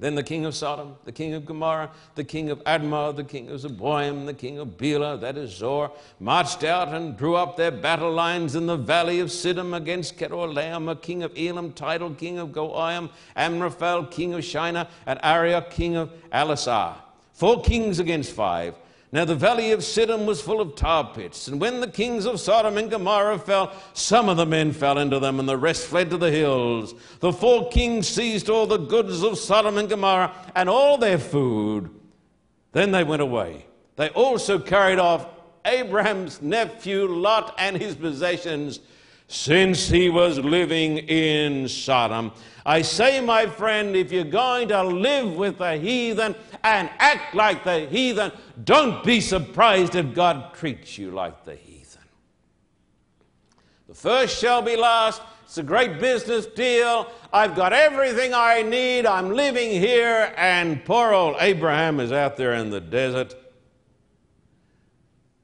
then 0.00 0.14
the 0.14 0.22
king 0.22 0.44
of 0.44 0.54
Sodom, 0.54 0.94
the 1.04 1.12
king 1.12 1.34
of 1.34 1.44
Gomorrah, 1.44 1.90
the 2.14 2.22
king 2.22 2.50
of 2.50 2.62
Admah, 2.64 3.16
the 3.16 3.24
king 3.24 3.50
of 3.50 3.60
Zeboim, 3.60 4.26
the 4.26 4.34
king 4.34 4.58
of 4.58 4.78
Bela, 4.78 5.16
that 5.18 5.36
is 5.36 5.50
Zoar, 5.50 5.90
marched 6.20 6.62
out 6.62 6.88
and 6.88 7.16
drew 7.16 7.34
up 7.34 7.56
their 7.56 7.72
battle 7.72 8.12
lines 8.12 8.54
in 8.54 8.66
the 8.66 8.76
valley 8.76 9.18
of 9.18 9.28
Siddim 9.28 9.76
against 9.76 10.16
Chedorlaomer, 10.16 11.02
king 11.02 11.24
of 11.24 11.32
Elam, 11.36 11.72
Tidal, 11.72 12.14
king 12.14 12.38
of 12.38 12.50
Goiim, 12.50 13.10
Amraphel, 13.36 14.06
king 14.06 14.34
of 14.34 14.44
Shinar, 14.44 14.86
and 15.04 15.18
Arioch, 15.22 15.70
king 15.70 15.96
of 15.96 16.12
Ellasar. 16.32 16.94
Four 17.32 17.62
kings 17.62 17.98
against 17.98 18.32
five. 18.32 18.74
Now 19.10 19.24
the 19.24 19.34
valley 19.34 19.72
of 19.72 19.80
Siddim 19.80 20.26
was 20.26 20.42
full 20.42 20.60
of 20.60 20.74
tar 20.74 21.12
pits, 21.14 21.48
and 21.48 21.60
when 21.60 21.80
the 21.80 21.90
kings 21.90 22.26
of 22.26 22.40
Sodom 22.40 22.76
and 22.76 22.90
Gomorrah 22.90 23.38
fell, 23.38 23.72
some 23.94 24.28
of 24.28 24.36
the 24.36 24.44
men 24.44 24.72
fell 24.72 24.98
into 24.98 25.18
them, 25.18 25.40
and 25.40 25.48
the 25.48 25.56
rest 25.56 25.86
fled 25.86 26.10
to 26.10 26.18
the 26.18 26.30
hills. 26.30 26.94
The 27.20 27.32
four 27.32 27.70
kings 27.70 28.06
seized 28.06 28.50
all 28.50 28.66
the 28.66 28.76
goods 28.76 29.22
of 29.22 29.38
Sodom 29.38 29.78
and 29.78 29.88
Gomorrah 29.88 30.34
and 30.54 30.68
all 30.68 30.98
their 30.98 31.18
food. 31.18 31.88
Then 32.72 32.90
they 32.90 33.02
went 33.02 33.22
away. 33.22 33.64
They 33.96 34.10
also 34.10 34.58
carried 34.58 34.98
off 34.98 35.26
Abraham's 35.64 36.42
nephew 36.42 37.06
Lot 37.06 37.54
and 37.58 37.76
his 37.76 37.94
possessions, 37.94 38.80
since 39.28 39.88
he 39.88 40.08
was 40.08 40.38
living 40.38 40.98
in 40.98 41.68
Sodom. 41.68 42.32
I 42.64 42.82
say, 42.82 43.20
my 43.20 43.46
friend, 43.46 43.94
if 43.94 44.10
you're 44.10 44.24
going 44.24 44.68
to 44.68 44.82
live 44.82 45.36
with 45.36 45.58
the 45.58 45.76
heathen 45.76 46.34
and 46.64 46.90
act 46.98 47.34
like 47.34 47.62
the 47.62 47.80
heathen, 47.80 48.32
don't 48.64 49.04
be 49.04 49.20
surprised 49.20 49.94
if 49.94 50.14
God 50.14 50.54
treats 50.54 50.98
you 50.98 51.10
like 51.10 51.44
the 51.44 51.54
heathen. 51.54 52.02
The 53.86 53.94
first 53.94 54.38
shall 54.38 54.62
be 54.62 54.76
last. 54.76 55.22
It's 55.44 55.58
a 55.58 55.62
great 55.62 55.98
business 55.98 56.46
deal. 56.46 57.10
I've 57.32 57.54
got 57.54 57.72
everything 57.72 58.32
I 58.34 58.62
need. 58.62 59.06
I'm 59.06 59.30
living 59.30 59.70
here, 59.70 60.34
and 60.36 60.84
poor 60.84 61.12
old 61.12 61.36
Abraham 61.40 62.00
is 62.00 62.12
out 62.12 62.36
there 62.36 62.54
in 62.54 62.70
the 62.70 62.80
desert. 62.80 63.34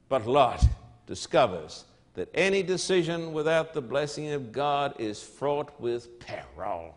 But 0.09 0.27
Lot 0.27 0.67
discovers 1.07 1.85
that 2.15 2.29
any 2.35 2.63
decision 2.63 3.33
without 3.33 3.75
the 3.75 3.83
blessing 3.83 4.31
of 4.31 4.53
God 4.53 4.95
is 4.99 5.23
fraught 5.23 5.79
with 5.81 6.21
peril. 6.21 6.97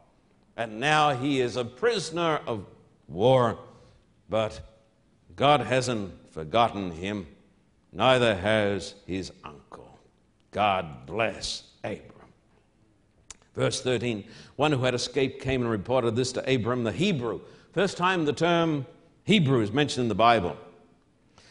And 0.56 0.80
now 0.80 1.14
he 1.14 1.42
is 1.42 1.56
a 1.56 1.66
prisoner 1.66 2.40
of 2.48 2.66
war, 3.08 3.60
but 4.30 4.60
God 5.36 5.62
hasn't 5.62 6.32
forgotten 6.32 6.92
him, 6.92 7.28
neither 7.92 8.36
has 8.36 8.96
his 9.06 9.32
uncle. 9.44 10.00
God 10.52 11.06
bless 11.06 11.64
Abram. 11.84 12.04
Verse 13.56 13.82
13 13.82 14.24
One 14.56 14.72
who 14.72 14.84
had 14.84 14.94
escaped 14.94 15.42
came 15.42 15.62
and 15.62 15.70
reported 15.70 16.16
this 16.16 16.32
to 16.34 16.54
Abram 16.54 16.84
the 16.84 16.92
Hebrew. 16.92 17.42
First 17.74 17.98
time 17.98 18.26
the 18.26 18.34
term 18.34 18.86
Hebrew 19.24 19.62
is 19.62 19.72
mentioned 19.72 20.06
in 20.06 20.10
the 20.10 20.16
Bible. 20.16 20.58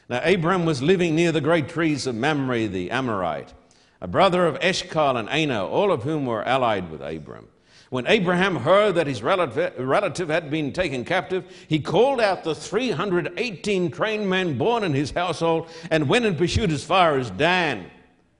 Now, 0.08 0.20
Abram 0.24 0.64
was 0.64 0.82
living 0.82 1.16
near 1.16 1.32
the 1.32 1.40
great 1.40 1.68
trees 1.68 2.06
of 2.06 2.14
Mamre 2.14 2.68
the 2.68 2.90
Amorite, 2.90 3.52
a 4.00 4.06
brother 4.06 4.46
of 4.46 4.56
Eshcol 4.60 5.16
and 5.16 5.28
Aner, 5.30 5.60
all 5.60 5.90
of 5.90 6.04
whom 6.04 6.26
were 6.26 6.46
allied 6.46 6.90
with 6.90 7.00
Abram. 7.00 7.48
When 7.90 8.06
Abraham 8.06 8.56
heard 8.56 8.96
that 8.96 9.06
his 9.06 9.22
relative 9.22 10.28
had 10.28 10.50
been 10.50 10.72
taken 10.72 11.04
captive, 11.04 11.44
he 11.68 11.78
called 11.78 12.20
out 12.20 12.44
the 12.44 12.54
318 12.54 13.90
trained 13.90 14.28
men 14.28 14.58
born 14.58 14.84
in 14.84 14.92
his 14.92 15.12
household 15.12 15.68
and 15.90 16.08
went 16.08 16.24
and 16.24 16.36
pursued 16.36 16.72
as 16.72 16.84
far 16.84 17.16
as 17.16 17.30
Dan. 17.30 17.90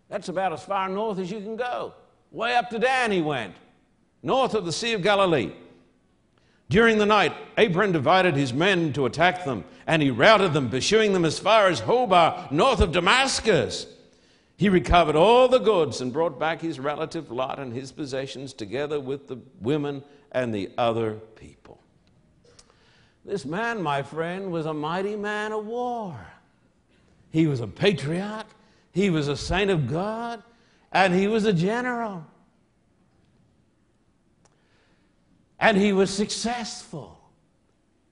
That's 0.09 0.29
about 0.29 0.53
as 0.53 0.65
far 0.65 0.89
north 0.89 1.19
as 1.19 1.31
you 1.31 1.41
can 1.41 1.57
go. 1.57 1.95
Way 2.33 2.57
up 2.57 2.71
to 2.71 2.79
Dan 2.79 3.13
he 3.13 3.23
went, 3.23 3.55
north 4.23 4.55
of 4.55 4.67
the 4.67 4.73
Sea 4.73 4.95
of 4.95 5.03
Galilee. 5.03 5.53
During 6.69 6.99
the 6.99 7.07
night, 7.07 7.33
Abram 7.57 7.93
divided 7.93 8.35
his 8.35 8.53
men 8.53 8.93
to 8.95 9.07
attack 9.07 9.45
them, 9.45 9.65
and 9.87 10.03
he 10.03 10.11
routed 10.11 10.53
them, 10.53 10.69
pursuing 10.69 11.13
them 11.13 11.25
as 11.25 11.39
far 11.39 11.69
as 11.69 11.81
Hobah, 11.81 12.51
north 12.51 12.81
of 12.81 12.93
Damascus. 12.93 13.87
He 14.57 14.69
recovered 14.69 15.15
all 15.15 15.49
the 15.49 15.59
goods 15.59 16.01
and 16.01 16.13
brought 16.13 16.41
back 16.41 16.61
his 16.61 16.81
relative 16.81 17.31
Lot 17.31 17.59
and 17.59 17.73
his 17.73 17.93
possessions, 17.93 18.53
together 18.53 18.99
with 18.99 19.29
the 19.29 19.39
women 19.61 20.03
and 20.33 20.53
the 20.53 20.71
other 20.77 21.15
people. 21.37 21.79
This 23.25 23.45
man, 23.45 23.83
my 23.83 24.03
friend, 24.03 24.51
was 24.51 24.67
a 24.67 24.75
mighty 24.75 25.15
man 25.15 25.53
of 25.53 25.67
war. 25.67 26.17
He 27.31 27.47
was 27.47 27.61
a 27.61 27.67
patriarch, 27.67 28.47
he 28.93 29.11
was 29.11 29.29
a 29.29 29.37
saint 29.37 29.71
of 29.71 29.89
God, 29.89 30.43
and 30.91 31.15
he 31.15 31.29
was 31.29 31.45
a 31.45 31.53
general. 31.53 32.25
And 35.59 35.77
he 35.77 35.93
was 35.93 36.11
successful. 36.11 37.19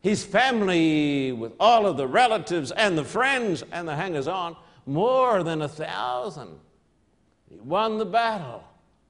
His 0.00 0.24
family, 0.24 1.32
with 1.32 1.52
all 1.58 1.86
of 1.86 1.96
the 1.96 2.06
relatives 2.06 2.70
and 2.72 2.96
the 2.96 3.04
friends 3.04 3.62
and 3.72 3.88
the 3.88 3.96
hangers 3.96 4.28
on, 4.28 4.56
more 4.86 5.42
than 5.42 5.62
a 5.62 5.68
thousand. 5.68 6.58
He 7.48 7.58
won 7.58 7.98
the 7.98 8.04
battle. 8.04 8.64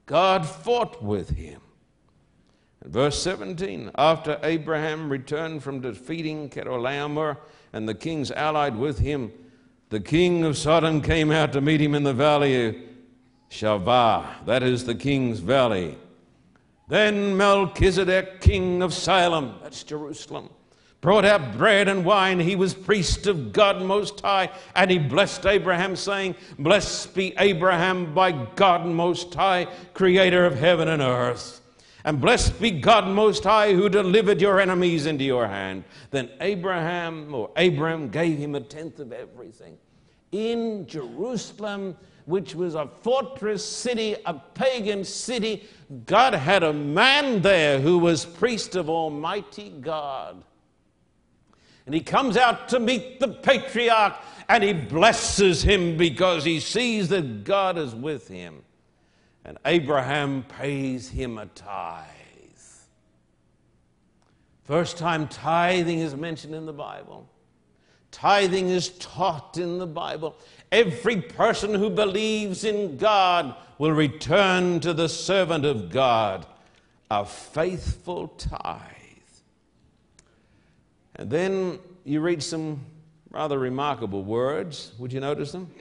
God 0.07 0.47
fought 0.47 1.03
with 1.03 1.31
him. 1.31 1.61
In 2.85 2.91
verse 2.91 3.21
17, 3.23 3.91
after 3.97 4.39
Abraham 4.43 5.09
returned 5.09 5.63
from 5.63 5.81
defeating 5.81 6.51
Chedorlaomer 6.51 7.39
and 7.73 7.89
the 7.89 7.95
kings 7.95 8.31
allied 8.31 8.77
with 8.77 8.99
him, 8.99 9.33
the 9.89 10.01
king 10.01 10.45
of 10.45 10.59
Sodom 10.59 11.01
came 11.01 11.31
out 11.31 11.53
to 11.55 11.61
meet 11.61 11.81
him 11.81 11.95
in 11.95 12.03
the 12.03 12.13
valley 12.13 12.67
of 12.67 12.77
Shavah, 13.51 14.45
that 14.47 14.63
is 14.63 14.85
the 14.85 14.95
king's 14.95 15.39
valley. 15.39 15.97
Then 16.95 17.37
Melchizedek, 17.37 18.41
king 18.41 18.81
of 18.81 18.95
Salem, 18.95 19.57
that's 19.61 19.83
Jerusalem, 19.83 20.49
brought 21.01 21.25
out 21.25 21.59
bread 21.59 21.89
and 21.89 22.05
wine. 22.05 22.39
He 22.39 22.55
was 22.55 22.73
priest 22.73 23.27
of 23.27 23.53
God 23.53 23.83
Most 23.83 24.21
High, 24.21 24.53
and 24.77 24.89
he 24.93 25.01
blessed 25.01 25.45
Abraham, 25.45 25.97
saying, 25.97 26.37
Blessed 26.57 27.13
be 27.13 27.35
Abraham 27.37 28.15
by 28.15 28.31
God 28.31 28.87
Most 28.87 29.35
High, 29.35 29.67
creator 29.93 30.47
of 30.47 30.55
heaven 30.55 30.87
and 30.87 31.03
earth. 31.03 31.63
And 32.05 32.21
blessed 32.21 32.61
be 32.61 32.71
God 32.71 33.09
Most 33.09 33.43
High, 33.43 33.73
who 33.73 33.89
delivered 33.89 34.41
your 34.41 34.61
enemies 34.61 35.07
into 35.07 35.25
your 35.25 35.49
hand. 35.49 35.83
Then 36.13 36.31
Abraham, 36.41 37.35
or 37.35 37.51
Abram, 37.57 38.09
gave 38.09 38.39
him 38.39 38.55
a 38.55 38.61
tenth 38.61 39.01
of 39.01 39.13
everything. 39.13 39.79
In 40.31 40.87
Jerusalem, 40.87 41.97
which 42.27 42.55
was 42.55 42.75
a 42.75 42.89
fortress 43.03 43.65
city, 43.65 44.17
a 44.25 44.35
pagan 44.35 45.05
city, 45.05 45.69
God 46.07 46.35
had 46.35 46.63
a 46.63 46.73
man 46.73 47.43
there 47.43 47.81
who 47.81 47.99
was 47.99 48.25
priest 48.25 48.77
of 48.77 48.89
Almighty 48.89 49.71
God. 49.81 50.43
And 51.87 51.95
he 51.95 52.01
comes 52.01 52.37
out 52.37 52.69
to 52.71 52.81
meet 52.81 53.21
the 53.21 53.29
patriarch 53.29 54.15
and 54.49 54.65
he 54.65 54.73
blesses 54.73 55.63
him 55.63 55.97
because 55.97 56.45
he 56.45 56.61
sees 56.61 57.09
that 57.11 57.45
God 57.45 57.77
is 57.77 57.95
with 57.95 58.29
him. 58.29 58.63
And 59.45 59.59
Abraham 59.67 60.45
pays 60.45 61.11
him 61.11 61.37
a 61.37 61.47
tithe. 61.47 62.09
First 64.65 64.97
time 64.97 65.29
tithing 65.29 65.99
is 65.99 66.17
mentioned 66.17 66.55
in 66.55 66.65
the 66.65 66.73
Bible. 66.73 67.29
Tithing 68.11 68.71
is 68.71 68.91
taught 68.99 69.59
in 69.59 69.79
the 69.79 69.87
Bible. 69.87 70.37
Every 70.75 71.21
person 71.21 71.73
who 71.73 71.89
believes 71.89 72.65
in 72.65 72.97
God 72.97 73.55
will 73.79 73.93
return 73.93 74.81
to 74.81 74.93
the 74.93 75.09
servant 75.09 75.65
of 75.65 75.89
God 75.89 76.47
a 77.09 77.25
faithful 77.25 78.27
tithe. 78.27 78.81
And 81.15 81.31
then 81.31 81.79
you 82.05 82.21
read 82.21 82.43
some 82.43 82.81
rather 83.31 83.57
remarkable 83.57 84.25
words. 84.25 84.91
Would 84.99 85.13
you 85.13 85.21
notice 85.21 85.53
them? 85.53 85.73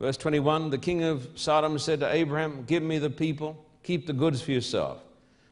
Verse 0.00 0.16
21 0.16 0.70
The 0.70 0.76
king 0.76 1.04
of 1.04 1.28
Sodom 1.36 1.78
said 1.78 2.00
to 2.00 2.12
Abraham, 2.12 2.64
Give 2.64 2.82
me 2.82 2.98
the 2.98 3.08
people, 3.08 3.64
keep 3.84 4.04
the 4.04 4.12
goods 4.12 4.42
for 4.42 4.50
yourself. 4.50 4.98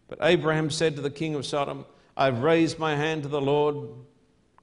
But 0.08 0.18
Abraham 0.22 0.70
said 0.70 0.96
to 0.96 1.02
the 1.02 1.10
king 1.10 1.36
of 1.36 1.46
Sodom, 1.46 1.84
I've 2.16 2.42
raised 2.42 2.80
my 2.80 2.96
hand 2.96 3.22
to 3.22 3.28
the 3.28 3.40
Lord, 3.40 3.76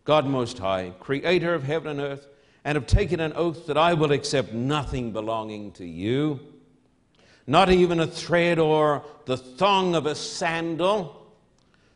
God 0.04 0.26
Most 0.26 0.58
High, 0.58 0.92
creator 1.00 1.54
of 1.54 1.64
heaven 1.64 1.92
and 1.92 2.02
earth, 2.02 2.28
and 2.66 2.76
have 2.76 2.88
taken 2.88 3.20
an 3.20 3.32
oath 3.34 3.68
that 3.68 3.78
I 3.78 3.94
will 3.94 4.12
accept 4.12 4.52
nothing 4.52 5.12
belonging 5.14 5.72
to 5.74 5.86
you, 5.86 6.40
not 7.46 7.72
even 7.72 8.00
a 8.00 8.08
thread 8.08 8.58
or 8.58 9.04
the 9.26 9.38
thong 9.38 9.96
of 9.96 10.08
a 10.08 10.16
sandal 10.16 11.22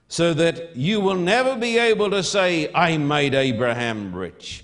so 0.07 0.33
that 0.35 0.75
you 0.75 0.99
will 0.99 1.15
never 1.15 1.55
be 1.55 1.79
able 1.79 2.11
to 2.11 2.23
say, 2.23 2.71
I 2.73 2.97
made 2.97 3.33
Abraham 3.33 4.13
rich. 4.13 4.63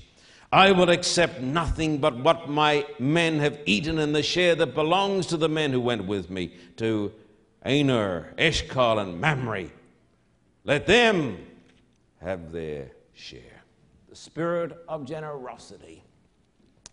I 0.52 0.72
will 0.72 0.90
accept 0.90 1.42
nothing 1.42 1.98
but 1.98 2.18
what 2.18 2.50
my 2.50 2.86
men 3.00 3.40
have 3.40 3.60
eaten 3.66 4.00
and 4.00 4.16
the 4.16 4.24
share 4.24 4.56
that 4.56 4.76
belongs 4.76 5.26
to 5.28 5.38
the 5.38 5.50
men 5.50 5.72
who 5.72 5.82
went 5.82 6.06
with 6.06 6.30
me, 6.30 6.54
to 6.78 7.12
Aner, 7.66 8.34
Eshcol, 8.38 9.00
and 9.00 9.20
Mamre. 9.20 9.70
Let 10.64 10.86
them 10.86 11.46
have 12.22 12.52
their 12.52 12.92
share. 13.14 13.55
The 14.16 14.22
spirit 14.22 14.78
of 14.88 15.06
generosity. 15.06 16.02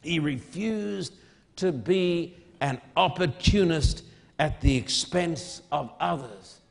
He 0.02 0.18
refused 0.18 1.14
to 1.56 1.70
be 1.70 2.36
an 2.60 2.80
opportunist 2.96 4.04
at 4.38 4.60
the 4.60 4.76
expense 4.76 5.62
of 5.70 5.92
others 6.00 6.62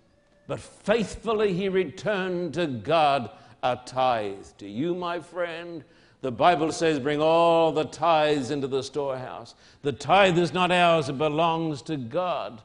but 0.52 0.60
faithfully 0.60 1.54
he 1.54 1.70
returned 1.70 2.56
to 2.56 2.68
God 2.68 3.30
a 3.64 3.80
tithe. 3.86 4.48
To 4.58 4.68
you, 4.68 4.94
my 4.94 5.22
friend, 5.22 5.82
the 6.20 6.32
Bible 6.34 6.74
says, 6.74 7.00
bring 7.00 7.22
all 7.22 7.72
the 7.72 7.86
tithes 7.86 8.52
into 8.52 8.68
the 8.68 8.84
storehouse. 8.84 9.56
The 9.82 9.94
tithe 9.94 10.38
is 10.38 10.52
not 10.52 10.70
ours, 10.70 11.08
it 11.08 11.18
belongs 11.18 11.82
to 11.84 11.96
God 11.96 12.62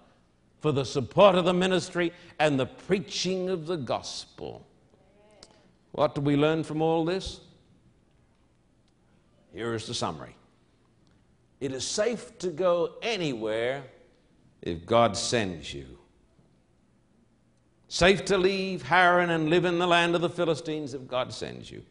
for 0.58 0.72
the 0.72 0.84
support 0.84 1.36
of 1.36 1.44
the 1.44 1.54
ministry 1.54 2.12
and 2.40 2.58
the 2.58 2.66
preaching 2.66 3.50
of 3.50 3.68
the 3.68 3.76
gospel. 3.76 4.66
What 5.92 6.16
do 6.16 6.22
we 6.22 6.34
learn 6.34 6.64
from 6.64 6.82
all 6.82 7.04
this? 7.04 7.38
Here 9.56 9.72
is 9.72 9.86
the 9.86 9.94
summary 9.94 10.36
it 11.60 11.72
is 11.72 11.86
safe 11.86 12.38
to 12.40 12.50
go 12.50 12.96
anywhere 13.00 13.84
if 14.60 14.84
God 14.84 15.16
sends 15.16 15.72
you. 15.72 15.86
Safe 17.88 18.26
to 18.26 18.36
leave 18.36 18.82
Haran 18.82 19.30
and 19.30 19.48
live 19.48 19.64
in 19.64 19.78
the 19.78 19.86
land 19.86 20.14
of 20.14 20.20
the 20.20 20.28
Philistines 20.28 20.92
if 20.92 21.08
God 21.08 21.32
sends 21.32 21.70
you. 21.70 21.82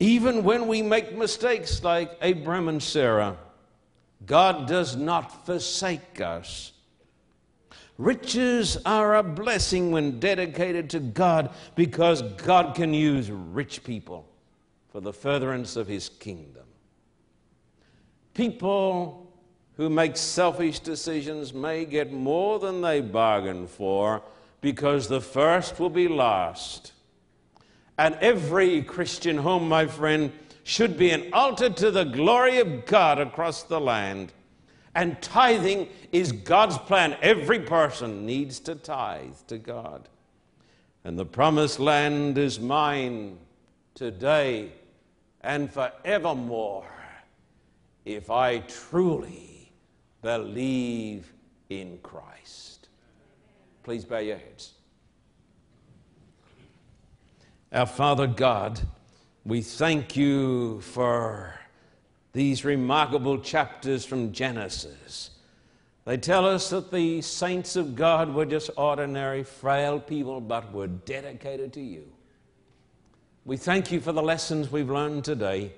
Even 0.00 0.44
when 0.44 0.66
we 0.66 0.82
make 0.82 1.16
mistakes 1.16 1.82
like 1.82 2.18
Abram 2.20 2.68
and 2.68 2.82
Sarah, 2.82 3.38
God 4.26 4.68
does 4.68 4.96
not 4.96 5.46
forsake 5.46 6.20
us. 6.20 6.72
Riches 7.96 8.76
are 8.84 9.16
a 9.16 9.22
blessing 9.22 9.92
when 9.92 10.20
dedicated 10.20 10.90
to 10.90 11.00
God 11.00 11.54
because 11.74 12.20
God 12.20 12.74
can 12.74 12.92
use 12.92 13.30
rich 13.30 13.82
people 13.82 14.28
for 14.90 15.00
the 15.00 15.14
furtherance 15.14 15.76
of 15.76 15.86
his 15.86 16.10
kingdom. 16.10 16.65
People 18.36 19.32
who 19.78 19.88
make 19.88 20.14
selfish 20.14 20.80
decisions 20.80 21.54
may 21.54 21.86
get 21.86 22.12
more 22.12 22.58
than 22.58 22.82
they 22.82 23.00
bargained 23.00 23.70
for 23.70 24.22
because 24.60 25.08
the 25.08 25.22
first 25.22 25.80
will 25.80 25.88
be 25.88 26.06
last. 26.06 26.92
And 27.96 28.14
every 28.16 28.82
Christian 28.82 29.38
home, 29.38 29.66
my 29.70 29.86
friend, 29.86 30.30
should 30.64 30.98
be 30.98 31.12
an 31.12 31.32
altar 31.32 31.70
to 31.70 31.90
the 31.90 32.04
glory 32.04 32.58
of 32.58 32.84
God 32.84 33.18
across 33.18 33.62
the 33.62 33.80
land. 33.80 34.34
And 34.94 35.22
tithing 35.22 35.88
is 36.12 36.30
God's 36.30 36.76
plan. 36.76 37.16
Every 37.22 37.60
person 37.60 38.26
needs 38.26 38.60
to 38.60 38.74
tithe 38.74 39.36
to 39.46 39.56
God. 39.56 40.10
And 41.04 41.18
the 41.18 41.24
promised 41.24 41.80
land 41.80 42.36
is 42.36 42.60
mine 42.60 43.38
today 43.94 44.72
and 45.40 45.72
forevermore 45.72 46.84
if 48.06 48.30
I 48.30 48.58
truly 48.60 49.72
believe 50.22 51.32
in 51.68 51.98
Christ. 52.02 52.88
Please 53.82 54.04
bow 54.04 54.18
your 54.18 54.38
heads. 54.38 54.74
Our 57.72 57.84
Father 57.84 58.28
God, 58.28 58.80
we 59.44 59.60
thank 59.60 60.16
you 60.16 60.80
for 60.82 61.58
these 62.32 62.64
remarkable 62.64 63.38
chapters 63.38 64.04
from 64.04 64.30
Genesis. 64.32 65.30
They 66.04 66.16
tell 66.16 66.46
us 66.46 66.70
that 66.70 66.92
the 66.92 67.20
saints 67.22 67.74
of 67.74 67.96
God 67.96 68.32
were 68.32 68.46
just 68.46 68.70
ordinary, 68.76 69.42
frail 69.42 69.98
people, 69.98 70.40
but 70.40 70.72
were 70.72 70.86
dedicated 70.86 71.72
to 71.72 71.80
you. 71.80 72.06
We 73.44 73.56
thank 73.56 73.90
you 73.90 74.00
for 74.00 74.12
the 74.12 74.22
lessons 74.22 74.70
we've 74.70 74.90
learned 74.90 75.24
today. 75.24 75.72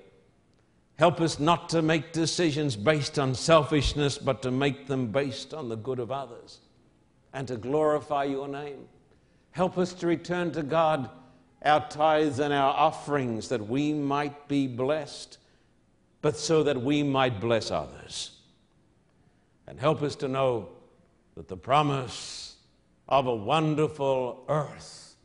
Help 0.99 1.21
us 1.21 1.39
not 1.39 1.69
to 1.69 1.81
make 1.81 2.11
decisions 2.11 2.75
based 2.75 3.17
on 3.17 3.33
selfishness, 3.33 4.17
but 4.17 4.41
to 4.41 4.51
make 4.51 4.85
them 4.87 5.07
based 5.07 5.53
on 5.53 5.69
the 5.69 5.77
good 5.77 5.97
of 5.97 6.11
others 6.11 6.59
and 7.31 7.47
to 7.47 7.55
glorify 7.55 8.25
your 8.25 8.49
name. 8.49 8.85
Help 9.51 9.77
us 9.77 9.93
to 9.93 10.07
return 10.07 10.51
to 10.51 10.61
God 10.61 11.09
our 11.63 11.87
tithes 11.87 12.39
and 12.39 12.51
our 12.51 12.73
offerings 12.73 13.47
that 13.47 13.65
we 13.65 13.93
might 13.93 14.49
be 14.49 14.67
blessed, 14.67 15.37
but 16.21 16.35
so 16.35 16.63
that 16.63 16.81
we 16.81 17.01
might 17.01 17.39
bless 17.39 17.71
others. 17.71 18.31
And 19.67 19.79
help 19.79 20.01
us 20.01 20.17
to 20.17 20.27
know 20.27 20.67
that 21.35 21.47
the 21.47 21.55
promise 21.55 22.57
of 23.07 23.25
a 23.25 23.35
wonderful 23.35 24.43
earth, 24.49 25.15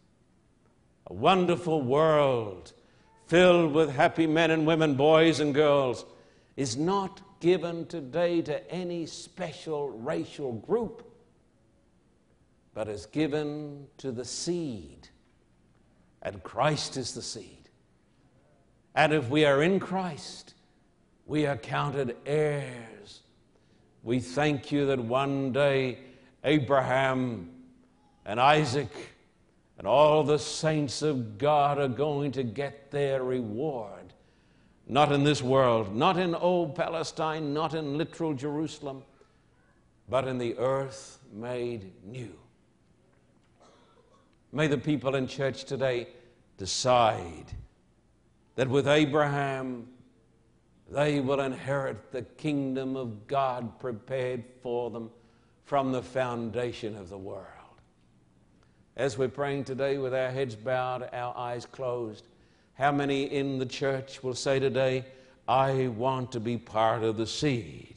a 1.08 1.14
wonderful 1.14 1.82
world, 1.82 2.72
filled 3.26 3.72
with 3.72 3.90
happy 3.90 4.26
men 4.26 4.50
and 4.50 4.66
women, 4.66 4.94
boys 4.94 5.40
and 5.40 5.54
girls, 5.54 6.04
is 6.56 6.76
not 6.76 7.20
given 7.40 7.86
today 7.86 8.42
to 8.42 8.70
any 8.70 9.06
special 9.06 9.90
racial 9.90 10.52
group, 10.52 11.10
but 12.74 12.88
is 12.88 13.06
given 13.06 13.86
to 13.98 14.12
the 14.12 14.24
seed. 14.24 15.08
And 16.22 16.42
Christ 16.42 16.96
is 16.96 17.14
the 17.14 17.22
seed. 17.22 17.68
And 18.94 19.12
if 19.12 19.28
we 19.28 19.44
are 19.44 19.62
in 19.62 19.80
Christ, 19.80 20.54
we 21.26 21.46
are 21.46 21.56
counted 21.56 22.16
heirs. 22.24 23.20
We 24.02 24.20
thank 24.20 24.70
you 24.70 24.86
that 24.86 25.00
one 25.00 25.52
day 25.52 25.98
Abraham 26.44 27.50
and 28.24 28.40
Isaac 28.40 28.90
and 29.78 29.86
all 29.86 30.22
the 30.22 30.38
saints 30.38 31.02
of 31.02 31.38
God 31.38 31.78
are 31.78 31.88
going 31.88 32.32
to 32.32 32.42
get 32.42 32.90
their 32.90 33.22
reward. 33.22 34.12
Not 34.86 35.12
in 35.12 35.24
this 35.24 35.42
world, 35.42 35.94
not 35.94 36.18
in 36.18 36.34
old 36.34 36.74
Palestine, 36.74 37.54
not 37.54 37.74
in 37.74 37.96
literal 37.96 38.34
Jerusalem, 38.34 39.02
but 40.08 40.28
in 40.28 40.38
the 40.38 40.56
earth 40.58 41.18
made 41.32 41.92
new. 42.04 42.34
May 44.52 44.66
the 44.68 44.78
people 44.78 45.16
in 45.16 45.26
church 45.26 45.64
today 45.64 46.08
decide 46.58 47.46
that 48.54 48.68
with 48.68 48.86
Abraham, 48.86 49.88
they 50.90 51.18
will 51.18 51.40
inherit 51.40 52.12
the 52.12 52.22
kingdom 52.22 52.94
of 52.96 53.26
God 53.26 53.80
prepared 53.80 54.44
for 54.62 54.90
them 54.90 55.10
from 55.64 55.92
the 55.92 56.02
foundation 56.02 56.94
of 56.94 57.08
the 57.08 57.18
world. 57.18 57.48
As 58.96 59.18
we're 59.18 59.28
praying 59.28 59.64
today 59.64 59.98
with 59.98 60.14
our 60.14 60.30
heads 60.30 60.54
bowed, 60.54 61.08
our 61.12 61.36
eyes 61.36 61.66
closed, 61.66 62.24
how 62.74 62.92
many 62.92 63.24
in 63.24 63.58
the 63.58 63.66
church 63.66 64.22
will 64.22 64.36
say 64.36 64.60
today, 64.60 65.04
I 65.48 65.88
want 65.88 66.30
to 66.32 66.40
be 66.40 66.58
part 66.58 67.02
of 67.02 67.16
the 67.16 67.26
seed? 67.26 67.96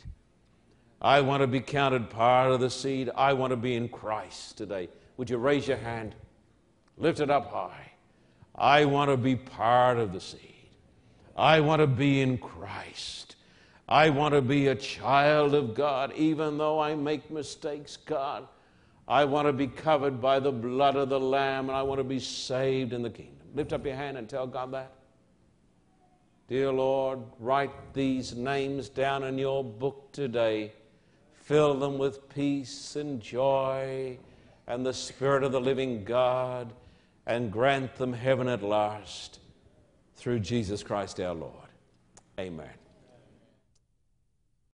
I 1.00 1.22
want 1.22 1.42
to 1.42 1.48
be 1.48 1.60
counted 1.60 2.10
part 2.10 2.52
of 2.52 2.60
the 2.60 2.72
seed. 2.72 3.12
I 3.16 3.34
want 3.34 3.52
to 3.52 3.58
be 3.58 3.76
in 3.76 3.90
Christ 3.90 4.58
today. 4.58 4.90
Would 5.18 5.30
you 5.30 5.38
raise 5.38 5.68
your 5.68 5.78
hand? 5.78 6.16
Lift 6.98 7.20
it 7.20 7.30
up 7.30 7.52
high. 7.52 7.92
I 8.56 8.86
want 8.86 9.12
to 9.12 9.18
be 9.18 9.36
part 9.36 10.00
of 10.00 10.14
the 10.14 10.20
seed. 10.20 10.42
I 11.36 11.60
want 11.60 11.82
to 11.82 11.88
be 11.88 12.22
in 12.22 12.40
Christ. 12.40 13.36
I 13.88 14.10
want 14.10 14.34
to 14.34 14.42
be 14.42 14.68
a 14.68 14.76
child 14.76 15.54
of 15.54 15.76
God, 15.76 16.12
even 16.16 16.58
though 16.58 16.80
I 16.80 16.96
make 16.96 17.30
mistakes, 17.30 17.98
God. 17.98 18.48
I 19.08 19.26
want 19.26 19.48
to 19.48 19.54
be 19.54 19.68
covered 19.68 20.20
by 20.20 20.40
the 20.40 20.52
blood 20.52 20.96
of 20.96 21.10
the 21.10 21.20
Lamb, 21.20 21.70
and 21.70 21.78
I 21.78 21.84
want 21.84 22.00
to 22.00 22.04
be 22.04 22.20
saved 22.20 22.92
in 22.92 23.04
the 23.04 23.10
kingdom. 23.10 23.48
Lift 23.56 23.72
up 23.72 23.86
your 23.86 23.96
hand 23.96 24.18
and 24.18 24.28
tell 24.28 24.46
God 24.46 24.72
that. 24.74 24.92
Dear 26.48 26.72
Lord, 26.72 27.20
write 27.40 27.94
these 27.94 28.36
names 28.36 28.90
down 28.90 29.24
in 29.24 29.38
your 29.38 29.64
book 29.64 30.12
today. 30.12 30.74
Fill 31.34 31.76
them 31.76 31.98
with 31.98 32.30
peace 32.30 32.96
and 32.96 33.22
joy 33.22 34.18
and 34.68 34.86
the 34.86 34.94
Spirit 34.94 35.44
of 35.44 35.54
the 35.54 35.62
living 35.62 36.04
God, 36.04 36.74
and 37.26 37.52
grant 37.52 37.96
them 37.96 38.14
heaven 38.14 38.48
at 38.48 38.62
last 38.62 39.40
through 40.16 40.40
Jesus 40.40 40.84
Christ 40.84 41.20
our 41.20 41.34
Lord. 41.34 41.54
Amen. 42.40 42.68